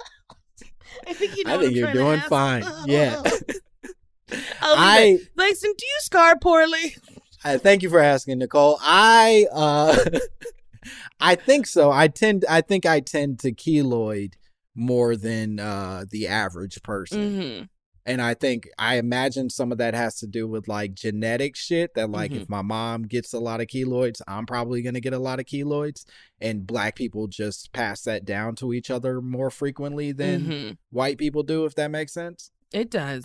I 1.06 1.12
think 1.14 1.36
you 1.36 1.44
know 1.44 1.54
I 1.54 1.58
think 1.58 1.74
you're 1.74 1.92
doing 1.92 2.20
fine. 2.20 2.64
Yeah. 2.86 3.20
Leave 3.20 3.32
it. 3.48 3.56
I 4.62 5.18
Langston, 5.36 5.72
do 5.76 5.86
you 5.86 5.96
scar 6.00 6.38
poorly? 6.38 6.96
I 7.44 7.58
thank 7.58 7.82
you 7.82 7.90
for 7.90 7.98
asking, 7.98 8.38
Nicole. 8.38 8.78
I 8.80 9.46
uh 9.52 9.96
I 11.20 11.34
think 11.34 11.66
so. 11.66 11.90
I 11.90 12.08
tend 12.08 12.44
I 12.48 12.60
think 12.60 12.86
I 12.86 13.00
tend 13.00 13.40
to 13.40 13.52
keloid 13.52 14.34
more 14.74 15.16
than 15.16 15.60
uh 15.60 16.04
the 16.10 16.28
average 16.28 16.82
person. 16.82 17.18
Mm-hmm. 17.20 17.64
And 18.04 18.20
I 18.20 18.34
think 18.34 18.68
I 18.78 18.96
imagine 18.96 19.48
some 19.48 19.70
of 19.70 19.78
that 19.78 19.94
has 19.94 20.16
to 20.16 20.26
do 20.26 20.48
with 20.48 20.66
like 20.66 20.94
genetic 20.94 21.54
shit 21.56 21.94
that 21.94 22.10
like 22.10 22.32
Mhm. 22.32 22.42
if 22.42 22.48
my 22.48 22.62
mom 22.62 23.02
gets 23.04 23.32
a 23.32 23.38
lot 23.38 23.60
of 23.60 23.68
keloids, 23.68 24.20
I'm 24.26 24.44
probably 24.44 24.82
going 24.82 24.94
to 24.94 25.00
get 25.00 25.12
a 25.12 25.18
lot 25.20 25.38
of 25.38 25.46
keloids 25.46 26.04
and 26.40 26.66
black 26.66 26.96
people 26.96 27.28
just 27.28 27.72
pass 27.72 28.02
that 28.02 28.24
down 28.24 28.56
to 28.56 28.72
each 28.72 28.90
other 28.90 29.20
more 29.22 29.50
frequently 29.50 30.10
than 30.10 30.40
Mhm. 30.44 30.76
white 30.90 31.16
people 31.18 31.44
do 31.44 31.64
if 31.64 31.74
that 31.76 31.90
makes 31.92 32.12
sense. 32.12 32.50
It 32.72 32.90
does. 32.90 33.24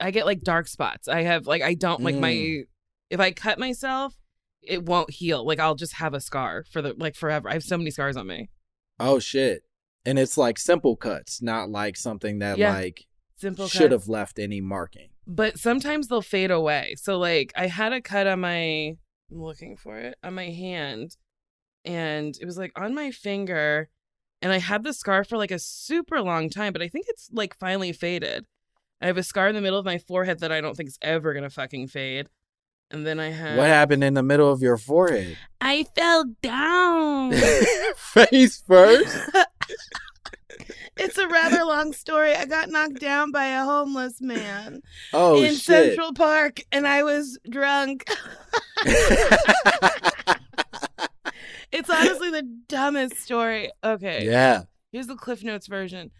I 0.00 0.10
get 0.10 0.26
like 0.26 0.40
dark 0.40 0.66
spots. 0.66 1.06
I 1.06 1.22
have 1.22 1.46
like 1.46 1.62
I 1.62 1.74
don't 1.74 2.02
like 2.02 2.16
my 2.16 2.32
Mm. 2.34 2.66
if 3.10 3.20
I 3.20 3.30
cut 3.30 3.58
myself, 3.60 4.16
it 4.60 4.84
won't 4.84 5.10
heal. 5.12 5.46
Like 5.46 5.60
I'll 5.60 5.76
just 5.76 5.94
have 5.94 6.14
a 6.14 6.20
scar 6.20 6.64
for 6.64 6.82
the 6.82 6.94
like 6.94 7.14
forever. 7.14 7.48
I 7.48 7.52
have 7.52 7.62
so 7.62 7.78
many 7.78 7.92
scars 7.92 8.16
on 8.16 8.26
me. 8.26 8.50
Oh 8.98 9.20
shit. 9.20 9.62
And 10.04 10.18
it's 10.18 10.36
like 10.36 10.58
simple 10.58 10.96
cuts, 10.96 11.40
not 11.40 11.70
like 11.70 11.96
something 11.96 12.40
that 12.40 12.58
Yeah. 12.58 12.72
like 12.74 13.06
Simple 13.38 13.68
should 13.68 13.90
cuts. 13.90 14.04
have 14.04 14.08
left 14.08 14.38
any 14.38 14.60
marking. 14.60 15.08
But 15.26 15.58
sometimes 15.58 16.08
they'll 16.08 16.22
fade 16.22 16.50
away. 16.50 16.94
So 16.98 17.18
like 17.18 17.52
I 17.56 17.66
had 17.66 17.92
a 17.92 18.00
cut 18.00 18.26
on 18.26 18.40
my 18.40 18.96
I'm 19.30 19.42
looking 19.42 19.76
for 19.76 19.98
it 19.98 20.16
on 20.22 20.34
my 20.34 20.50
hand 20.50 21.16
and 21.84 22.36
it 22.40 22.44
was 22.44 22.56
like 22.56 22.72
on 22.76 22.94
my 22.94 23.10
finger 23.10 23.88
and 24.40 24.52
I 24.52 24.58
had 24.58 24.84
the 24.84 24.92
scar 24.92 25.24
for 25.24 25.36
like 25.36 25.50
a 25.50 25.58
super 25.58 26.20
long 26.22 26.48
time, 26.50 26.72
but 26.72 26.82
I 26.82 26.88
think 26.88 27.06
it's 27.08 27.28
like 27.32 27.58
finally 27.58 27.92
faded. 27.92 28.46
I 29.00 29.06
have 29.06 29.18
a 29.18 29.22
scar 29.22 29.48
in 29.48 29.54
the 29.54 29.60
middle 29.60 29.78
of 29.78 29.84
my 29.84 29.98
forehead 29.98 30.40
that 30.40 30.52
I 30.52 30.60
don't 30.60 30.74
think 30.74 30.88
is 30.88 30.98
ever 31.02 31.34
gonna 31.34 31.50
fucking 31.50 31.88
fade. 31.88 32.28
And 32.90 33.06
then 33.06 33.18
I 33.18 33.30
had 33.30 33.58
What 33.58 33.66
happened 33.66 34.04
in 34.04 34.14
the 34.14 34.22
middle 34.22 34.50
of 34.50 34.62
your 34.62 34.76
forehead? 34.76 35.36
I 35.60 35.84
fell 35.96 36.24
down. 36.40 37.32
Face 37.96 38.62
first? 38.66 39.16
it's 40.96 41.18
a 41.18 41.28
rather 41.28 41.64
long 41.64 41.92
story. 41.92 42.34
I 42.34 42.46
got 42.46 42.68
knocked 42.70 43.00
down 43.00 43.30
by 43.32 43.46
a 43.46 43.64
homeless 43.64 44.20
man 44.20 44.82
Oh 45.12 45.36
in 45.36 45.54
shit. 45.54 45.62
Central 45.62 46.12
Park 46.12 46.60
and 46.72 46.86
I 46.86 47.02
was 47.02 47.38
drunk. 47.48 48.04
it's 51.72 51.90
honestly 51.90 52.30
the 52.30 52.60
dumbest 52.68 53.16
story. 53.16 53.70
Okay. 53.84 54.24
yeah. 54.24 54.62
Here's 54.92 55.06
the 55.06 55.16
Cliff 55.16 55.42
Notes 55.42 55.66
version. 55.66 56.10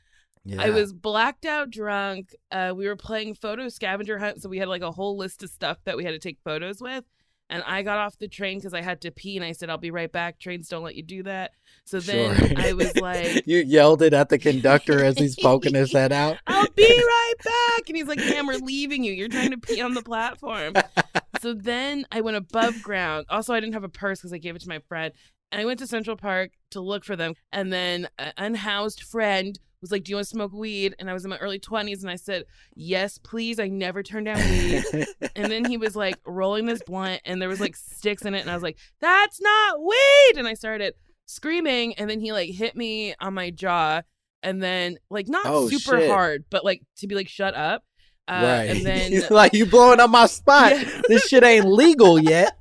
Yeah. 0.45 0.63
I 0.63 0.71
was 0.71 0.93
blacked 0.93 1.45
out 1.45 1.71
drunk. 1.71 2.35
Uh, 2.53 2.73
we 2.77 2.87
were 2.87 2.97
playing 2.97 3.35
photo 3.35 3.69
scavenger 3.69 4.19
hunt, 4.19 4.41
so 4.43 4.49
we 4.49 4.59
had 4.59 4.69
like 4.69 4.83
a 4.83 4.93
whole 4.93 5.17
list 5.17 5.43
of 5.43 5.51
stuff 5.51 5.79
that 5.85 5.97
we 5.97 6.05
had 6.05 6.13
to 6.13 6.21
take 6.21 6.39
photos 6.45 6.81
with. 6.81 7.05
And 7.49 7.63
I 7.65 7.83
got 7.83 7.99
off 7.99 8.19
the 8.19 8.27
train 8.27 8.59
because 8.59 8.75
I 8.75 8.81
had 8.81 9.01
to 9.03 9.11
pee, 9.11 9.37
and 9.37 9.45
I 9.45 9.53
said, 9.53 9.71
"I'll 9.71 9.79
be 9.79 9.91
right 9.93 10.11
back." 10.11 10.41
Trains 10.41 10.69
don't 10.69 10.83
let 10.83 10.97
you 10.97 11.03
do 11.03 11.23
that. 11.23 11.53
So 11.85 12.01
then 12.01 12.37
Sure. 12.37 12.53
I 12.57 12.73
was 12.73 12.97
like, 13.01 13.47
you 13.47 13.59
yelled 13.59 14.03
it 14.03 14.13
at 14.13 14.29
the 14.29 14.39
conductor 14.39 15.05
as 15.05 15.17
he's 15.17 15.37
poking 15.37 15.75
his 15.75 15.93
head 15.93 16.11
out. 16.13 16.39
I'll 16.49 16.67
be 16.75 16.83
right 16.83 17.35
back. 17.45 17.89
And 17.89 17.97
he's 17.97 18.09
like, 18.09 18.19
Ma'am, 18.19 18.47
we're 18.47 18.55
leaving 18.59 19.05
you. 19.05 19.13
You're 19.13 19.29
trying 19.29 19.53
to 19.53 19.59
pee 19.59 19.81
on 19.81 19.95
the 19.95 20.03
platform. 20.03 20.75
so 21.41 21.55
then 21.55 22.05
I 22.11 22.21
went 22.21 22.37
above 22.37 22.83
ground. 22.83 23.27
Also, 23.31 23.55
I 23.55 23.61
didn't 23.61 23.75
have 23.75 23.85
a 23.85 23.89
purse 23.89 24.19
because 24.19 24.33
I 24.33 24.39
gave 24.39 24.57
it 24.57 24.63
to 24.63 24.69
my 24.69 24.81
friend. 24.89 25.13
And 25.53 25.61
I 25.61 25.65
went 25.65 25.79
to 25.79 25.87
Central 25.87 26.17
Park 26.17 26.51
to 26.73 26.81
look 26.81 27.05
for 27.05 27.15
them. 27.15 27.35
And 27.53 27.73
then 27.73 28.09
an 28.19 28.33
unhoused 28.37 29.03
friend 29.03 29.57
was 29.81 29.91
like, 29.91 30.05
Do 30.05 30.11
you 30.11 30.17
want 30.17 30.25
to 30.27 30.31
smoke 30.31 30.53
weed? 30.53 30.95
And 30.99 31.09
I 31.11 31.13
was 31.13 31.25
in 31.25 31.31
my 31.31 31.39
early 31.39 31.59
20s. 31.59 32.01
And 32.03 32.11
I 32.11 32.17
said, 32.17 32.45
Yes, 32.75 33.19
please. 33.19 33.59
I 33.61 33.69
never 33.69 34.03
turn 34.03 34.25
down 34.25 34.39
weed. 34.39 34.85
and 35.37 35.51
then 35.51 35.65
he 35.65 35.77
was 35.77 35.95
like 35.97 36.17
rolling 36.27 36.67
this 36.67 36.83
blunt 36.87 37.21
and 37.25 37.41
there 37.41 37.49
was 37.49 37.61
like 37.61 37.77
sticks 37.77 38.23
in 38.25 38.35
it. 38.35 38.41
And 38.41 38.51
I 38.51 38.55
was 38.55 38.63
like, 38.63 38.79
That's 39.01 39.41
not 39.41 39.81
weed. 39.81 40.37
And 40.39 40.47
I 40.49 40.55
started 40.55 40.95
screaming. 41.27 41.95
And 41.95 42.09
then 42.09 42.21
he 42.21 42.33
like 42.33 42.51
hit 42.51 42.77
me 42.77 43.15
on 43.21 43.35
my 43.35 43.51
jaw. 43.51 44.03
And 44.43 44.63
then, 44.63 44.99
like, 45.11 45.27
not 45.29 45.43
Oh, 45.47 45.69
super 45.69 45.99
shit. 45.99 46.11
hard, 46.11 46.45
but 46.51 46.65
like 46.65 46.83
to 46.99 47.07
be 47.09 47.15
like, 47.17 47.29
Shut 47.29 47.55
up. 47.55 47.83
Uh, 48.29 48.33
right. 48.43 48.65
And 48.71 48.85
then 48.87 49.23
like 49.31 49.53
you 49.55 49.67
blowing 49.67 49.99
up 50.01 50.11
my 50.11 50.27
spot. 50.27 50.73
Yeah. 50.73 51.01
This 51.09 51.29
shit 51.29 51.45
ain't 51.45 51.67
legal 51.67 52.19
yet. 52.19 52.57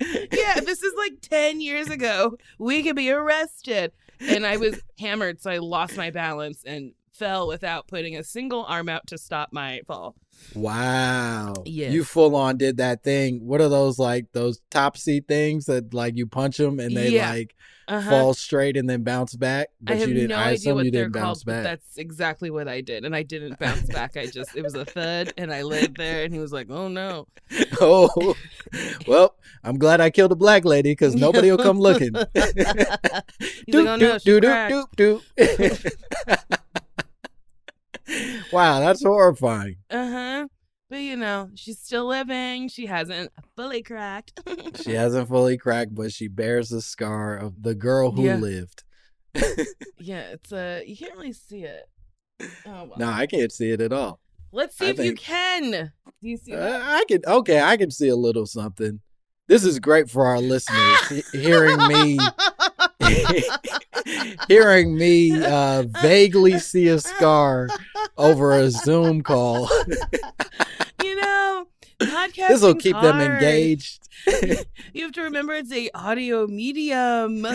yeah, 0.00 0.60
this 0.60 0.82
is 0.82 0.92
like 0.96 1.14
10 1.22 1.60
years 1.60 1.88
ago. 1.90 2.36
We 2.58 2.82
could 2.82 2.94
be 2.96 3.10
arrested. 3.10 3.92
And 4.20 4.46
I 4.46 4.56
was 4.56 4.80
hammered, 4.98 5.40
so 5.40 5.50
I 5.50 5.58
lost 5.58 5.96
my 5.96 6.10
balance 6.10 6.62
and 6.64 6.92
fell 7.18 7.48
without 7.48 7.86
putting 7.88 8.16
a 8.16 8.22
single 8.24 8.64
arm 8.64 8.88
out 8.88 9.06
to 9.08 9.18
stop 9.18 9.48
my 9.52 9.80
fall. 9.86 10.14
Wow. 10.54 11.54
Yes. 11.66 11.92
You 11.92 12.04
full 12.04 12.36
on 12.36 12.56
did 12.58 12.76
that 12.76 13.02
thing. 13.02 13.40
What 13.46 13.60
are 13.60 13.68
those 13.68 13.98
like 13.98 14.26
those 14.32 14.60
top 14.70 14.96
seat 14.96 15.26
things 15.26 15.64
that 15.66 15.92
like 15.92 16.16
you 16.16 16.26
punch 16.26 16.58
them 16.58 16.78
and 16.78 16.96
they 16.96 17.10
Yeah. 17.10 17.30
like 17.30 17.54
Uh-huh. 17.88 18.08
fall 18.10 18.34
straight 18.34 18.76
and 18.76 18.88
then 18.88 19.02
bounce 19.02 19.34
back? 19.34 19.70
I 19.86 19.94
have 19.96 20.08
you 20.08 20.14
didn't 20.14 20.28
no 20.30 20.36
I 20.36 20.50
idea 20.50 20.74
what 20.74 20.92
they're 20.92 21.10
called, 21.10 21.42
but 21.44 21.62
that's 21.64 21.96
exactly 21.98 22.50
what 22.50 22.68
I 22.68 22.82
did. 22.82 23.04
And 23.04 23.16
I 23.16 23.22
didn't 23.24 23.58
bounce 23.64 23.88
back. 23.88 24.16
I 24.16 24.26
just, 24.26 24.54
it 24.54 24.62
was 24.62 24.74
a 24.74 24.84
thud, 24.84 25.32
and 25.36 25.52
I 25.52 25.62
laid 25.62 25.96
there, 25.96 26.22
and 26.24 26.32
he 26.32 26.38
was 26.38 26.52
like, 26.52 26.68
oh 26.70 26.86
no. 26.88 27.26
oh 27.80 28.34
well, 29.08 29.34
I'm 29.64 29.78
glad 29.78 30.00
I 30.00 30.10
killed 30.10 30.30
a 30.32 30.36
black 30.36 30.64
lady 30.64 30.92
because 30.92 31.14
nobody 31.16 31.50
will 31.50 31.58
come 31.58 31.80
looking. 31.80 32.12
He's 32.34 33.74
like, 33.74 33.86
oh 33.86 33.96
no, 33.96 34.18
she 34.18 34.40
cracked. 34.40 34.74
doop, 34.96 35.22
doop. 35.36 36.60
wow, 38.52 38.80
that's 38.80 39.02
horrifying. 39.02 39.76
Uh 39.90 40.10
huh. 40.10 40.48
But 40.90 40.98
you 41.00 41.16
know, 41.16 41.50
she's 41.54 41.78
still 41.80 42.06
living. 42.06 42.68
She 42.68 42.86
hasn't 42.86 43.30
fully 43.56 43.82
cracked. 43.82 44.40
She 44.82 44.92
hasn't 44.92 45.28
fully 45.28 45.58
cracked, 45.58 45.94
but 45.94 46.12
she 46.12 46.28
bears 46.28 46.68
the 46.70 46.80
scar 46.80 47.36
of 47.36 47.62
the 47.62 47.74
girl 47.74 48.10
who 48.12 48.24
Yeah. 48.24 48.36
lived. 48.36 48.84
yeah, 49.98 50.20
it's 50.32 50.52
uh, 50.52 50.80
you 50.86 50.96
can't 50.96 51.14
really 51.16 51.32
see 51.32 51.64
it. 51.64 51.84
Oh 52.66 52.84
well. 52.84 52.92
No, 52.96 53.08
I 53.10 53.26
can't 53.26 53.52
see 53.52 53.70
it 53.70 53.80
at 53.80 53.92
all. 53.92 54.20
Let's 54.52 54.78
see 54.78 54.86
I 54.86 54.90
if 54.90 54.98
you 54.98 55.14
can. 55.14 55.70
Do 55.70 55.90
you 56.20 56.36
see 56.38 56.54
Uh. 56.54 56.78
I 56.82 57.04
can 57.08 57.20
okay, 57.26 57.60
I 57.60 57.76
can 57.76 57.90
see 57.90 58.08
a 58.08 58.16
little 58.16 58.46
something. 58.46 59.00
This 59.48 59.64
is 59.64 59.78
great 59.78 60.08
for 60.10 60.26
our 60.26 60.38
listeners 60.40 61.24
hearing 61.32 61.76
me 61.88 62.18
hearing 64.48 64.96
me 64.96 65.44
uh 65.44 65.84
vaguely 66.02 66.58
see 66.58 66.88
a 66.88 66.98
scar 66.98 67.68
over 68.16 68.52
a 68.52 68.70
Zoom 68.70 69.22
call. 69.22 69.68
you 71.02 71.16
know, 71.16 71.66
podcast 72.00 72.08
Podcasting's 72.08 72.48
This 72.48 72.62
will 72.62 72.74
keep 72.74 73.00
them 73.00 73.20
engaged. 73.20 74.08
You 74.92 75.04
have 75.04 75.12
to 75.12 75.22
remember 75.22 75.54
it's 75.54 75.72
a 75.72 75.90
audio 75.94 76.46
medium. 76.46 77.46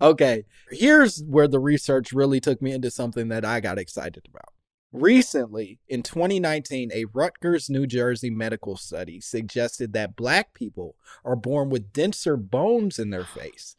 okay, 0.00 0.44
here's 0.70 1.22
where 1.22 1.48
the 1.48 1.60
research 1.60 2.12
really 2.12 2.40
took 2.40 2.60
me 2.60 2.72
into 2.72 2.90
something 2.90 3.28
that 3.28 3.44
I 3.44 3.60
got 3.60 3.78
excited 3.78 4.26
about. 4.28 4.52
Recently, 4.96 5.78
in 5.88 6.02
2019, 6.02 6.90
a 6.94 7.04
Rutgers, 7.12 7.68
New 7.68 7.86
Jersey 7.86 8.30
medical 8.30 8.78
study 8.78 9.20
suggested 9.20 9.92
that 9.92 10.16
black 10.16 10.54
people 10.54 10.96
are 11.22 11.36
born 11.36 11.68
with 11.68 11.92
denser 11.92 12.38
bones 12.38 12.98
in 12.98 13.10
their 13.10 13.24
face. 13.24 13.76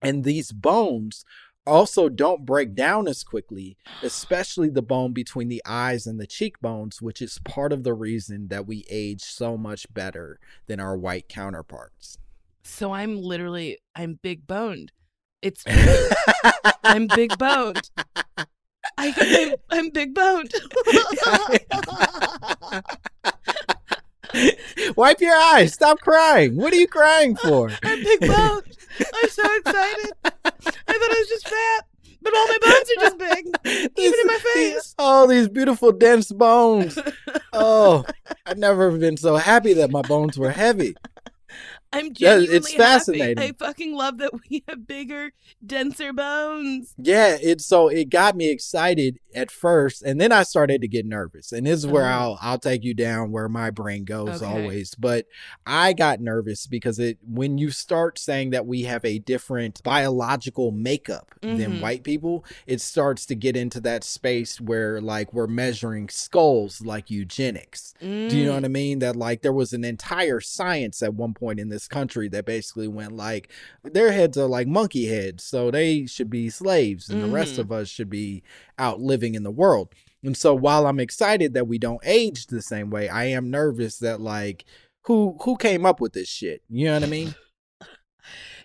And 0.00 0.24
these 0.24 0.52
bones 0.52 1.26
also 1.66 2.08
don't 2.08 2.46
break 2.46 2.74
down 2.74 3.06
as 3.06 3.22
quickly, 3.22 3.76
especially 4.02 4.70
the 4.70 4.80
bone 4.80 5.12
between 5.12 5.48
the 5.48 5.62
eyes 5.66 6.06
and 6.06 6.18
the 6.18 6.26
cheekbones, 6.26 7.02
which 7.02 7.20
is 7.20 7.38
part 7.44 7.70
of 7.70 7.82
the 7.84 7.92
reason 7.92 8.48
that 8.48 8.66
we 8.66 8.86
age 8.88 9.22
so 9.22 9.58
much 9.58 9.92
better 9.92 10.38
than 10.68 10.80
our 10.80 10.96
white 10.96 11.28
counterparts. 11.28 12.18
so 12.62 12.92
I'm 12.92 13.20
literally 13.20 13.76
I'm 13.94 14.18
big 14.22 14.46
boned. 14.46 14.92
It's. 15.42 15.62
I'm 16.82 17.08
big 17.08 17.36
boned. 17.36 17.90
I, 18.98 19.54
I'm, 19.70 19.78
I'm 19.78 19.90
big 19.90 20.14
boned. 20.14 20.52
Wipe 24.96 25.20
your 25.20 25.36
eyes. 25.36 25.72
Stop 25.74 26.00
crying. 26.00 26.56
What 26.56 26.72
are 26.72 26.76
you 26.76 26.88
crying 26.88 27.36
for? 27.36 27.70
I'm 27.84 28.02
big 28.02 28.20
boned. 28.20 28.62
I'm 29.00 29.28
so 29.28 29.56
excited. 29.56 30.12
I 30.24 30.30
thought 30.30 30.86
I 30.86 31.18
was 31.18 31.28
just 31.28 31.48
fat, 31.48 31.84
but 32.22 32.34
all 32.34 32.46
my 32.46 32.58
bones 32.62 32.90
are 32.90 33.00
just 33.00 33.18
big, 33.18 33.46
even 33.98 34.20
in 34.20 34.26
my 34.26 34.38
face. 34.54 34.94
All 34.98 35.26
these 35.26 35.48
beautiful 35.48 35.92
dense 35.92 36.32
bones. 36.32 36.98
Oh, 37.52 38.04
I've 38.46 38.58
never 38.58 38.90
been 38.96 39.16
so 39.16 39.36
happy 39.36 39.74
that 39.74 39.90
my 39.90 40.02
bones 40.02 40.38
were 40.38 40.50
heavy. 40.50 40.96
I'm 41.96 42.06
Yeah, 42.06 42.12
genuinely 42.38 42.56
it's 42.56 42.70
happy. 42.72 42.82
fascinating. 42.82 43.38
I 43.38 43.52
fucking 43.52 43.94
love 43.94 44.18
that 44.18 44.32
we 44.50 44.62
have 44.68 44.86
bigger, 44.86 45.32
denser 45.64 46.12
bones. 46.12 46.94
Yeah, 46.98 47.36
it 47.42 47.60
so 47.60 47.88
it 47.88 48.10
got 48.10 48.36
me 48.36 48.48
excited 48.50 49.18
at 49.34 49.50
first, 49.50 50.02
and 50.02 50.20
then 50.20 50.32
I 50.32 50.42
started 50.44 50.80
to 50.82 50.88
get 50.88 51.04
nervous. 51.06 51.52
And 51.52 51.66
this 51.66 51.78
is 51.80 51.86
where 51.86 52.04
Oh. 52.04 52.08
I'll 52.08 52.38
I'll 52.40 52.58
take 52.58 52.84
you 52.84 52.94
down 52.94 53.32
where 53.32 53.48
my 53.48 53.70
brain 53.70 54.04
goes 54.04 54.42
Okay. 54.42 54.46
always. 54.46 54.94
But 54.94 55.26
I 55.66 55.92
got 55.92 56.20
nervous 56.20 56.66
because 56.66 56.98
it 56.98 57.18
when 57.26 57.58
you 57.58 57.70
start 57.70 58.18
saying 58.18 58.50
that 58.50 58.66
we 58.66 58.82
have 58.82 59.04
a 59.04 59.18
different 59.18 59.82
biological 59.82 60.70
makeup 60.70 61.34
than 61.42 61.58
Mhm. 61.74 61.80
white 61.80 62.02
people, 62.04 62.44
it 62.66 62.80
starts 62.80 63.26
to 63.26 63.34
get 63.34 63.56
into 63.56 63.80
that 63.80 64.04
space 64.04 64.60
where 64.60 65.00
like 65.00 65.32
we're 65.34 65.46
measuring 65.46 66.08
skulls 66.08 66.80
like 66.80 67.10
eugenics. 67.10 67.94
Do 68.00 68.06
you 68.06 68.44
know 68.44 68.52
Mm. 68.52 68.54
what 68.54 68.64
I 68.64 68.68
mean? 68.68 68.98
That 69.00 69.16
like 69.16 69.42
there 69.42 69.52
was 69.52 69.72
an 69.72 69.84
entire 69.84 70.40
science 70.40 71.02
at 71.02 71.14
one 71.14 71.34
point 71.34 71.60
in 71.60 71.68
this 71.68 71.85
country 71.88 72.28
that 72.28 72.44
basically 72.44 72.88
went 72.88 73.12
like 73.16 73.50
their 73.82 74.12
heads 74.12 74.36
are 74.36 74.46
like 74.46 74.66
monkey 74.66 75.06
heads, 75.06 75.44
so 75.44 75.70
they 75.70 76.06
should 76.06 76.30
be 76.30 76.50
slaves, 76.50 77.08
and 77.10 77.22
the 77.22 77.26
rest 77.28 77.54
Mhm. 77.56 77.58
of 77.58 77.72
us 77.72 77.88
should 77.88 78.10
be 78.10 78.42
out 78.78 79.00
living 79.00 79.34
in 79.34 79.42
the 79.42 79.50
world. 79.50 79.92
And 80.22 80.36
so 80.36 80.54
while 80.54 80.86
I'm 80.86 80.98
excited 81.00 81.54
that 81.54 81.68
we 81.68 81.78
don't 81.78 82.00
age 82.04 82.46
the 82.46 82.62
same 82.62 82.90
way, 82.90 83.08
I 83.08 83.26
am 83.26 83.50
nervous 83.50 83.98
that 83.98 84.20
like 84.20 84.64
who 85.02 85.36
who 85.42 85.56
came 85.56 85.86
up 85.86 86.00
with 86.00 86.12
this 86.14 86.28
shit? 86.28 86.62
You 86.68 86.86
know 86.86 86.94
what 86.94 87.04
I 87.04 87.06
mean? 87.06 87.34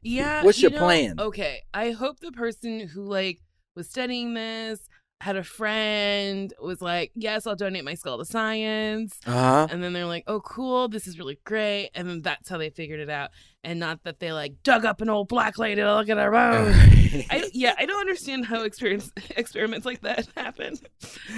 Yeah. 0.01 0.43
What's 0.43 0.57
you 0.57 0.69
your 0.69 0.72
know, 0.80 0.86
plan? 0.86 1.19
Okay. 1.19 1.61
I 1.74 1.91
hope 1.91 2.19
the 2.19 2.32
person 2.32 2.88
who 2.88 3.03
like 3.03 3.41
was 3.76 3.88
studying 3.88 4.34
this 4.34 4.82
had 5.22 5.36
a 5.36 5.43
friend 5.43 6.51
was 6.59 6.82
like, 6.82 7.11
"Yes, 7.13 7.45
I'll 7.45 7.55
donate 7.55 7.86
my 7.86 7.93
skull 7.93 8.17
to 8.17 8.26
science." 8.26 9.19
Uh-huh. 9.26 9.67
And 9.69 9.84
then 9.84 9.93
they're 9.93 10.05
like, 10.05 10.24
"Oh, 10.26 10.41
cool, 10.41 10.88
this 10.88 11.05
is 11.05 11.19
really 11.19 11.39
great." 11.45 11.91
And 11.93 12.09
then 12.09 12.22
that's 12.24 12.49
how 12.49 12.57
they 12.57 12.72
figured 12.72 12.99
it 12.99 13.09
out, 13.09 13.30
and 13.63 13.80
not 13.80 14.03
that 14.03 14.19
they 14.19 14.34
like 14.34 14.63
dug 14.63 14.84
up 14.84 14.99
an 14.99 15.09
old 15.09 15.28
black 15.28 15.59
lady 15.59 15.82
to 15.82 15.95
look 15.95 16.09
at 16.09 16.17
her 16.17 16.32
bones. 16.32 16.76
I, 17.30 17.49
yeah, 17.53 17.76
I 17.78 17.86
don't 17.86 17.99
understand 17.99 18.47
how 18.47 18.63
experience 18.63 19.11
experiments 19.38 19.86
like 19.86 20.01
that 20.01 20.28
happen. 20.36 20.78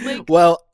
Like, 0.05 0.23
well, 0.29 0.65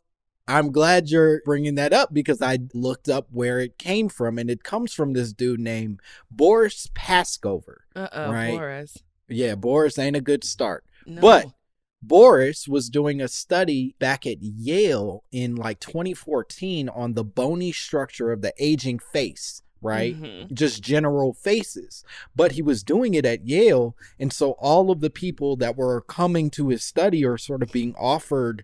I'm 0.47 0.71
glad 0.71 1.09
you're 1.09 1.41
bringing 1.45 1.75
that 1.75 1.93
up 1.93 2.13
because 2.13 2.43
I 2.43 2.59
looked 2.75 3.09
up 3.09 3.27
where 3.31 3.59
it 3.59 3.79
came 3.79 4.09
from, 4.09 4.37
and 4.37 4.51
it 4.51 4.63
comes 4.63 4.93
from 4.93 5.13
this 5.13 5.33
dude 5.33 5.59
named 5.59 5.99
Boris 6.29 6.87
Paskhover. 6.93 7.77
uh 7.95 8.07
oh, 8.11 8.31
right. 8.31 8.51
Boris. 8.51 8.99
Yeah, 9.27 9.55
Boris 9.55 9.97
ain't 9.97 10.15
a 10.15 10.21
good 10.21 10.43
start. 10.43 10.83
No. 11.07 11.21
But 11.21 11.47
Boris 12.01 12.67
was 12.67 12.89
doing 12.89 13.21
a 13.21 13.27
study 13.27 13.95
back 13.99 14.25
at 14.25 14.41
Yale 14.41 15.23
in 15.31 15.55
like 15.55 15.79
2014 15.79 16.89
on 16.89 17.13
the 17.13 17.23
bony 17.25 17.71
structure 17.71 18.31
of 18.31 18.41
the 18.41 18.53
aging 18.57 18.99
face, 18.99 19.63
right? 19.81 20.15
Mhm. 20.15 20.53
Just 20.53 20.81
general 20.81 21.33
faces. 21.33 22.03
But 22.35 22.53
he 22.53 22.61
was 22.61 22.83
doing 22.83 23.13
it 23.15 23.25
at 23.25 23.45
Yale. 23.47 23.95
And 24.17 24.31
so 24.31 24.51
all 24.53 24.91
of 24.91 25.01
the 25.01 25.09
people 25.09 25.57
that 25.57 25.75
were 25.75 26.01
coming 26.01 26.49
to 26.51 26.69
his 26.69 26.83
study 26.83 27.25
or 27.25 27.37
sort 27.37 27.61
of 27.63 27.71
being 27.71 27.93
offered 27.95 28.63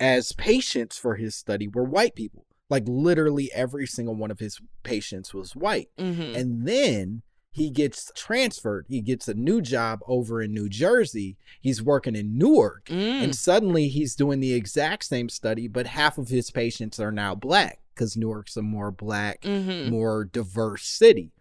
as 0.00 0.32
patients 0.32 0.96
for 0.96 1.16
his 1.16 1.34
study 1.34 1.68
were 1.68 1.84
white 1.84 2.14
people. 2.14 2.44
Like 2.70 2.84
literally 2.86 3.50
every 3.52 3.86
single 3.86 4.14
one 4.14 4.30
of 4.30 4.40
his 4.40 4.60
patients 4.82 5.32
was 5.32 5.56
white. 5.56 5.90
Mhm. 5.96 6.36
And 6.36 6.66
then 6.66 7.22
he 7.50 7.70
gets 7.70 8.12
transferred. 8.14 8.86
He 8.88 9.00
gets 9.00 9.26
a 9.28 9.34
new 9.34 9.60
job 9.60 10.00
over 10.06 10.40
in 10.42 10.52
New 10.52 10.68
Jersey. 10.68 11.36
He's 11.60 11.82
working 11.82 12.14
in 12.14 12.36
Newark. 12.38 12.86
Mm. 12.86 13.24
And 13.24 13.34
suddenly 13.36 13.88
he's 13.88 14.14
doing 14.14 14.40
the 14.40 14.52
exact 14.54 15.04
same 15.04 15.28
study, 15.28 15.66
but 15.68 15.86
half 15.86 16.18
of 16.18 16.28
his 16.28 16.50
patients 16.50 17.00
are 17.00 17.12
now 17.12 17.34
black 17.34 17.80
because 17.94 18.16
Newark's 18.16 18.56
a 18.56 18.62
more 18.62 18.90
black, 18.92 19.42
Mhm. 19.42 19.90
more 19.90 20.24
diverse 20.24 20.84
city. 20.84 21.32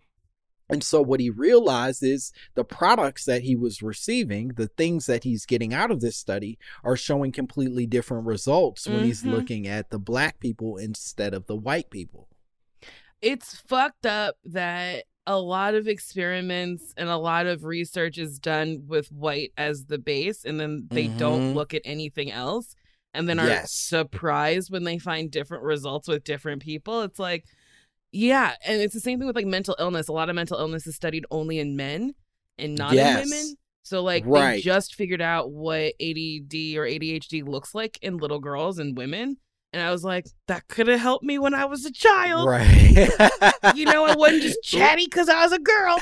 And 0.69 0.83
so 0.83 1.01
what 1.01 1.21
he 1.21 1.29
realized 1.29 2.03
is 2.03 2.33
the 2.55 2.65
products 2.65 3.23
that 3.25 3.43
he 3.43 3.55
was 3.55 3.81
receiving, 3.81 4.49
the 4.49 4.67
things 4.67 5.05
that 5.05 5.23
he's 5.23 5.45
getting 5.45 5.73
out 5.73 5.91
of 5.91 6.01
this 6.01 6.17
study 6.17 6.57
are 6.83 6.97
showing 6.97 7.31
completely 7.31 7.85
different 7.85 8.25
results 8.25 8.85
when 8.87 9.03
he's 9.05 9.23
Mhm. 9.23 9.31
looking 9.31 9.67
at 9.67 9.91
the 9.91 9.99
black 9.99 10.39
people 10.41 10.75
instead 10.77 11.33
of 11.33 11.45
the 11.47 11.55
white 11.55 11.89
people. 11.89 12.27
it's 13.19 13.55
fucked 13.55 14.05
up 14.05 14.35
that 14.45 15.05
a 15.27 15.37
lot 15.39 15.75
of 15.75 15.87
experiments 15.87 16.93
and 16.97 17.09
a 17.09 17.17
lot 17.17 17.45
of 17.45 17.63
research 17.65 18.17
is 18.17 18.39
done 18.39 18.83
with 18.87 19.11
white 19.11 19.51
as 19.57 19.85
the 19.85 19.97
base 19.99 20.43
and 20.45 20.59
then 20.59 20.87
they 20.89 21.07
Mhm. 21.07 21.17
don't 21.19 21.53
look 21.53 21.73
at 21.73 21.81
anything 21.85 22.31
else 22.31 22.73
and 23.13 23.27
then 23.27 23.37
are 23.37 23.47
Yes. 23.47 23.71
surprised 23.73 24.71
when 24.71 24.85
they 24.85 24.97
find 24.97 25.29
different 25.29 25.63
results 25.63 26.07
with 26.07 26.23
different 26.23 26.61
people 26.63 27.01
it's 27.01 27.19
like 27.19 27.43
yeah 28.11 28.55
and 28.65 28.81
it's 28.81 28.93
the 28.93 28.99
same 29.01 29.19
thing 29.19 29.27
with 29.27 29.35
like 29.35 29.45
mental 29.45 29.75
illness 29.79 30.07
a 30.07 30.13
lot 30.13 30.29
of 30.29 30.35
mental 30.35 30.57
illness 30.57 30.87
is 30.87 30.95
studied 30.95 31.25
only 31.29 31.59
in 31.59 31.75
men 31.75 32.13
and 32.57 32.75
not 32.75 32.93
Yes. 32.93 33.23
in 33.25 33.29
women 33.29 33.55
so 33.83 34.01
like 34.03 34.23
Right. 34.25 34.55
they 34.55 34.61
just 34.61 34.95
figured 34.95 35.21
out 35.21 35.51
what 35.51 35.93
ADD 35.99 36.77
or 36.77 36.85
ADHD 36.85 37.41
looks 37.43 37.75
like 37.75 37.99
in 38.01 38.17
little 38.17 38.39
girls 38.39 38.79
and 38.79 38.97
women 38.97 39.37
and 39.73 39.81
I 39.81 39.91
was 39.91 40.03
like 40.03 40.27
that 40.47 40.67
could 40.67 40.87
have 40.87 40.99
helped 40.99 41.23
me 41.23 41.37
when 41.39 41.53
I 41.53 41.65
was 41.65 41.85
a 41.85 41.91
child 41.91 42.47
Right. 42.47 43.09
you 43.75 43.85
know, 43.85 44.05
I 44.05 44.15
wasn't 44.15 44.43
just 44.43 44.61
chatty 44.63 45.05
because 45.05 45.29
I 45.29 45.43
was 45.43 45.51
a 45.51 45.59
girl. 45.59 45.97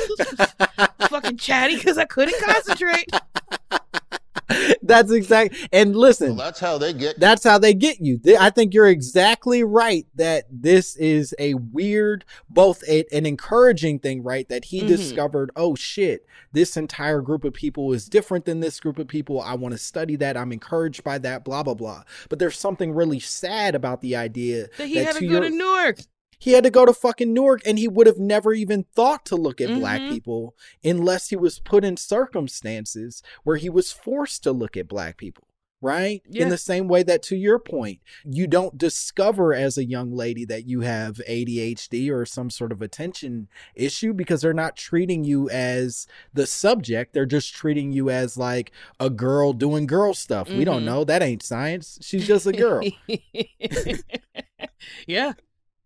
Fucking 1.09 1.37
chatty 1.37 1.75
because 1.77 1.97
I 1.97 2.05
couldn't 2.05 2.39
concentrate. 2.43 3.09
That's 4.83 5.11
exact. 5.11 5.55
And 5.71 5.95
listen, 5.95 6.37
that's 6.37 6.59
how 6.59 6.77
they 6.77 6.93
get. 6.93 7.19
that's 7.19 7.43
how 7.43 7.57
they 7.57 7.73
get 7.73 7.99
you. 7.99 8.19
I 8.39 8.49
think 8.51 8.73
you're 8.73 8.87
exactly 8.87 9.63
right 9.63 10.05
that 10.15 10.45
this 10.51 10.95
is 10.97 11.33
a 11.39 11.55
weird, 11.55 12.23
both 12.49 12.83
a, 12.87 13.03
an 13.11 13.25
encouraging 13.25 13.99
thing, 13.99 14.21
right? 14.23 14.47
That 14.49 14.65
he 14.65 14.81
Mhm. 14.81 14.87
discovered, 14.87 15.51
oh 15.55 15.75
shit, 15.75 16.25
this 16.51 16.77
entire 16.77 17.21
group 17.21 17.43
of 17.43 17.53
people 17.53 17.91
is 17.93 18.07
different 18.07 18.45
than 18.45 18.59
this 18.59 18.79
group 18.79 18.99
of 18.99 19.07
people. 19.07 19.41
I 19.41 19.55
want 19.55 19.73
to 19.73 19.77
study 19.79 20.15
that. 20.17 20.37
I'm 20.37 20.51
encouraged 20.51 21.03
by 21.03 21.17
that, 21.19 21.43
blah, 21.43 21.63
blah, 21.63 21.73
blah. 21.73 22.03
But 22.29 22.37
there's 22.39 22.57
something 22.59 22.93
really 22.93 23.19
sad 23.19 23.73
about 23.75 24.01
the 24.01 24.15
idea 24.15 24.67
That 24.77 24.87
he 24.87 24.97
had 24.97 25.13
to 25.15 25.19
to 25.21 25.25
go 25.27 25.31
your- 25.33 25.41
to 25.41 25.49
Newark. 25.49 25.99
He 26.39 26.51
had 26.53 26.63
to 26.63 26.69
go 26.69 26.85
to 26.85 26.93
fucking 26.93 27.33
Newark 27.33 27.61
and 27.65 27.77
he 27.79 27.87
would 27.87 28.07
have 28.07 28.19
never 28.19 28.53
even 28.53 28.83
thought 28.95 29.25
to 29.25 29.35
look 29.35 29.59
at 29.61 29.69
black 29.79 30.01
Mhm. 30.01 30.09
people 30.09 30.55
unless 30.83 31.29
he 31.29 31.35
was 31.35 31.59
put 31.59 31.83
in 31.85 31.97
circumstances 31.97 33.21
where 33.43 33.57
he 33.57 33.69
was 33.69 33.91
forced 33.91 34.43
to 34.43 34.51
look 34.51 34.75
at 34.77 34.87
black 34.87 35.17
people. 35.17 35.47
Right? 35.81 36.23
Yeah. 36.27 36.43
In 36.43 36.49
the 36.49 36.57
same 36.57 36.87
way 36.87 37.03
that, 37.03 37.21
to 37.23 37.35
your 37.35 37.59
point, 37.59 37.99
you 38.23 38.47
don't 38.47 38.75
discover 38.75 39.53
as 39.53 39.77
a 39.77 39.85
young 39.85 40.11
lady 40.11 40.43
that 40.45 40.65
you 40.67 40.81
have 40.81 41.21
ADHD 41.27 42.09
or 42.09 42.25
some 42.25 42.49
sort 42.49 42.71
of 42.71 42.81
attention 42.81 43.49
issue 43.75 44.11
because 44.13 44.41
they're 44.41 44.53
not 44.53 44.77
treating 44.77 45.23
you 45.23 45.47
as 45.51 46.07
the 46.33 46.47
subject. 46.47 47.13
They're 47.13 47.27
just 47.27 47.53
treating 47.53 47.91
you 47.91 48.09
as 48.09 48.35
like 48.35 48.71
a 48.99 49.11
girl 49.11 49.53
doing 49.53 49.85
girl 49.85 50.15
stuff. 50.15 50.49
We 50.49 50.63
don't 50.65 50.81
Mhm. 50.81 50.85
know. 50.85 51.03
That 51.03 51.21
ain't 51.21 51.43
science. 51.43 51.99
She's 52.01 52.25
just 52.25 52.47
a 52.47 52.53
girl. 52.53 52.81
yeah. 55.07 55.33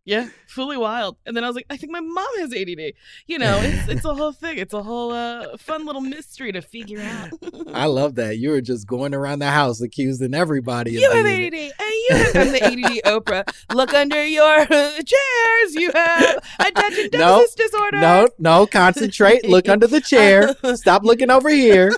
Yeah, 0.10 0.30
fully 0.48 0.76
wild. 0.76 1.18
And 1.28 1.38
then 1.38 1.44
I 1.44 1.48
was 1.48 1.56
like, 1.56 1.68
I 1.70 1.78
think 1.78 1.92
my 1.92 2.00
mom 2.00 2.26
has 2.40 2.52
ADD. 2.52 2.94
You 3.28 3.38
know, 3.38 3.60
it's 3.62 3.88
it's 3.88 4.06
a 4.06 4.16
whole 4.16 4.32
thing. 4.32 4.58
It's 4.58 4.74
a 4.74 4.82
whole 4.82 5.12
uh, 5.12 5.56
fun 5.58 5.86
little 5.86 6.02
mystery 6.02 6.52
to 6.52 6.64
figure 6.64 7.00
out. 7.00 7.30
I 7.76 7.86
love 7.86 8.16
that. 8.16 8.40
You 8.40 8.50
were 8.50 8.62
just 8.62 8.88
going 8.88 9.14
around 9.14 9.38
the 9.38 9.52
house 9.52 9.82
accusing 9.82 10.34
everybody 10.34 10.94
you 10.94 11.08
of 11.12 11.16
have 11.16 11.28
ADD, 11.28 11.54
and 11.54 11.74
you 11.80 12.10
I'm 12.10 12.52
the 12.52 12.64
ADD 12.64 13.04
Oprah. 13.06 13.44
Look 13.72 13.94
under 13.94 14.26
your 14.26 14.66
chairs. 14.66 15.76
You 15.76 15.92
have 15.94 16.44
attention 16.60 17.10
No, 17.14 17.42
deficit 17.42 17.58
disorder. 17.58 18.00
No, 18.00 18.28
no, 18.40 18.66
concentrate. 18.66 19.48
Look 19.48 19.70
under 19.70 19.86
the 19.86 20.02
chair. 20.02 20.56
Stop 20.76 21.04
looking 21.04 21.30
over 21.30 21.50
here. 21.50 21.92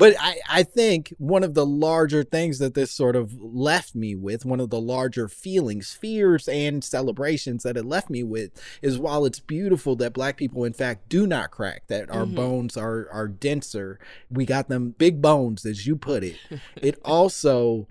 But 0.00 0.16
I, 0.18 0.40
I 0.48 0.62
think 0.62 1.12
one 1.18 1.44
of 1.44 1.52
the 1.52 1.66
larger 1.66 2.24
things 2.24 2.58
that 2.58 2.72
this 2.72 2.90
sort 2.90 3.14
of 3.14 3.38
left 3.38 3.94
me 3.94 4.14
with, 4.16 4.46
one 4.46 4.58
of 4.58 4.70
the 4.70 4.80
larger 4.80 5.28
feelings, 5.28 5.92
fears, 5.92 6.48
and 6.48 6.82
celebrations 6.82 7.64
that 7.64 7.76
it 7.76 7.84
left 7.84 8.08
me 8.08 8.22
with 8.22 8.50
is 8.80 8.98
while 8.98 9.26
it's 9.26 9.40
beautiful 9.40 9.94
that 9.96 10.14
black 10.14 10.38
people, 10.38 10.64
in 10.64 10.72
fact, 10.72 11.10
do 11.10 11.26
not 11.26 11.50
crack, 11.50 11.86
that 11.88 12.10
our 12.10 12.24
Mhm. 12.24 12.34
bones 12.34 12.76
are, 12.78 13.10
are 13.12 13.28
denser, 13.28 14.00
we 14.30 14.46
got 14.46 14.68
them 14.70 14.94
big 14.96 15.20
bones, 15.20 15.66
as 15.66 15.86
you 15.86 15.96
put 15.96 16.24
it, 16.24 16.36
it 16.80 16.98
also 17.04 17.86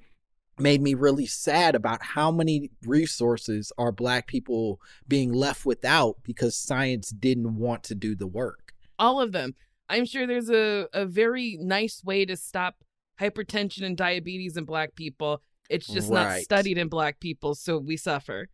made 0.58 0.82
me 0.82 0.96
really 0.96 1.28
sad 1.28 1.76
about 1.76 2.02
how 2.04 2.32
many 2.32 2.72
resources 2.86 3.72
are 3.78 3.92
black 3.92 4.26
people 4.28 4.82
being 5.08 5.32
left 5.32 5.64
without 5.66 6.18
because 6.24 6.58
science 6.58 7.12
didn't 7.12 7.56
want 7.56 7.84
to 7.84 7.94
do 7.96 8.16
the 8.16 8.28
work. 8.28 8.74
All 8.98 9.22
of 9.22 9.32
them. 9.32 9.54
I'm 9.90 10.06
sure 10.06 10.28
there's 10.28 10.50
a, 10.50 10.88
a 10.94 11.06
very 11.06 11.58
nice 11.60 12.04
way 12.04 12.26
to 12.26 12.36
stop 12.36 12.76
hypertension 13.20 13.84
and 13.84 13.98
diabetes 13.98 14.56
in 14.56 14.66
black 14.66 14.96
people. 14.96 15.42
It's 15.70 15.88
just 15.88 16.10
not 16.10 16.40
studied 16.40 16.78
in 16.78 16.88
black 16.88 17.20
people, 17.20 17.54
so 17.54 17.78
we 17.78 17.98
suffer. 17.98 18.48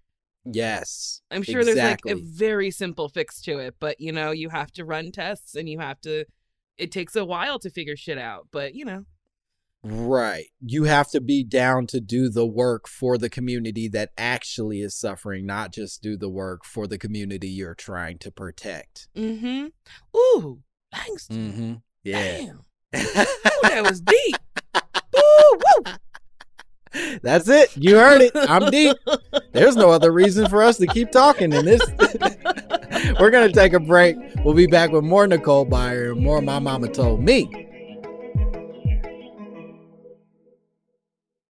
Yes. 0.46 1.22
I'm 1.32 1.44
sure 1.44 1.64
there's 1.64 1.78
like 1.78 2.02
a 2.08 2.16
very 2.16 2.72
simple 2.72 3.10
fix 3.10 3.42
to 3.44 3.58
it, 3.60 3.76
but 3.80 4.00
you 4.00 4.12
know, 4.12 4.32
you 4.32 4.50
have 4.50 4.72
to 4.74 4.86
run 4.86 5.12
tests 5.12 5.56
and 5.56 5.68
you 5.68 5.80
have 5.80 6.00
to 6.02 6.26
it 6.78 6.92
takes 6.92 7.16
a 7.16 7.26
while 7.26 7.58
to 7.60 7.70
figure 7.70 7.96
shit 7.96 8.18
out, 8.18 8.48
but 8.52 8.76
you 8.76 8.86
know. 8.86 9.06
Right. 9.84 10.48
You 10.62 10.86
have 10.86 11.12
to 11.12 11.22
be 11.22 11.44
down 11.44 11.86
to 11.88 12.02
do 12.02 12.28
the 12.30 12.46
work 12.46 12.88
for 12.88 13.20
the 13.20 13.30
community 13.30 13.88
that 13.90 14.10
actually 14.18 14.82
is 14.82 14.96
suffering, 14.96 15.46
not 15.46 15.72
just 15.72 16.02
do 16.02 16.18
the 16.18 16.30
work 16.30 16.66
for 16.66 16.88
the 16.88 16.98
community 16.98 17.50
you're 17.50 17.76
trying 17.76 18.18
to 18.20 18.32
protect. 18.32 19.08
Mm 19.16 19.42
Mhm. 19.42 19.72
Ooh, 20.18 20.64
thanks. 20.96 21.28
Mm-hmm. 21.28 21.74
Yeah. 22.04 22.38
Damn. 22.38 22.66
Ooh, 22.96 23.62
that 23.64 23.84
was 23.84 24.02
deep. 24.02 24.36
Ooh, 25.18 25.60
woo. 25.86 25.94
That's 27.22 27.50
it. 27.50 27.76
You 27.76 27.98
heard 27.98 28.22
it. 28.22 28.32
I'm 28.36 28.72
deep. 28.72 28.96
There's 29.52 29.76
no 29.76 29.90
other 29.90 30.12
reason 30.12 30.48
for 30.48 30.64
us 30.64 30.78
to 30.78 30.88
keep 30.88 31.12
talking 31.12 31.52
in 31.52 31.66
this. 31.66 31.82
We're 33.20 33.32
going 33.32 33.48
to 33.48 33.54
take 33.54 33.74
a 33.74 33.80
break. 33.80 34.16
We'll 34.46 34.54
be 34.54 34.68
back 34.68 34.92
with 34.92 35.04
more 35.04 35.28
Nicole 35.28 35.66
Byer 35.66 36.14
and 36.14 36.22
more 36.22 36.42
My 36.42 36.60
Mama 36.60 36.88
Told 36.88 37.22
Me. 37.22 37.68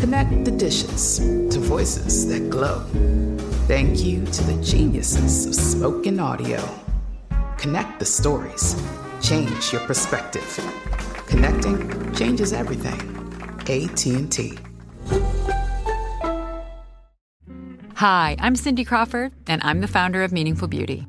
Connect 0.00 0.44
the 0.44 0.52
dishes 0.52 1.18
to 1.18 1.58
voices 1.58 2.28
that 2.28 2.48
glow. 2.48 2.84
Thank 3.66 4.04
you 4.04 4.24
to 4.24 4.44
the 4.44 4.62
geniuses 4.62 5.44
of 5.46 5.54
spoken 5.54 6.20
audio. 6.20 6.62
Connect 7.58 7.98
the 7.98 8.04
stories. 8.04 8.80
Change 9.20 9.72
your 9.72 9.80
perspective. 9.82 10.48
Connecting 11.26 12.14
changes 12.14 12.52
everything. 12.52 13.00
AT&T. 13.68 14.58
Hi, 17.94 18.36
I'm 18.38 18.54
Cindy 18.54 18.84
Crawford, 18.84 19.32
and 19.48 19.60
I'm 19.64 19.80
the 19.80 19.88
founder 19.88 20.22
of 20.22 20.30
Meaningful 20.30 20.68
Beauty. 20.68 21.08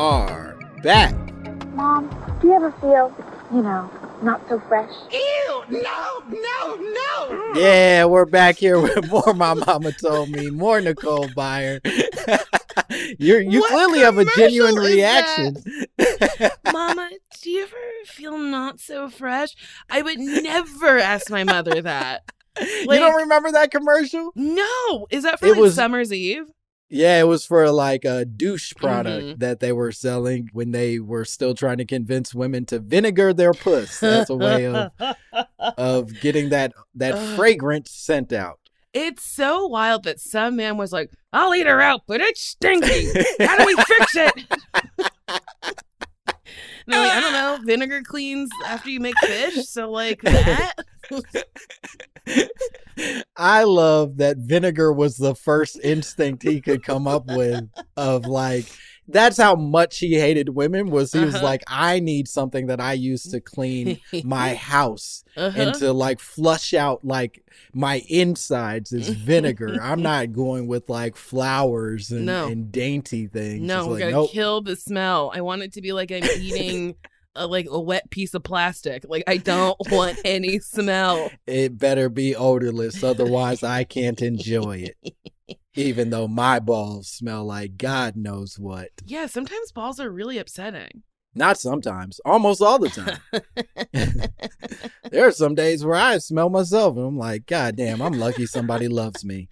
are 0.00 0.58
back. 0.82 1.14
Mom, 1.74 2.08
do 2.40 2.48
you 2.48 2.54
ever 2.54 2.72
feel, 2.80 3.14
you 3.52 3.60
know, 3.62 3.90
not 4.22 4.40
so 4.48 4.58
fresh? 4.66 4.90
Ew, 5.12 5.62
no, 5.68 6.22
no, 6.26 6.76
no. 6.76 7.52
Yeah, 7.54 8.06
we're 8.06 8.24
back 8.24 8.56
here 8.56 8.80
with 8.80 9.08
more 9.10 9.34
My 9.34 9.52
Mama 9.52 9.92
Told 9.92 10.30
Me, 10.30 10.48
more 10.50 10.80
Nicole 10.80 11.28
Byer. 11.28 11.80
You're, 13.18 13.42
you 13.42 13.60
What 13.60 13.70
clearly 13.72 13.98
have 13.98 14.16
a 14.16 14.24
genuine 14.24 14.76
reaction. 14.76 15.56
Mama, 16.72 17.10
do 17.42 17.50
you 17.50 17.64
ever 17.64 17.76
feel 18.06 18.38
not 18.38 18.80
so 18.80 19.10
fresh? 19.10 19.50
I 19.90 20.00
would 20.00 20.18
never 20.18 20.96
ask 20.98 21.30
my 21.30 21.44
mother 21.44 21.82
that. 21.82 22.22
you 22.58 22.86
Like- 22.86 23.00
don't 23.00 23.16
remember 23.16 23.52
that 23.52 23.70
commercial? 23.70 24.32
No, 24.34 25.06
is 25.10 25.24
that 25.24 25.40
for 25.40 25.46
It 25.46 25.50
like 25.52 25.60
was- 25.60 25.74
Summer's 25.74 26.10
Eve? 26.10 26.46
Yeah, 26.92 27.20
it 27.20 27.24
was 27.28 27.46
for 27.46 27.70
like 27.70 28.04
a 28.04 28.24
douche 28.24 28.72
product 28.74 29.24
Mhm. 29.24 29.38
that 29.38 29.60
they 29.60 29.70
were 29.72 29.92
selling 29.92 30.50
when 30.52 30.72
they 30.72 30.98
were 30.98 31.24
still 31.24 31.54
trying 31.54 31.78
to 31.78 31.84
convince 31.84 32.34
women 32.34 32.66
to 32.66 32.80
vinegar 32.80 33.32
their 33.32 33.52
puss. 33.54 34.00
That's 34.00 34.28
a 34.28 34.34
way 34.34 34.66
of 34.66 34.90
of 35.78 36.20
getting 36.20 36.48
that 36.48 36.72
that 36.96 37.36
fragrance 37.36 37.92
sent 37.92 38.32
out. 38.32 38.58
It's 38.92 39.22
so 39.24 39.68
wild 39.68 40.02
that 40.02 40.18
some 40.18 40.56
man 40.56 40.76
was 40.76 40.92
like, 40.92 41.12
"I'll 41.32 41.54
eat 41.54 41.68
her 41.68 41.80
out, 41.80 42.00
but 42.08 42.20
it's 42.20 42.40
stinky. 42.40 43.06
How 43.38 43.56
do 43.56 43.64
we 43.66 43.76
fix 43.76 44.16
it?" 44.16 44.32
Like, 46.86 47.12
I 47.12 47.20
don't 47.20 47.32
know, 47.32 47.58
vinegar 47.64 48.02
cleans 48.02 48.50
after 48.66 48.90
you 48.90 48.98
make 48.98 49.14
fish, 49.18 49.68
so 49.68 49.90
like 49.92 50.20
that. 50.22 50.72
I 53.36 53.64
love 53.64 54.18
that 54.18 54.36
vinegar 54.38 54.92
was 54.92 55.16
the 55.16 55.34
first 55.34 55.78
instinct 55.82 56.42
he 56.42 56.60
could 56.60 56.82
come 56.82 57.06
up 57.06 57.26
with 57.26 57.68
of 57.96 58.26
like 58.26 58.66
that's 59.08 59.38
how 59.38 59.56
much 59.56 59.98
he 59.98 60.14
hated 60.14 60.50
women 60.50 60.90
was 60.90 61.12
he 61.12 61.18
was 61.24 61.34
Uh-huh. 61.36 61.44
like 61.44 61.62
I 61.66 61.98
need 61.98 62.28
something 62.28 62.66
that 62.68 62.80
I 62.80 62.92
use 62.92 63.24
to 63.30 63.40
clean 63.40 63.98
my 64.22 64.54
house 64.54 65.24
Uh-huh. 65.36 65.58
and 65.60 65.74
to 65.76 65.92
like 65.92 66.20
flush 66.20 66.74
out 66.74 67.04
like 67.04 67.42
my 67.72 68.04
insides 68.08 68.92
is 68.92 69.08
vinegar. 69.08 69.78
I'm 69.82 70.02
not 70.02 70.32
going 70.32 70.66
with 70.68 70.88
like 70.88 71.16
flowers 71.16 72.10
and, 72.12 72.26
No. 72.26 72.46
and 72.48 72.70
dainty 72.70 73.26
things. 73.26 73.62
No, 73.62 73.78
It's 73.78 73.86
we're 73.86 73.92
like, 73.94 74.00
gonna 74.00 74.12
nope. 74.12 74.30
kill 74.30 74.60
the 74.60 74.76
smell. 74.76 75.32
I 75.34 75.40
want 75.40 75.62
it 75.62 75.72
to 75.72 75.80
be 75.82 75.92
like 75.92 76.12
I'm 76.12 76.22
eating 76.38 76.94
a, 77.34 77.46
like 77.46 77.66
a 77.70 77.80
wet 77.80 78.10
piece 78.10 78.34
of 78.34 78.42
plastic. 78.42 79.04
Like 79.08 79.24
I 79.26 79.36
don't 79.36 79.76
want 79.90 80.18
any 80.24 80.58
smell. 80.60 81.30
It 81.46 81.78
better 81.78 82.08
be 82.08 82.34
odorless, 82.34 83.02
otherwise 83.04 83.62
I 83.62 83.84
can't 83.84 84.20
enjoy 84.22 84.88
it. 84.90 85.58
Even 85.76 86.10
though 86.10 86.26
my 86.26 86.58
balls 86.58 87.08
smell 87.08 87.44
like 87.44 87.76
God 87.76 88.16
knows 88.16 88.58
what. 88.58 88.88
Yeah, 89.06 89.26
sometimes 89.26 89.70
balls 89.72 90.00
are 90.00 90.10
really 90.10 90.38
upsetting. 90.38 91.02
Not 91.32 91.58
sometimes, 91.58 92.20
almost 92.24 92.60
all 92.60 92.80
the 92.80 92.88
time. 92.88 93.18
there 95.12 95.28
are 95.28 95.32
some 95.32 95.54
days 95.54 95.84
where 95.84 95.94
I 95.94 96.18
smell 96.18 96.50
myself 96.50 96.96
and 96.96 97.06
I'm 97.06 97.16
like, 97.18 97.46
God 97.46 97.76
damn, 97.76 98.02
I'm 98.02 98.14
lucky 98.18 98.46
somebody 98.46 98.88
loves 98.88 99.24
me. 99.24 99.48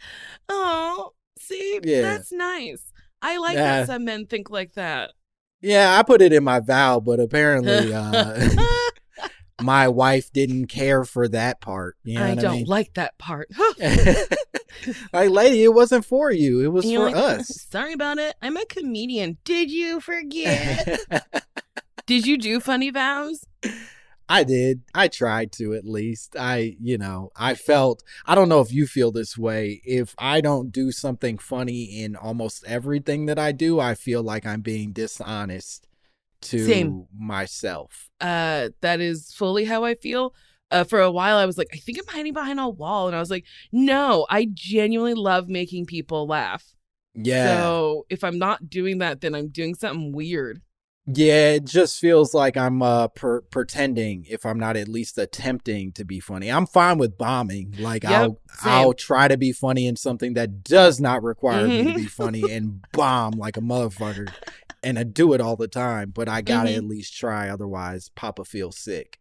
Oh, 0.48 1.12
see, 1.38 1.78
Yeah. 1.84 2.02
that's 2.02 2.32
nice. 2.32 2.92
I 3.22 3.38
like 3.38 3.54
Yeah. 3.54 3.78
that 3.80 3.86
some 3.86 4.04
men 4.04 4.26
think 4.26 4.50
like 4.50 4.74
that. 4.74 5.12
Yeah, 5.60 5.98
I 5.98 6.02
put 6.02 6.22
it 6.22 6.32
in 6.32 6.44
my 6.44 6.60
vow, 6.60 7.00
but 7.00 7.20
apparently 7.20 7.92
uh, 7.94 8.48
my 9.60 9.88
wife 9.88 10.32
didn't 10.32 10.66
care 10.66 11.04
for 11.04 11.28
that 11.28 11.60
part. 11.60 11.96
You 12.04 12.18
know 12.18 12.24
I 12.24 12.34
don't 12.34 12.44
I 12.46 12.56
mean? 12.58 12.66
like 12.66 12.94
that 12.94 13.18
part. 13.18 13.48
like, 15.12 15.30
lady, 15.30 15.64
it 15.64 15.74
wasn't 15.74 16.04
for 16.04 16.30
you. 16.30 16.60
It 16.60 16.68
was 16.68 16.84
for 16.84 17.10
like, 17.10 17.16
us. 17.16 17.66
Sorry 17.70 17.92
about 17.92 18.18
it. 18.18 18.36
I'm 18.40 18.56
a 18.56 18.64
comedian. 18.66 19.38
Did 19.44 19.70
you 19.70 20.00
forget? 20.00 21.00
Did 22.06 22.26
you 22.26 22.38
do 22.38 22.60
funny 22.60 22.90
vows? 22.90 23.44
I 24.28 24.44
did. 24.44 24.82
I 24.94 25.08
tried 25.08 25.52
to 25.52 25.74
at 25.74 25.86
least. 25.86 26.36
I, 26.38 26.76
you 26.80 26.98
know, 26.98 27.30
I 27.34 27.54
felt, 27.54 28.02
I 28.26 28.34
don't 28.34 28.48
know 28.48 28.60
if 28.60 28.72
you 28.72 28.86
feel 28.86 29.10
this 29.10 29.38
way. 29.38 29.80
If 29.84 30.14
I 30.18 30.40
don't 30.40 30.70
do 30.70 30.92
something 30.92 31.38
funny 31.38 32.02
in 32.02 32.14
almost 32.14 32.64
everything 32.66 33.26
that 33.26 33.38
I 33.38 33.52
do, 33.52 33.80
I 33.80 33.94
feel 33.94 34.22
like 34.22 34.44
I'm 34.44 34.60
being 34.60 34.92
dishonest 34.92 35.88
to 36.42 36.64
Same. 36.66 37.06
myself. 37.18 38.10
Uh, 38.20 38.68
that 38.80 39.00
is 39.00 39.32
fully 39.32 39.64
how 39.64 39.84
I 39.84 39.94
feel. 39.94 40.34
Uh, 40.70 40.84
for 40.84 41.00
a 41.00 41.10
while, 41.10 41.38
I 41.38 41.46
was 41.46 41.56
like, 41.56 41.68
I 41.72 41.78
think 41.78 41.98
I'm 41.98 42.14
hiding 42.14 42.34
behind 42.34 42.60
a 42.60 42.68
wall, 42.68 43.06
and 43.06 43.16
I 43.16 43.20
was 43.20 43.30
like, 43.30 43.44
no, 43.72 44.26
I 44.28 44.48
genuinely 44.52 45.14
love 45.14 45.48
making 45.48 45.86
people 45.86 46.26
laugh. 46.26 46.74
Yeah. 47.14 47.56
So 47.56 48.06
if 48.10 48.22
I'm 48.22 48.38
not 48.38 48.68
doing 48.68 48.98
that, 48.98 49.22
then 49.22 49.34
I'm 49.34 49.48
doing 49.48 49.74
something 49.74 50.12
weird. 50.12 50.60
Yeah, 51.10 51.52
it 51.52 51.64
just 51.64 51.98
feels 51.98 52.34
like 52.34 52.58
I'm 52.58 52.82
uh 52.82 53.08
per- 53.08 53.40
pretending 53.40 54.26
if 54.28 54.44
I'm 54.44 54.58
not 54.58 54.76
at 54.76 54.88
least 54.88 55.16
attempting 55.16 55.92
to 55.92 56.04
be 56.04 56.20
funny. 56.20 56.50
I'm 56.50 56.66
fine 56.66 56.98
with 56.98 57.16
bombing. 57.16 57.74
Like 57.78 58.02
Yep, 58.02 58.12
I'll 58.12 58.40
same. 58.58 58.72
I'll 58.72 58.92
try 58.92 59.26
to 59.26 59.38
be 59.38 59.52
funny 59.52 59.86
in 59.86 59.96
something 59.96 60.34
that 60.34 60.62
does 60.62 61.00
not 61.00 61.22
require 61.22 61.66
me 61.66 61.84
to 61.84 61.94
be 61.94 62.06
funny 62.06 62.50
and 62.52 62.84
bomb 62.92 63.32
like 63.32 63.56
a 63.56 63.60
motherfucker. 63.62 64.30
And 64.82 64.98
I 64.98 65.04
do 65.04 65.32
it 65.32 65.40
all 65.40 65.56
the 65.56 65.66
time, 65.66 66.10
but 66.10 66.28
I 66.28 66.42
got 66.42 66.64
to 66.64 66.70
Mhm. 66.70 66.76
at 66.76 66.84
least 66.84 67.16
try 67.16 67.48
otherwise 67.48 68.10
Papa 68.14 68.44
feels 68.44 68.76
sick. 68.78 69.18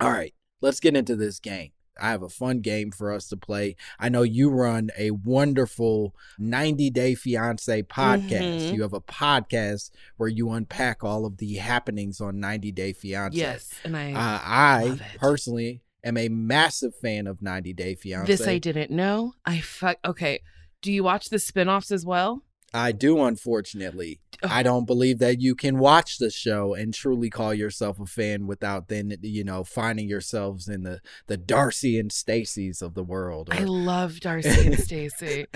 All 0.00 0.10
right, 0.12 0.32
let's 0.60 0.78
get 0.80 0.96
into 0.96 1.16
this 1.16 1.40
game. 1.40 1.72
I 2.00 2.10
have 2.10 2.22
a 2.22 2.28
fun 2.28 2.60
game 2.60 2.90
for 2.90 3.12
us 3.12 3.28
to 3.28 3.36
play. 3.36 3.76
I 3.98 4.08
know 4.08 4.22
you 4.22 4.50
run 4.50 4.90
a 4.98 5.10
wonderful 5.12 6.14
90 6.38 6.90
Day 6.90 7.14
Fiance 7.14 7.82
podcast. 7.84 8.70
Mhm. 8.70 8.74
You 8.74 8.82
have 8.82 8.92
a 8.92 9.00
podcast 9.00 9.90
where 10.16 10.28
you 10.28 10.50
unpack 10.50 11.02
all 11.04 11.24
of 11.26 11.38
the 11.38 11.54
happenings 11.54 12.20
on 12.20 12.40
90 12.40 12.72
Day 12.72 12.92
Fiance. 12.92 13.36
Yes, 13.38 13.70
and 13.84 13.96
I 13.96 14.12
Uh, 14.12 14.40
I 14.42 15.00
personally 15.18 15.82
am 16.04 16.16
a 16.16 16.28
massive 16.28 16.94
fan 16.96 17.26
of 17.26 17.42
90 17.42 17.72
Day 17.72 17.94
Fiance. 17.94 18.26
this 18.26 18.46
I 18.46 18.58
didn't 18.58 18.90
know. 18.90 19.34
I 19.44 19.60
fuck. 19.60 19.98
Okay, 20.04 20.40
do 20.82 20.92
you 20.92 21.02
watch 21.02 21.30
the 21.30 21.38
spin-offs 21.38 21.90
as 21.90 22.04
well? 22.06 22.42
I 22.74 22.92
do, 22.92 23.22
unfortunately. 23.22 24.20
I 24.46 24.62
don't 24.62 24.84
believe 24.84 25.18
that 25.20 25.40
you 25.40 25.54
can 25.54 25.78
watch 25.78 26.18
the 26.18 26.30
show 26.30 26.74
and 26.74 26.92
truly 26.92 27.30
call 27.30 27.54
yourself 27.54 27.98
a 27.98 28.04
fan 28.04 28.46
without 28.46 28.88
then, 28.88 29.16
you 29.22 29.44
know, 29.44 29.64
finding 29.64 30.08
yourselves 30.10 30.68
in 30.68 30.82
the 30.82 31.00
the 31.26 31.38
Darcey 31.38 31.98
and 31.98 32.12
Stacey's 32.12 32.82
of 32.82 32.92
the 32.92 33.02
world. 33.02 33.48
I 33.50 33.62
or- 33.62 33.66
love 33.68 34.14
Darcey 34.14 34.66
and 34.66 34.78
Stacey. 34.82 35.46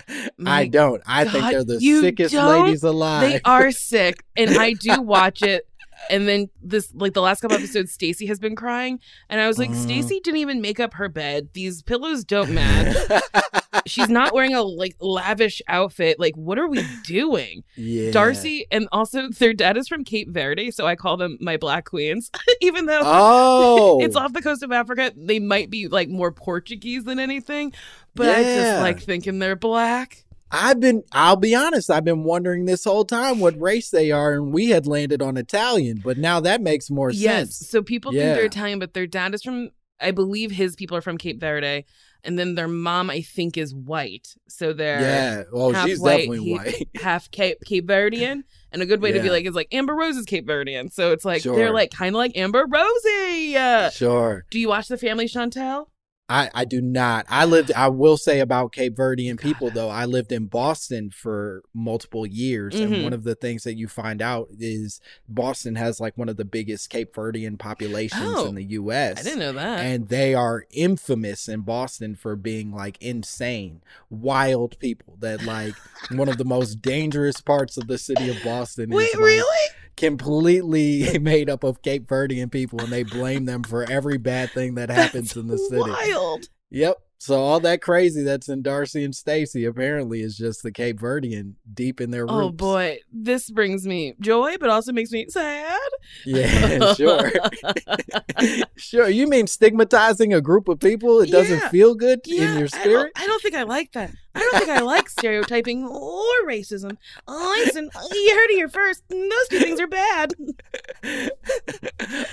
I 0.47 0.67
don't. 0.67 1.03
I 1.07 1.27
think 1.27 1.51
they're 1.51 1.65
the 1.65 1.79
sickest 1.81 2.33
don't? 2.35 2.65
ladies 2.65 2.83
alive. 2.83 3.21
They 3.31 3.41
are 3.45 3.71
sick, 3.71 4.25
and 4.35 4.57
I 4.59 4.73
do 4.73 5.03
watch 5.03 5.43
it. 5.43 5.67
And 6.09 6.27
then 6.27 6.49
this, 6.63 6.91
like 6.95 7.13
the 7.13 7.21
last 7.21 7.43
couple 7.43 7.59
episodes, 7.59 7.93
Stacey 7.93 8.25
has 8.27 8.39
been 8.39 8.57
crying, 8.57 9.01
and 9.29 9.39
I 9.43 9.47
was 9.47 9.59
like, 9.59 9.71
Mhm. 9.71 9.83
Stacey 9.83 10.21
didn't 10.21 10.41
even 10.41 10.63
make 10.63 10.81
up 10.81 10.95
her 10.95 11.11
bed. 11.11 11.51
These 11.53 11.83
pillows 11.83 12.25
don't 12.25 12.53
match. 12.53 12.97
She's 13.87 14.09
not 14.09 14.35
wearing 14.35 14.55
a 14.55 14.63
like 14.63 14.97
lavish 15.01 15.63
outfit. 15.69 16.19
Like, 16.19 16.35
what 16.37 16.59
are 16.59 16.69
we 16.69 16.85
doing? 17.07 17.63
Yeah. 17.77 18.11
Darcey, 18.11 18.63
and 18.71 18.89
also 18.91 19.29
their 19.29 19.53
dad 19.53 19.77
is 19.77 19.87
from 19.89 20.03
Cape 20.05 20.29
Verde, 20.31 20.71
so 20.71 20.87
I 20.87 20.97
call 20.97 21.17
them 21.17 21.39
my 21.41 21.57
black 21.57 21.85
queens, 21.85 22.31
even 22.61 22.87
though 22.87 23.03
Oh. 23.05 24.01
it's 24.03 24.17
off 24.17 24.33
the 24.33 24.43
coast 24.43 24.63
of 24.63 24.73
Africa. 24.73 25.13
They 25.17 25.39
might 25.39 25.71
be 25.71 25.87
like 25.89 26.09
more 26.09 26.33
Portuguese 26.33 27.05
than 27.05 27.19
anything, 27.21 27.73
but 28.15 28.29
I 28.29 28.43
just 28.43 28.81
like 28.81 29.01
thinking 29.01 29.39
they're 29.39 29.57
black. 29.57 30.25
I've 30.53 30.81
been, 30.81 31.05
I'll 31.13 31.37
be 31.37 31.55
honest, 31.55 31.91
I've 31.93 32.05
been 32.05 32.25
wondering 32.25 32.65
this 32.65 32.83
whole 32.83 33.05
time 33.05 33.39
what 33.39 33.61
race 33.61 33.91
they 33.91 34.11
are, 34.11 34.33
and 34.33 34.53
we 34.53 34.71
had 34.71 34.85
landed 34.85 35.23
on 35.23 35.37
Italian, 35.37 36.01
but 36.03 36.19
now 36.19 36.41
that 36.41 36.61
makes 36.61 36.91
more 36.91 37.13
Yes. 37.13 37.55
sense. 37.57 37.69
So 37.71 37.83
people 37.85 38.13
Yeah. 38.13 38.23
think 38.23 38.35
they're 38.37 38.45
Italian, 38.47 38.81
but 38.81 38.93
their 38.95 39.07
dad 39.07 39.33
is 39.33 39.45
from, 39.45 39.71
I 40.01 40.11
believe 40.11 40.51
his 40.51 40.75
people 40.75 40.97
are 40.97 41.03
from 41.03 41.19
Cape 41.19 41.39
Verde. 41.39 41.85
And 42.25 42.39
then 42.39 42.55
their 42.55 42.69
mom, 42.69 43.09
I 43.11 43.23
think, 43.23 43.57
is 43.57 43.75
white. 43.75 44.35
So 44.49 44.73
they're 44.73 45.01
Yeah. 45.01 45.43
Oh, 45.53 45.73
half 45.73 45.87
she's 45.89 46.01
white, 46.01 46.19
definitely 46.29 46.45
he- 46.45 46.53
white. 46.55 46.89
half 47.01 47.31
Cape 47.31 47.59
Cape 47.65 47.87
Verdean. 47.87 48.43
And 48.73 48.83
a 48.83 48.87
good 48.87 49.01
way 49.03 49.11
to 49.13 49.21
be 49.21 49.31
like 49.31 49.47
is 49.47 49.55
like 49.55 49.69
Amber 49.73 49.95
Rose 49.95 50.17
is 50.17 50.27
Cape 50.27 50.47
Verdean. 50.47 50.93
So 50.93 51.13
it's 51.13 51.25
like 51.25 51.43
Sure. 51.43 51.57
they're 51.57 51.73
like 51.73 51.91
kind 51.91 52.15
of 52.15 52.19
like 52.19 52.37
Amber 52.37 52.67
Rosie. 52.69 53.55
Sure. 53.93 54.45
Do 54.51 54.59
you 54.61 54.69
watch 54.69 54.89
the 54.89 54.97
Family 54.99 55.27
Chantel? 55.27 55.87
I, 56.31 56.49
I 56.55 56.65
do 56.65 56.81
not. 56.81 57.27
I 57.29 57.45
lived, 57.45 57.73
I 57.73 57.89
will 58.03 58.17
say 58.17 58.39
about 58.41 58.73
Cape 58.73 58.97
Verdean 58.97 59.39
people, 59.39 59.69
though, 59.71 59.89
I 59.91 60.05
lived 60.05 60.31
in 60.31 60.47
Boston 60.47 61.11
for 61.11 61.63
multiple 61.75 62.25
years. 62.25 62.75
Mhm. 62.75 62.85
And 62.85 63.03
one 63.03 63.13
of 63.13 63.25
the 63.25 63.35
things 63.35 63.65
that 63.65 63.75
you 63.77 63.89
find 63.89 64.23
out 64.23 64.49
is 64.59 65.01
Boston 65.29 65.75
has 65.75 65.99
like 66.01 66.17
one 66.17 66.29
of 66.29 66.37
the 66.37 66.45
biggest 66.45 66.89
Cape 66.89 67.15
Verdean 67.15 67.59
populations 67.59 68.23
Oh, 68.25 68.47
in 68.47 68.55
the 68.55 68.65
U.S. 68.65 69.19
I 69.19 69.23
didn't 69.25 69.41
know 69.41 69.53
that. 69.53 69.81
And 69.81 70.09
they 70.09 70.35
are 70.35 70.65
infamous 70.71 71.49
in 71.49 71.63
Boston 71.63 72.15
for 72.15 72.37
being 72.37 72.73
like 72.73 72.97
insane, 73.03 73.83
wild 74.09 74.79
people 74.79 75.17
that 75.21 75.43
like 75.45 75.75
one 76.13 76.29
of 76.29 76.39
the 76.39 76.45
most 76.45 76.81
dangerous 76.81 77.41
parts 77.41 77.77
of 77.77 77.89
the 77.89 77.99
city 77.99 78.31
of 78.31 78.37
Boston 78.45 78.91
Wait, 78.91 79.09
is 79.09 79.15
like, 79.15 79.25
really? 79.25 79.69
completely 79.97 81.19
made 81.21 81.51
up 81.51 81.63
of 81.63 81.83
Cape 81.83 82.07
Verdean 82.07 82.51
people 82.51 82.81
and 82.81 82.91
they 82.93 83.03
blame 83.03 83.45
them 83.45 83.63
for 83.63 83.89
every 83.91 84.17
bad 84.19 84.51
thing 84.51 84.75
that 84.77 84.89
happens 84.91 85.37
in 85.37 85.47
the 85.47 85.59
city. 85.59 85.91
Wild. 85.91 86.20
Yep. 86.71 86.97
So 87.23 87.39
all 87.39 87.61
that 87.61 87.83
crazy 87.83 88.23
that's 88.23 88.49
in 88.49 88.63
Darcey 88.63 89.05
and 89.05 89.15
Stacey 89.15 89.67
apparently 89.67 90.23
is 90.23 90.39
just 90.39 90.63
the 90.63 90.73
Cape 90.73 90.99
Verdean 90.99 91.53
deep 91.75 92.01
in 92.01 92.11
their 92.11 92.25
oh, 92.27 92.39
roots. 92.39 92.47
Oh 92.47 92.51
boy, 92.53 92.99
this 93.13 93.51
brings 93.51 93.87
me 93.87 94.15
joy, 94.21 94.57
but 94.59 94.71
also 94.71 94.91
makes 94.91 95.13
me 95.13 95.27
sad. 95.29 95.79
Yeah, 96.25 96.95
sure. 96.95 97.31
sure. 98.77 99.11
You 99.11 99.27
mean 99.27 99.47
stigmatizing 99.47 100.33
a 100.33 100.41
group 100.41 100.67
of 100.69 100.81
people? 100.81 101.21
It 101.21 101.31
doesn't 101.31 101.61
feel 101.69 101.95
good 101.95 102.21
Yeah, 102.25 102.53
in 102.53 102.59
your 102.61 102.69
I 102.73 102.77
don't, 102.77 102.81
spirit? 102.81 103.13
I 103.17 103.27
don't 103.27 103.43
think 103.43 103.55
I 103.55 103.65
like 103.65 103.93
that. 103.93 104.13
I 104.35 104.39
don't 104.39 104.59
think 104.59 104.71
I 104.71 104.81
like 104.81 105.09
stereotyping 105.11 105.87
or 105.87 106.47
racism. 106.47 106.97
Listen, 107.29 107.91
you 108.13 108.35
heard 108.35 108.51
it 108.51 108.55
here 108.55 108.69
first. 108.71 109.03
Those 109.11 109.49
two 109.51 109.61
things 109.61 109.79
are 109.79 109.89
bad. 109.89 110.33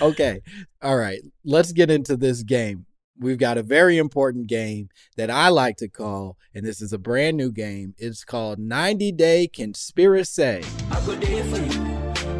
okay. 0.01 0.39
All 0.81 0.95
right. 0.95 1.19
Let's 1.43 1.73
get 1.73 1.91
into 1.91 2.15
this 2.15 2.41
game. 2.43 2.85
We've 3.19 3.37
got 3.37 3.57
a 3.57 3.63
very 3.63 3.97
important 3.97 4.47
game 4.47 4.89
that 5.15 5.29
I 5.31 5.49
like 5.49 5.77
to 5.77 5.87
call, 5.87 6.37
and 6.53 6.63
this 6.65 6.81
is 6.81 6.93
a 6.93 6.97
brand 6.99 7.35
new 7.37 7.51
game. 7.51 7.95
It's 7.97 8.23
called 8.23 8.59
90 8.59 9.11
Day 9.13 9.47
Conspiracy. 9.47 10.61
I 10.91 11.05
go 11.05 11.15
there 11.15 11.43
for 11.45 11.57
you. 11.57 11.81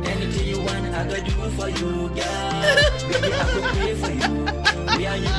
Anything 0.07 0.47
you 0.47 0.59
want, 0.61 0.85
I 0.93 1.07
go 1.07 1.15
do 1.15 1.43
it 1.45 1.51
for 1.51 1.69
you, 1.69 2.09
girl. 2.09 2.15
Baby, 3.09 3.33
I 3.33 3.53
go 3.53 3.61
pray 3.73 3.95
for 3.95 4.11
you. 4.11 4.97
Me 4.97 5.05
and 5.05 5.23
you 5.23 5.29
go 5.29 5.37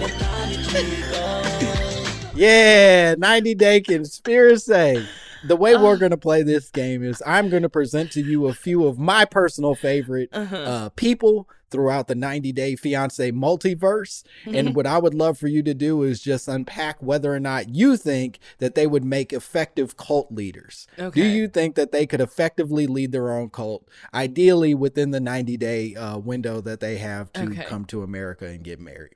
live 0.00 0.52
in 0.52 0.60
eternity, 0.60 1.02
girl. 1.12 2.34
Yeah, 2.34 3.14
90 3.18 3.54
Day 3.56 3.80
Conspiracy. 3.82 5.06
The 5.44 5.56
way 5.56 5.74
we're 5.76 5.96
going 5.96 6.10
to 6.10 6.16
play 6.18 6.42
this 6.42 6.70
game 6.70 7.02
is 7.02 7.22
I'm 7.26 7.48
going 7.50 7.62
to 7.62 7.68
present 7.70 8.12
to 8.12 8.22
you 8.22 8.46
a 8.46 8.54
few 8.54 8.86
of 8.86 8.98
my 8.98 9.24
personal 9.24 9.74
favorite 9.74 10.28
Uh-huh. 10.32 10.56
uh, 10.56 10.88
people 10.90 11.48
throughout 11.70 12.08
the 12.08 12.14
90 12.14 12.52
Day 12.52 12.76
Fiance 12.76 13.30
multiverse. 13.32 14.22
And 14.46 14.74
what 14.74 14.86
I 14.86 14.98
would 14.98 15.14
love 15.14 15.38
for 15.38 15.48
you 15.48 15.62
to 15.62 15.74
do 15.74 16.02
is 16.02 16.20
just 16.20 16.48
unpack 16.48 17.02
whether 17.02 17.32
or 17.34 17.40
not 17.40 17.74
you 17.74 17.96
think 17.96 18.38
that 18.58 18.74
they 18.74 18.86
would 18.86 19.04
make 19.04 19.32
effective 19.32 19.96
cult 19.96 20.32
leaders. 20.32 20.86
Do 20.96 21.24
you 21.24 21.48
think 21.48 21.74
that 21.76 21.92
they 21.92 22.06
could 22.06 22.20
effectively 22.20 22.86
lead 22.86 23.12
their 23.12 23.32
own 23.32 23.50
cult, 23.50 23.88
ideally 24.12 24.74
within 24.74 25.10
the 25.10 25.20
90 25.20 25.56
day 25.56 25.94
uh, 25.94 26.18
window 26.18 26.60
that 26.60 26.80
they 26.80 26.98
have 26.98 27.32
to 27.34 27.44
Okay. 27.44 27.64
come 27.64 27.84
to 27.86 28.02
America 28.02 28.46
and 28.46 28.62
get 28.62 28.80
married? 28.80 29.14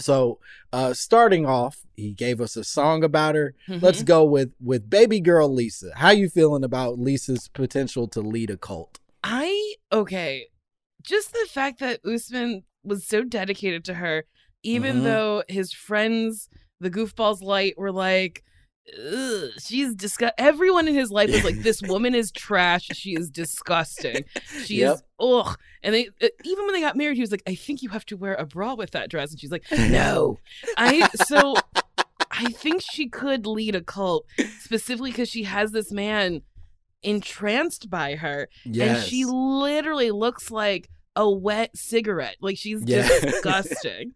So, 0.00 0.40
uh, 0.72 0.92
starting 0.94 1.46
off, 1.46 1.82
he 1.96 2.12
gave 2.12 2.40
us 2.40 2.56
a 2.56 2.64
song 2.64 3.04
about 3.04 3.36
her. 3.36 3.54
Let's 3.68 4.02
Mhm. 4.02 4.06
go 4.06 4.24
with 4.24 4.52
with 4.60 4.90
baby 4.90 5.20
girl 5.20 5.48
Lisa. 5.52 5.92
How 5.94 6.10
you 6.10 6.28
feeling 6.28 6.64
about 6.64 6.98
Lisa's 6.98 7.46
potential 7.48 8.08
to 8.08 8.20
lead 8.20 8.50
a 8.50 8.56
cult? 8.56 8.98
I 9.22 9.74
okay. 9.92 10.46
Just 11.04 11.32
the 11.32 11.46
fact 11.50 11.78
that 11.80 12.00
Usman 12.04 12.64
was 12.82 13.06
so 13.06 13.22
dedicated 13.22 13.84
to 13.86 13.94
her, 13.94 14.24
even 14.62 15.00
Mhm. 15.00 15.04
though 15.04 15.42
his 15.48 15.72
friends, 15.72 16.48
the 16.80 16.90
goofballs 16.90 17.40
light, 17.42 17.74
were 17.78 17.92
like, 17.92 18.42
she's 19.58 19.94
disgust. 19.94 20.34
Everyone 20.36 20.86
in 20.88 20.94
his 20.94 21.10
life 21.10 21.30
was 21.30 21.42
like, 21.44 21.62
"This 21.62 21.80
woman 21.82 22.14
is 22.14 22.30
trash. 22.30 22.86
She 22.92 23.14
is 23.14 23.30
disgusting. 23.30 24.24
She 24.64 24.80
Yep. 24.80 24.94
is 24.96 25.02
ugh." 25.18 25.58
And 25.82 25.94
they 25.94 26.08
even 26.44 26.64
when 26.66 26.74
they 26.74 26.80
got 26.80 26.96
married, 26.96 27.14
he 27.16 27.22
was 27.22 27.30
like, 27.30 27.42
"I 27.46 27.54
think 27.54 27.82
you 27.82 27.88
have 27.90 28.04
to 28.06 28.16
wear 28.16 28.34
a 28.34 28.44
bra 28.44 28.74
with 28.74 28.90
that 28.90 29.08
dress," 29.10 29.30
and 29.30 29.40
she's 29.40 29.50
like, 29.50 29.64
"No." 29.72 30.38
I 30.76 31.08
so 31.26 31.54
I 32.30 32.50
think 32.50 32.82
she 32.82 33.08
could 33.08 33.46
lead 33.46 33.74
a 33.74 33.80
cult 33.82 34.26
specifically 34.60 35.12
because 35.12 35.28
she 35.30 35.44
has 35.44 35.72
this 35.72 35.90
man 35.92 36.42
entranced 37.02 37.90
by 37.90 38.16
her, 38.16 38.48
and 38.64 38.98
she 39.02 39.24
literally 39.24 40.10
looks 40.10 40.50
like 40.50 40.88
a 41.16 41.28
wet 41.30 41.76
cigarette. 41.76 42.36
Like 42.40 42.56
she's 42.58 42.82
Yeah. 42.84 43.06
disgusting. 43.20 44.12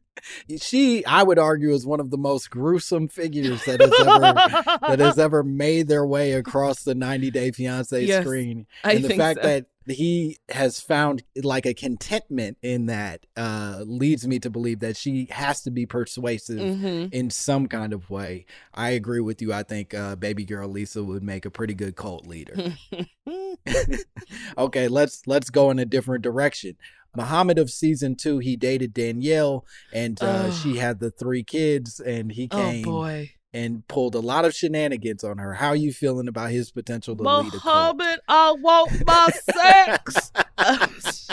She, 0.61 1.05
I 1.05 1.23
would 1.23 1.39
argue, 1.39 1.71
is 1.73 1.87
one 1.87 2.01
of 2.01 2.11
the 2.11 2.19
most 2.19 2.51
gruesome 2.51 3.07
figures 3.07 3.65
that 3.67 3.81
has 3.81 3.93
ever 4.01 4.81
that 4.89 4.99
has 4.99 5.17
ever 5.19 5.45
made 5.45 5.87
their 5.87 6.05
way 6.05 6.33
across 6.33 6.83
the 6.83 6.95
90 6.97 7.31
Day 7.31 7.53
Fiance 7.53 8.05
Yes, 8.05 8.25
screen. 8.25 8.67
I 8.83 8.95
and 8.95 9.05
the 9.05 9.09
think 9.09 9.21
fact 9.21 9.41
so. 9.43 9.47
that 9.49 9.67
he 9.91 10.39
has 10.51 10.81
found 10.81 11.23
like 11.43 11.67
a 11.67 11.75
contentment 11.75 12.59
in 12.63 12.87
that 12.87 13.27
uh 13.37 13.83
leads 13.87 14.27
me 14.27 14.39
to 14.39 14.51
believe 14.51 14.81
that 14.81 14.97
she 14.97 15.27
has 15.31 15.63
to 15.63 15.71
be 15.71 15.87
persuasive 15.87 16.59
Mhm. 16.59 17.13
in 17.13 17.31
some 17.31 17.67
kind 17.69 17.93
of 17.93 18.11
way. 18.11 18.47
I 18.75 18.91
agree 18.91 19.21
with 19.21 19.41
you. 19.43 19.53
I 19.53 19.63
think 19.63 19.95
uh 19.95 20.17
baby 20.17 20.45
girl 20.45 20.69
Lisa 20.69 21.03
would 21.05 21.23
make 21.23 21.45
a 21.47 21.51
pretty 21.51 21.75
good 21.75 21.97
cult 21.97 22.27
leader. 22.27 22.75
okay, 24.59 24.89
let's 24.89 25.23
let's 25.27 25.51
go 25.51 25.71
in 25.71 25.79
a 25.79 25.85
different 25.85 26.23
direction. 26.23 26.77
Muhammad 27.17 27.59
of 27.59 27.71
season 27.71 28.15
two, 28.17 28.39
he 28.39 28.57
dated 28.57 28.93
Danielle, 28.95 29.65
and 29.93 30.23
uh, 30.23 30.27
Ugh. 30.49 30.53
she 30.53 30.77
had 30.77 31.01
the 31.01 31.11
three 31.11 31.43
kids, 31.43 32.01
and 32.01 32.31
he 32.33 32.47
came. 32.49 32.61
Oh, 32.61 32.71
came 32.71 32.83
boy. 32.85 33.31
And 33.53 33.87
pulled 33.89 34.15
a 34.15 34.21
lot 34.21 34.45
of 34.45 34.55
shenanigans 34.55 35.25
on 35.25 35.39
her. 35.39 35.55
How 35.55 35.69
are 35.69 35.77
you 35.77 35.93
feeling 35.93 36.29
about 36.29 36.51
his 36.51 36.71
potential 36.71 37.17
to 37.17 37.23
lead 37.23 37.55
a 37.55 37.59
cult? 37.59 37.97
Muhammad, 37.97 38.21
I 38.29 38.53
want 38.53 39.07
my 39.07 39.29
sex. 39.55 40.33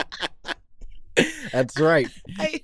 That's 1.52 1.80
right. 1.80 2.08
I, 2.40 2.62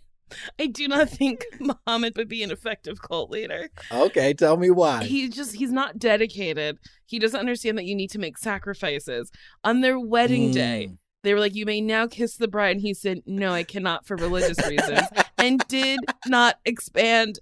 I 0.60 0.68
do 0.68 0.88
not 0.88 1.10
think 1.10 1.46
Muhammad 1.60 2.16
would 2.18 2.28
be 2.28 2.44
an 2.44 2.52
effective 2.52 3.02
cult 3.02 3.30
leader. 3.32 3.70
Okay, 3.92 4.34
tell 4.34 4.58
me 4.58 4.70
why. 4.70 5.04
He 5.04 5.30
just 5.30 5.56
he's 5.56 5.72
not 5.72 5.98
dedicated. 6.00 6.78
He 7.06 7.20
doesn't 7.20 7.40
understand 7.40 7.78
that 7.78 7.86
you 7.86 7.96
need 7.96 8.12
to 8.12 8.20
make 8.20 8.38
sacrifices. 8.38 9.32
On 9.64 9.82
their 9.82 10.00
wedding 10.00 10.52
day, 10.52 10.90
Mm. 10.92 10.98
they 11.24 11.34
were 11.34 11.40
like, 11.40 11.56
"You 11.56 11.66
may 11.66 11.82
now 11.82 12.08
kiss 12.08 12.36
the 12.36 12.48
bride," 12.48 12.78
and 12.78 12.82
he 12.82 12.94
said, 12.94 13.22
"No, 13.26 13.52
I 13.54 13.64
cannot 13.64 14.06
for 14.06 14.16
religious 14.18 14.58
reasons," 14.68 15.08
and 15.38 15.66
did 15.68 16.00
not 16.28 16.56
expand 16.66 17.40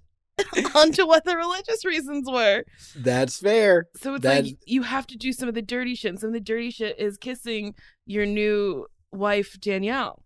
onto 0.74 1.06
what 1.06 1.24
the 1.24 1.36
religious 1.36 1.84
reasons 1.84 2.28
were. 2.30 2.64
That's 2.96 3.38
fair. 3.38 3.86
So 3.96 4.14
it's 4.14 4.24
like 4.24 4.46
you 4.66 4.82
have 4.82 5.06
to 5.08 5.16
do 5.16 5.32
some 5.32 5.48
of 5.48 5.54
the 5.54 5.62
dirty 5.62 5.94
shit. 5.94 6.10
and 6.10 6.20
Some 6.20 6.28
of 6.28 6.34
the 6.34 6.40
dirty 6.40 6.70
shit 6.70 6.98
is 6.98 7.16
kissing 7.16 7.74
your 8.06 8.26
new 8.26 8.86
wife 9.12 9.56
Danielle. 9.60 10.22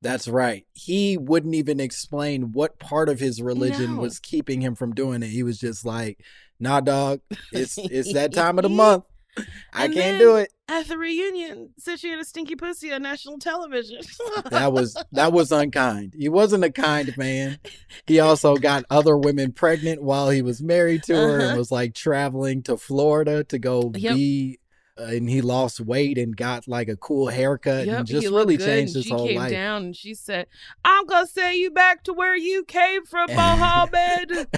That's 0.00 0.26
right. 0.26 0.66
He 0.72 1.16
wouldn't 1.16 1.54
even 1.54 1.78
explain 1.78 2.50
what 2.52 2.78
part 2.80 3.08
of 3.08 3.20
his 3.20 3.40
religion 3.40 3.94
No. 3.96 4.00
was 4.02 4.18
keeping 4.18 4.60
him 4.60 4.74
from 4.74 4.94
doing 4.94 5.22
it. 5.22 5.28
He 5.28 5.44
was 5.44 5.58
just 5.58 5.84
like, 5.84 6.18
"Nah, 6.58 6.80
dog, 6.80 7.20
it's 7.52 7.78
it's 7.78 8.12
that 8.14 8.32
time 8.32 8.58
of 8.58 8.64
the 8.64 8.68
month. 8.84 9.04
I 9.72 9.84
And 9.86 9.94
can't 9.94 10.18
do 10.18 10.36
it." 10.36 10.52
At 10.68 10.88
the 10.88 10.96
reunion, 10.96 11.70
said 11.78 11.98
she 12.00 12.08
had 12.10 12.18
a 12.18 12.24
stinky 12.24 12.56
pussy 12.56 12.92
on 12.92 13.02
national 13.02 13.38
television. 13.38 14.00
That 14.50 14.72
was 14.72 14.96
that 15.12 15.32
was 15.32 15.52
unkind. 15.52 16.14
He 16.18 16.28
wasn't 16.28 16.64
a 16.64 16.70
kind 16.70 17.14
man. 17.16 17.58
He 18.06 18.20
also 18.20 18.56
got 18.56 18.84
other 18.90 19.16
women 19.16 19.52
pregnant 19.52 20.02
while 20.02 20.30
he 20.30 20.40
was 20.42 20.62
married 20.62 21.02
to 21.04 21.14
her 21.14 21.34
and 21.40 21.48
Uh-huh. 21.48 21.56
was 21.58 21.70
like 21.70 21.94
traveling 21.94 22.62
to 22.64 22.76
Florida 22.76 23.44
to 23.44 23.58
go 23.58 23.92
Yep. 23.94 24.14
be. 24.16 24.58
Uh, 24.98 25.04
and 25.04 25.28
he 25.28 25.40
lost 25.40 25.80
weight 25.80 26.18
and 26.18 26.36
got 26.36 26.68
like 26.68 26.86
a 26.88 26.96
cool 26.96 27.28
haircut 27.28 27.86
Yep, 27.86 27.98
and 28.00 28.06
just 28.06 28.26
really 28.28 28.58
good, 28.58 28.66
changed 28.66 28.94
his 28.94 29.08
whole 29.08 29.26
came 29.26 29.38
life. 29.38 29.50
down 29.50 29.84
and 29.84 29.96
she 29.96 30.12
said, 30.14 30.46
"I'm 30.84 31.06
gonna 31.06 31.26
send 31.26 31.56
you 31.56 31.70
back 31.70 32.04
to 32.04 32.12
where 32.12 32.36
you 32.36 32.62
came 32.64 33.04
from, 33.06 33.28
Mohammed." 33.34 34.48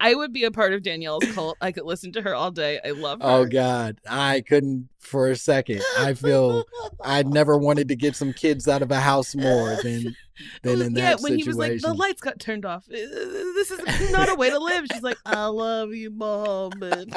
I, 0.00 0.14
would 0.14 0.32
be 0.32 0.44
a 0.44 0.50
part 0.50 0.72
of 0.72 0.82
Danielle's 0.82 1.24
cult. 1.32 1.56
I 1.60 1.72
could 1.72 1.84
listen 1.84 2.12
to 2.12 2.22
her 2.22 2.34
all 2.34 2.50
day. 2.50 2.80
I 2.84 2.90
love 2.90 3.20
her. 3.20 3.26
Oh 3.26 3.46
God, 3.46 3.98
I 4.08 4.42
couldn't 4.42 4.88
for 5.00 5.30
a 5.30 5.36
second. 5.36 5.82
I 5.98 6.14
feel 6.14 6.64
I 7.02 7.22
never 7.22 7.56
wanted 7.56 7.88
to 7.88 7.96
get 7.96 8.16
some 8.16 8.32
kids 8.32 8.68
out 8.68 8.82
of 8.82 8.90
a 8.90 9.00
house 9.00 9.34
more 9.34 9.76
than 9.82 10.16
than 10.62 10.82
in 10.82 10.94
yeah, 10.94 11.10
that 11.10 11.20
when 11.20 11.34
he 11.34 11.42
situation. 11.42 11.46
was 11.46 11.56
like, 11.56 11.80
"The 11.80 11.94
lights 11.94 12.20
got 12.20 12.38
turned 12.38 12.64
off. 12.64 12.84
Uh, 12.88 12.96
This 12.96 13.70
is 13.70 14.12
not 14.12 14.28
a 14.28 14.34
way 14.34 14.50
to 14.50 14.58
live." 14.58 14.86
She's 14.92 15.02
like, 15.02 15.18
"I 15.24 15.46
love 15.46 15.94
you, 15.94 16.10
Mohammed." 16.10 17.14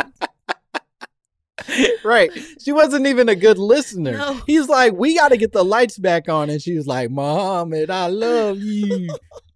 right. 2.04 2.32
She 2.64 2.72
wasn't 2.72 3.08
even 3.08 3.30
a 3.30 3.36
good 3.36 3.58
listener. 3.58 4.14
No. 4.14 4.42
He's 4.46 4.68
like, 4.68 4.94
we 4.94 5.16
got 5.16 5.30
to 5.30 5.38
get 5.38 5.52
the 5.52 5.66
lights 5.66 5.98
back 5.98 6.30
on. 6.30 6.50
And 6.50 6.62
she 6.62 6.76
was 6.76 6.88
like, 6.88 7.10
and 7.10 7.92
I 7.92 8.08
love 8.08 8.60
you. 8.60 9.10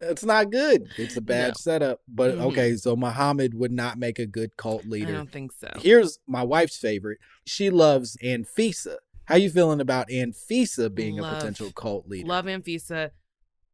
That's 0.00 0.24
not 0.24 0.50
good. 0.52 0.88
It's 0.96 1.16
a 1.16 1.20
bad 1.20 1.48
No. 1.48 1.52
setup. 1.54 2.00
But 2.08 2.36
Mhm. 2.36 2.40
okay, 2.52 2.76
so 2.76 2.94
Muhammad 2.94 3.54
would 3.54 3.72
not 3.72 3.98
make 3.98 4.18
a 4.18 4.26
good 4.26 4.56
cult 4.56 4.84
leader. 4.86 5.08
I 5.08 5.12
don't 5.12 5.32
think 5.32 5.52
so. 5.52 5.70
Here's 5.80 6.18
my 6.26 6.42
wife's 6.44 6.76
favorite. 6.76 7.18
She 7.44 7.68
loves 7.70 8.16
Anfisa. 8.22 8.96
How 9.24 9.36
you 9.36 9.50
feeling 9.50 9.80
about 9.80 10.08
Anfisa 10.08 10.94
being 10.94 11.16
Love- 11.16 11.32
a 11.32 11.36
potential 11.36 11.72
cult 11.72 12.08
leader? 12.08 12.26
Love 12.28 12.46
Anfisa. 12.46 13.10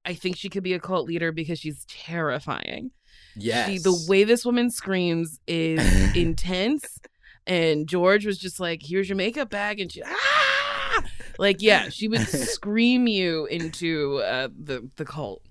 I 0.04 0.14
think 0.14 0.36
she 0.36 0.48
could 0.48 0.62
be 0.62 0.72
a 0.74 0.80
cult 0.80 1.06
leader 1.06 1.30
because 1.32 1.58
she's 1.58 1.84
terrifying. 1.86 2.90
Yes. 3.36 3.68
She, 3.70 3.78
the 3.78 4.04
way 4.08 4.24
this 4.24 4.44
woman 4.44 4.70
screams 4.70 5.40
is 5.46 5.80
intense. 6.16 6.98
And 7.46 7.86
George 7.88 8.24
was 8.24 8.38
just 8.38 8.58
like, 8.58 8.80
"Here's 8.82 9.08
your 9.08 9.16
makeup 9.16 9.50
bag," 9.50 9.78
and 9.78 9.92
she, 9.92 10.02
ah! 10.02 11.04
like, 11.38 11.60
yeah, 11.60 11.90
she 11.90 12.08
would 12.08 12.20
scream 12.28 13.06
you 13.06 13.44
into 13.46 14.18
uh, 14.24 14.48
the 14.58 14.88
the 14.96 15.04
cult. 15.04 15.42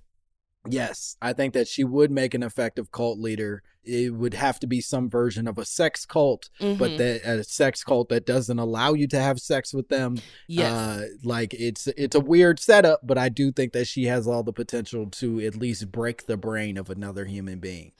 Yes, 0.69 1.17
I 1.21 1.33
think 1.33 1.53
that 1.55 1.67
she 1.67 1.83
would 1.83 2.09
make 2.09 2.33
an 2.33 2.41
effective 2.43 2.89
cult 2.91 3.19
leader. 3.19 3.63
It 3.83 4.13
would 4.13 4.33
have 4.33 4.61
to 4.61 4.67
be 4.67 4.79
some 4.79 5.09
version 5.09 5.45
of 5.45 5.57
a 5.57 5.65
sex 5.65 6.05
cult, 6.05 6.49
but 6.59 6.77
Mhm. 6.77 6.97
that 6.99 7.25
a 7.25 7.43
sex 7.43 7.83
cult 7.83 8.07
that 8.09 8.25
doesn't 8.25 8.57
allow 8.59 8.93
you 8.93 9.05
to 9.09 9.19
have 9.19 9.39
sex 9.39 9.73
with 9.73 9.89
them. 9.89 10.19
Yes. 10.47 10.71
Uh, 10.71 11.07
like 11.25 11.53
it's 11.53 11.87
it's 11.87 12.15
a 12.15 12.21
weird 12.21 12.61
setup, 12.61 13.01
but 13.05 13.17
I 13.17 13.27
do 13.27 13.51
think 13.51 13.73
that 13.73 13.87
she 13.87 14.05
has 14.05 14.25
all 14.25 14.41
the 14.41 14.53
potential 14.53 15.07
to 15.11 15.41
at 15.41 15.57
least 15.57 15.91
break 15.91 16.27
the 16.27 16.37
brain 16.37 16.77
of 16.77 16.89
another 16.89 17.25
human 17.25 17.59
being. 17.59 17.91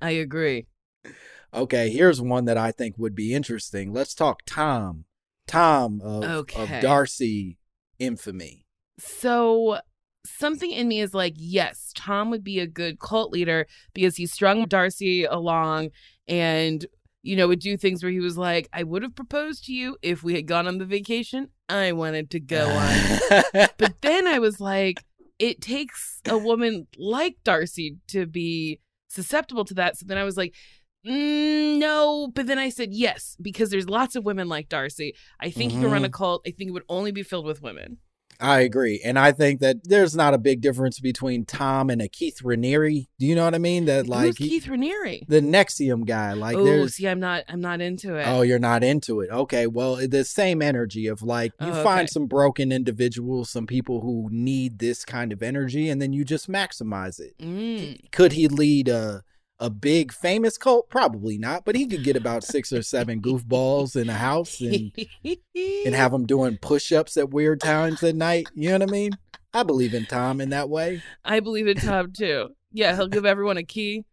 I 0.00 0.10
agree. 0.10 0.66
Okay, 1.54 1.90
here's 1.90 2.20
one 2.20 2.46
that 2.46 2.56
I 2.58 2.72
think 2.72 2.96
would 2.98 3.14
be 3.14 3.34
interesting. 3.34 3.92
Let's 3.92 4.14
talk 4.14 4.40
Tom. 4.46 5.04
Tom 5.46 6.00
of, 6.00 6.24
Okay. 6.24 6.60
of 6.62 6.68
Darcey 6.82 7.56
infamy. 8.00 8.66
So 8.98 9.78
something 10.24 10.70
in 10.70 10.88
me 10.88 11.00
is 11.00 11.14
like, 11.14 11.34
yes, 11.36 11.92
Tom 11.96 12.30
would 12.30 12.44
be 12.44 12.60
a 12.60 12.66
good 12.66 12.98
cult 13.00 13.32
leader 13.32 13.66
because 13.94 14.16
he 14.16 14.26
strung 14.26 14.66
Darcey 14.66 15.26
along 15.28 15.90
and 16.28 16.86
you 17.24 17.36
know 17.36 17.48
would 17.48 17.60
do 17.60 17.76
things 17.76 18.02
where 18.02 18.12
he 18.12 18.20
was 18.20 18.36
like, 18.38 18.68
I 18.72 18.82
would 18.82 19.02
have 19.02 19.14
proposed 19.14 19.64
to 19.66 19.72
you 19.72 19.96
if 20.02 20.22
we 20.22 20.34
had 20.34 20.46
gone 20.46 20.66
on 20.66 20.78
the 20.78 20.84
vacation 20.84 21.48
I 21.68 21.92
wanted 21.92 22.30
to 22.30 22.40
go 22.40 22.68
on. 22.68 22.96
but 23.78 23.94
then 24.02 24.26
I 24.26 24.38
was 24.38 24.60
like, 24.60 25.02
it 25.38 25.60
takes 25.60 26.20
a 26.28 26.36
woman 26.38 26.86
like 26.98 27.36
Darcey 27.44 27.96
to 28.08 28.26
be 28.26 28.80
susceptible 29.08 29.64
to 29.66 29.74
that. 29.74 29.96
So 29.96 30.04
then 30.06 30.18
I 30.18 30.24
was 30.24 30.36
like, 30.36 30.54
mm, 31.06 31.78
no. 31.78 32.28
But 32.34 32.46
then 32.46 32.58
I 32.58 32.68
said 32.68 32.90
yes 32.92 33.36
because 33.40 33.70
there's 33.70 33.88
lots 33.88 34.14
of 34.16 34.24
women 34.24 34.48
like 34.48 34.68
Darcey. 34.68 35.12
I 35.40 35.50
think 35.50 35.72
he 35.72 35.78
could 35.80 35.90
run 35.90 36.04
a 36.04 36.08
Mhm. 36.08 36.12
cult. 36.12 36.42
I 36.46 36.50
think 36.50 36.68
it 36.68 36.72
would 36.72 36.84
only 36.88 37.12
be 37.12 37.22
filled 37.22 37.46
with 37.46 37.62
women. 37.62 37.98
I 38.40 38.60
agree. 38.60 39.00
And 39.04 39.18
I 39.18 39.32
think 39.32 39.60
that 39.60 39.84
there's 39.84 40.16
not 40.16 40.34
a 40.34 40.38
big 40.38 40.60
difference 40.60 40.98
between 41.00 41.44
Tom 41.44 41.90
and 41.90 42.02
a 42.02 42.08
Keith 42.08 42.40
Raniere. 42.42 43.06
Do 43.18 43.26
you 43.26 43.34
know 43.34 43.44
what 43.44 43.54
I 43.54 43.58
mean? 43.58 43.84
That 43.84 44.08
like 44.08 44.26
Who's 44.26 44.36
Keith 44.38 44.66
Raniere? 44.66 45.26
the 45.28 45.40
NXIVM 45.40 46.06
guy. 46.06 46.32
Like 46.32 46.56
oh, 46.56 46.86
see, 46.86 47.06
I'm 47.06 47.20
not. 47.20 47.44
I'm 47.48 47.60
not 47.60 47.80
into 47.80 48.16
it. 48.16 48.26
Oh, 48.26 48.42
you're 48.42 48.58
not 48.58 48.82
into 48.82 49.20
it. 49.20 49.30
Okay. 49.30 49.66
Well, 49.66 49.96
the 50.08 50.24
same 50.24 50.60
energy 50.62 51.06
of 51.06 51.22
like 51.22 51.52
you 51.60 51.68
Oh, 51.68 51.82
find 51.84 52.00
okay. 52.00 52.06
some 52.08 52.26
broken 52.26 52.72
individuals, 52.72 53.50
some 53.50 53.66
people 53.66 54.00
who 54.00 54.28
need 54.30 54.78
this 54.78 55.04
kind 55.04 55.32
of 55.32 55.42
energy, 55.42 55.88
and 55.88 56.00
then 56.02 56.12
you 56.12 56.24
just 56.24 56.50
maximize 56.50 57.20
it. 57.20 57.36
Mm. 57.38 58.10
Could 58.12 58.32
he 58.32 58.48
lead 58.48 58.88
a 58.88 59.22
a 59.62 59.70
big 59.70 60.12
famous 60.12 60.58
cult? 60.58 60.90
Probably 60.90 61.38
not, 61.38 61.64
but 61.64 61.74
he 61.76 61.86
could 61.86 62.02
get 62.04 62.16
about 62.16 62.42
six 62.44 62.72
or 62.72 62.82
seven 62.82 63.22
goofballs 63.22 63.94
in 63.94 64.10
a 64.10 64.14
house 64.14 64.60
and 64.60 64.92
and 65.24 65.94
have 65.94 66.12
them 66.12 66.26
doing 66.26 66.58
push-ups 66.60 67.16
at 67.16 67.30
weird 67.30 67.60
times 67.60 68.02
at 68.02 68.16
night. 68.16 68.48
You 68.54 68.70
know 68.70 68.78
what 68.80 68.88
I 68.88 68.92
mean? 68.92 69.12
I 69.54 69.62
believe 69.62 69.94
in 69.94 70.06
Tom 70.06 70.40
in 70.40 70.50
that 70.50 70.68
way. 70.68 71.02
I 71.24 71.40
believe 71.40 71.66
in 71.68 71.76
Tom 71.76 72.12
too. 72.12 72.48
Yeah, 72.72 72.96
he'll 72.96 73.08
give 73.08 73.24
everyone 73.26 73.56
a 73.58 73.62
key. 73.62 74.04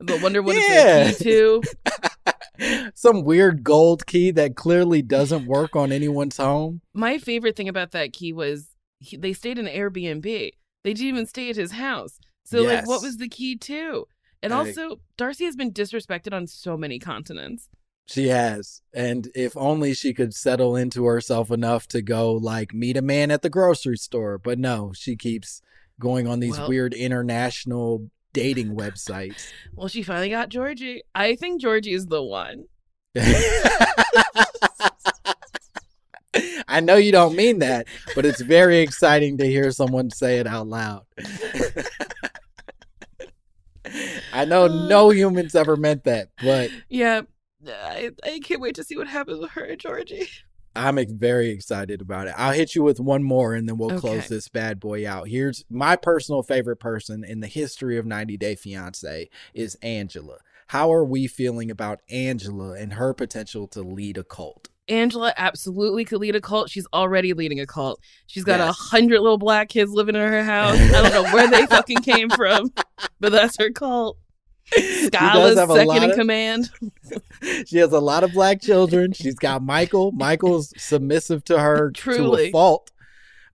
But 0.00 0.22
wonder 0.22 0.42
what 0.42 0.56
Yeah. 0.56 1.08
it's 1.08 1.20
a 1.20 1.24
key 1.24 1.30
to. 1.30 1.62
Some 2.94 3.24
weird 3.24 3.64
gold 3.64 4.06
key 4.06 4.30
that 4.32 4.54
clearly 4.56 5.00
doesn't 5.00 5.46
work 5.46 5.74
on 5.76 5.92
anyone's 5.92 6.36
home. 6.36 6.82
My 6.92 7.16
favorite 7.18 7.56
thing 7.56 7.68
about 7.68 7.92
that 7.92 8.12
key 8.12 8.32
was 8.34 8.68
he, 8.98 9.16
they 9.16 9.32
stayed 9.32 9.58
in 9.58 9.66
an 9.66 9.74
Airbnb. 9.74 10.22
They 10.24 10.92
didn't 10.92 11.06
even 11.08 11.26
stay 11.26 11.48
at 11.50 11.56
his 11.56 11.72
house. 11.72 12.18
So 12.44 12.62
like, 12.62 12.86
what 12.86 13.02
was 13.02 13.16
the 13.18 13.28
key 13.28 13.56
to? 13.56 14.06
And 14.42 14.52
also, 14.52 15.00
Darcey 15.18 15.44
has 15.44 15.56
been 15.56 15.72
disrespected 15.72 16.32
on 16.32 16.46
so 16.46 16.76
many 16.76 16.98
continents. 16.98 17.68
She 18.06 18.28
has. 18.28 18.82
And 18.92 19.28
if 19.34 19.56
only 19.56 19.94
she 19.94 20.12
could 20.14 20.34
settle 20.34 20.74
into 20.74 21.04
herself 21.04 21.50
enough 21.50 21.86
to 21.88 22.02
go 22.02 22.32
like 22.32 22.74
meet 22.74 22.96
a 22.96 23.02
man 23.02 23.30
at 23.30 23.42
the 23.42 23.50
grocery 23.50 23.96
store. 23.96 24.38
But 24.38 24.58
no, 24.58 24.92
she 24.94 25.14
keeps 25.14 25.62
going 26.00 26.26
on 26.26 26.40
these 26.40 26.58
Well- 26.58 26.68
weird 26.68 26.94
international 26.94 28.10
dating 28.32 28.74
websites. 28.76 29.50
Well, 29.74 29.88
she 29.88 30.02
finally 30.02 30.30
got 30.30 30.48
Georgi. 30.48 31.02
I 31.14 31.36
think 31.36 31.60
Georgi 31.60 31.92
is 31.92 32.06
the 32.06 32.22
one. 32.22 32.64
I 36.68 36.78
know 36.80 36.96
you 36.96 37.10
don't 37.10 37.34
mean 37.34 37.58
that, 37.58 37.86
but 38.14 38.24
it's 38.24 38.40
very 38.40 38.78
exciting 38.78 39.38
to 39.38 39.46
hear 39.46 39.72
someone 39.72 40.10
say 40.10 40.38
it 40.38 40.46
out 40.46 40.68
loud. 40.68 41.04
I 44.32 44.44
know 44.44 44.66
no 44.66 45.08
uh, 45.08 45.10
humans 45.10 45.54
ever 45.54 45.76
meant 45.76 46.04
that, 46.04 46.30
but 46.42 46.70
Yeah, 46.88 47.22
I, 47.66 48.10
I 48.24 48.40
can't 48.40 48.60
wait 48.60 48.74
to 48.76 48.84
see 48.84 48.96
what 48.96 49.08
happens 49.08 49.40
with 49.40 49.50
her 49.52 49.64
and 49.64 49.80
Georgi. 49.80 50.28
I'm 50.74 50.98
very 51.18 51.50
excited 51.50 52.00
about 52.00 52.28
it. 52.28 52.34
I'll 52.36 52.52
hit 52.52 52.74
you 52.74 52.82
with 52.82 53.00
one 53.00 53.22
more 53.22 53.54
and 53.54 53.68
then 53.68 53.76
we'll 53.76 53.98
close 53.98 54.28
this 54.28 54.48
bad 54.48 54.78
boy 54.78 55.08
out. 55.08 55.28
Here's 55.28 55.64
my 55.68 55.96
personal 55.96 56.42
favorite 56.42 56.78
person 56.78 57.24
in 57.24 57.40
the 57.40 57.48
history 57.48 57.98
of 57.98 58.06
90 58.06 58.36
Day 58.36 58.54
Fiance 58.54 59.28
is 59.52 59.74
Angela. 59.82 60.38
How 60.68 60.92
are 60.92 61.04
we 61.04 61.26
feeling 61.26 61.70
about 61.70 62.00
Angela 62.08 62.74
and 62.78 62.92
her 62.92 63.12
potential 63.12 63.66
to 63.68 63.82
lead 63.82 64.16
a 64.16 64.22
cult? 64.24 64.68
Angela 64.90 65.32
absolutely 65.36 66.04
could 66.04 66.20
lead 66.20 66.34
a 66.36 66.40
cult. 66.40 66.68
She's 66.68 66.86
already 66.92 67.32
leading 67.32 67.60
a 67.60 67.66
cult. 67.66 68.00
She's 68.26 68.44
got 68.44 68.60
a 68.60 68.64
Yes. 68.66 68.76
hundred 68.78 69.20
little 69.20 69.38
black 69.38 69.68
kids 69.68 69.90
living 69.92 70.14
in 70.16 70.20
her 70.20 70.44
house. 70.44 70.76
I 70.78 71.02
don't 71.02 71.12
know 71.12 71.32
where 71.32 71.48
they 71.48 71.64
fucking 71.66 71.98
came 71.98 72.28
from, 72.30 72.72
but 73.20 73.32
that's 73.32 73.56
her 73.58 73.70
cult. 73.70 74.18
Skyla's 74.76 75.56
second 75.56 76.02
in 76.04 76.10
of- 76.10 76.16
command. 76.16 76.70
She 77.66 77.78
has 77.78 77.92
a 77.92 77.98
lot 78.00 78.22
of 78.22 78.32
black 78.34 78.60
children. 78.60 79.12
She's 79.12 79.34
got 79.34 79.62
Michael. 79.62 80.12
Michael's 80.12 80.74
submissive 80.76 81.42
to 81.46 81.58
her 81.58 81.90
to 81.90 82.36
a 82.36 82.50
fault. 82.50 82.90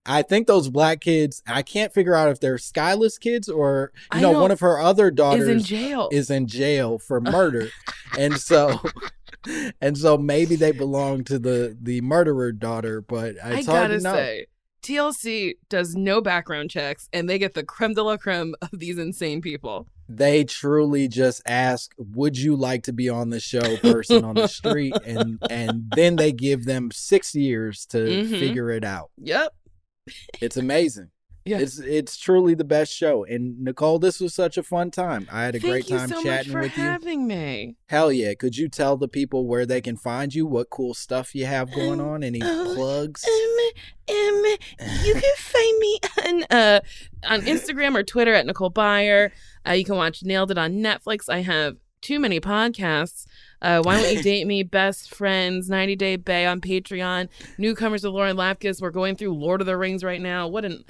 I 0.05 0.23
think 0.23 0.47
those 0.49 0.69
black 0.69 1.01
kids, 1.01 1.43
I 1.47 1.63
can't 1.63 1.95
figure 1.95 2.15
out 2.15 2.29
if 2.31 2.41
they're 2.41 2.57
Skyla's 2.57 3.17
kids 3.17 3.49
or 3.49 3.93
you 4.15 4.21
know, 4.21 4.33
know. 4.33 4.43
one 4.43 4.51
of 4.51 4.61
her 4.61 4.79
other 4.81 5.11
daughters 5.13 5.43
Is 5.43 5.49
in 5.49 5.63
jail. 5.63 6.09
is 6.13 6.31
in 6.31 6.47
jail 6.49 6.99
for 6.99 7.21
murder. 7.21 7.69
and 8.19 8.39
so 8.39 8.81
and 9.81 9.97
so 9.99 10.17
maybe 10.19 10.57
they 10.57 10.73
belong 10.85 11.25
to 11.25 11.39
the 11.39 11.77
the 11.81 12.01
murderer 12.01 12.53
daughter, 12.53 13.01
but 13.01 13.37
I 13.43 13.63
gotta 13.63 13.99
to 13.99 14.03
know. 14.03 14.13
say, 14.15 14.47
TLC 14.83 15.55
does 15.69 15.95
no 15.97 16.21
background 16.21 16.71
checks, 16.71 17.09
and 17.13 17.29
they 17.29 17.39
get 17.39 17.55
the 17.55 17.65
creme 17.65 17.95
de 17.95 18.03
la 18.03 18.17
creme 18.17 18.55
of 18.63 18.71
these 18.73 18.99
insane 18.99 19.41
people. 19.41 19.89
They 20.09 20.45
truly 20.45 21.09
just 21.09 21.43
ask, 21.47 21.91
"Would 21.99 22.39
you 22.39 22.55
like 22.55 22.85
to 22.85 22.93
be 22.93 23.09
on 23.09 23.31
the 23.31 23.41
show?" 23.41 23.77
Person 23.79 24.25
on 24.25 24.37
the 24.37 24.47
street, 24.47 24.95
and 25.05 25.39
and 25.51 25.91
then 25.97 26.15
they 26.17 26.31
give 26.31 26.65
them 26.65 26.91
six 26.93 27.35
years 27.35 27.85
to 27.87 27.99
Mhm. 27.99 28.39
figure 28.39 28.71
it 28.71 28.85
out. 28.85 29.11
Yep. 29.19 29.53
It's 30.41 30.57
amazing. 30.57 31.11
Yeah. 31.47 31.59
It's 31.59 31.79
it's 31.79 32.17
truly 32.17 32.55
the 32.55 32.65
best 32.65 32.93
show. 32.93 33.25
And 33.25 33.61
Nicole, 33.61 34.01
this 34.01 34.19
was 34.19 34.35
such 34.35 34.59
a 34.59 34.65
fun 34.65 34.91
time. 34.91 35.29
I 35.31 35.45
had 35.45 35.55
a 35.55 35.61
Thank 35.61 35.73
great 35.73 35.91
you 35.91 35.97
time 35.97 36.09
so 36.09 36.17
much 36.17 36.25
chatting 36.25 36.53
for 36.53 36.61
with 36.63 36.73
having 36.73 37.29
me. 37.29 37.77
Hell 37.87 38.11
yeah. 38.11 38.35
Could 38.35 38.57
you 38.57 38.69
tell 38.69 38.97
the 38.97 39.07
people 39.07 39.47
where 39.47 39.65
they 39.65 39.81
can 39.81 39.97
find 39.97 40.35
you? 40.35 40.45
What 40.45 40.71
cool 40.71 40.93
stuff 40.93 41.37
you 41.37 41.47
have 41.47 41.73
going 41.73 42.01
on? 42.01 42.25
Any 42.25 42.41
oh, 42.43 42.73
plugs? 42.75 43.25
Um, 43.25 44.17
um, 44.17 44.45
you 45.05 45.15
can 45.15 45.23
find 45.37 45.79
me 45.79 46.01
on 46.27 46.45
uh 46.51 46.81
on 47.29 47.43
Instagram 47.43 47.95
or 47.95 48.03
Twitter 48.03 48.35
at 48.35 48.45
Nicole 48.45 48.73
Byer. 48.73 49.31
Uh, 49.65 49.73
you 49.73 49.85
can 49.85 49.95
watch 49.95 50.25
Nailed 50.25 50.51
It 50.51 50.59
on 50.59 50.75
Netflix. 50.75 51.29
I 51.29 51.43
have 51.43 51.77
too 52.01 52.19
many 52.19 52.41
podcasts. 52.41 53.27
Uh, 53.63 53.83
Why 53.83 54.01
Won't 54.01 54.17
You 54.17 54.23
Date 54.23 54.47
Me? 54.47 54.63
Best 54.63 55.15
Friends, 55.15 55.69
90 55.69 55.97
Day 55.97 56.17
Bay 56.17 56.45
on 56.45 56.61
Patreon. 56.61 57.29
Newcomers 57.57 58.05
with 58.05 58.13
Lauren 58.13 58.37
Lapkus. 58.37 58.83
We're 58.83 58.91
going 58.91 59.17
through 59.17 59.35
Lord 59.35 59.61
of 59.61 59.67
the 59.67 59.77
Rings 59.77 60.05
right 60.05 60.21
now. 60.21 60.47
What 60.47 60.65
an 60.65 60.85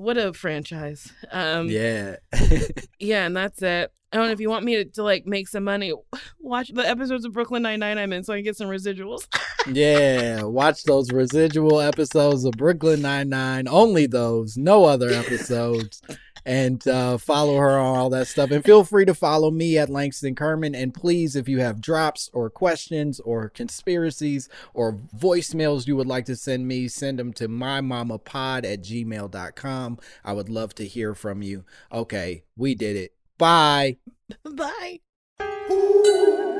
what 0.00 0.16
a 0.16 0.32
franchise. 0.32 1.12
Um, 1.30 1.68
yeah. 1.68 2.16
yeah, 2.98 3.26
and 3.26 3.36
that's 3.36 3.60
it. 3.60 3.92
I 4.12 4.16
don't 4.16 4.26
know 4.26 4.32
if 4.32 4.40
you 4.40 4.48
want 4.50 4.64
me 4.64 4.76
to, 4.76 4.84
to 4.86 5.02
like 5.02 5.26
make 5.26 5.46
some 5.46 5.64
money. 5.64 5.92
Watch 6.40 6.70
the 6.72 6.88
episodes 6.88 7.24
of 7.24 7.32
Brooklyn 7.32 7.62
Nine 7.62 7.80
Nine 7.80 7.98
I'm 7.98 8.12
in, 8.12 8.24
so 8.24 8.32
I 8.32 8.38
can 8.38 8.44
get 8.44 8.56
some 8.56 8.68
residuals. 8.68 9.26
yeah. 9.72 10.42
Watch 10.42 10.84
those 10.84 11.12
residual 11.12 11.80
episodes 11.80 12.44
of 12.44 12.52
Brooklyn 12.52 13.02
Nine 13.02 13.28
Nine. 13.28 13.68
Only 13.68 14.06
those. 14.06 14.56
No 14.56 14.86
other 14.86 15.10
episodes. 15.10 16.00
And 16.44 16.86
uh, 16.86 17.18
follow 17.18 17.56
her 17.58 17.78
on 17.78 17.96
all 17.96 18.10
that 18.10 18.28
stuff. 18.28 18.50
And 18.50 18.64
feel 18.64 18.84
free 18.84 19.04
to 19.04 19.14
follow 19.14 19.50
me 19.50 19.78
at 19.78 19.90
Langston 19.90 20.34
Kerman. 20.34 20.74
And 20.74 20.94
please, 20.94 21.36
if 21.36 21.48
you 21.48 21.60
have 21.60 21.80
drops 21.80 22.30
or 22.32 22.50
questions 22.50 23.20
or 23.20 23.48
conspiracies 23.48 24.48
or 24.74 24.94
voicemails 25.16 25.86
you 25.86 25.96
would 25.96 26.06
like 26.06 26.26
to 26.26 26.36
send 26.36 26.66
me, 26.66 26.88
send 26.88 27.18
them 27.18 27.32
to 27.34 27.48
mymamapod 27.48 28.64
at 28.64 28.82
gmail.com. 28.82 29.98
I 30.24 30.32
would 30.32 30.48
love 30.48 30.74
to 30.76 30.86
hear 30.86 31.14
from 31.14 31.42
you. 31.42 31.64
Okay, 31.92 32.44
we 32.56 32.74
did 32.74 32.96
it. 32.96 33.14
Bye. 33.38 33.96
Bye. 34.44 35.00
Microchips 35.40 36.59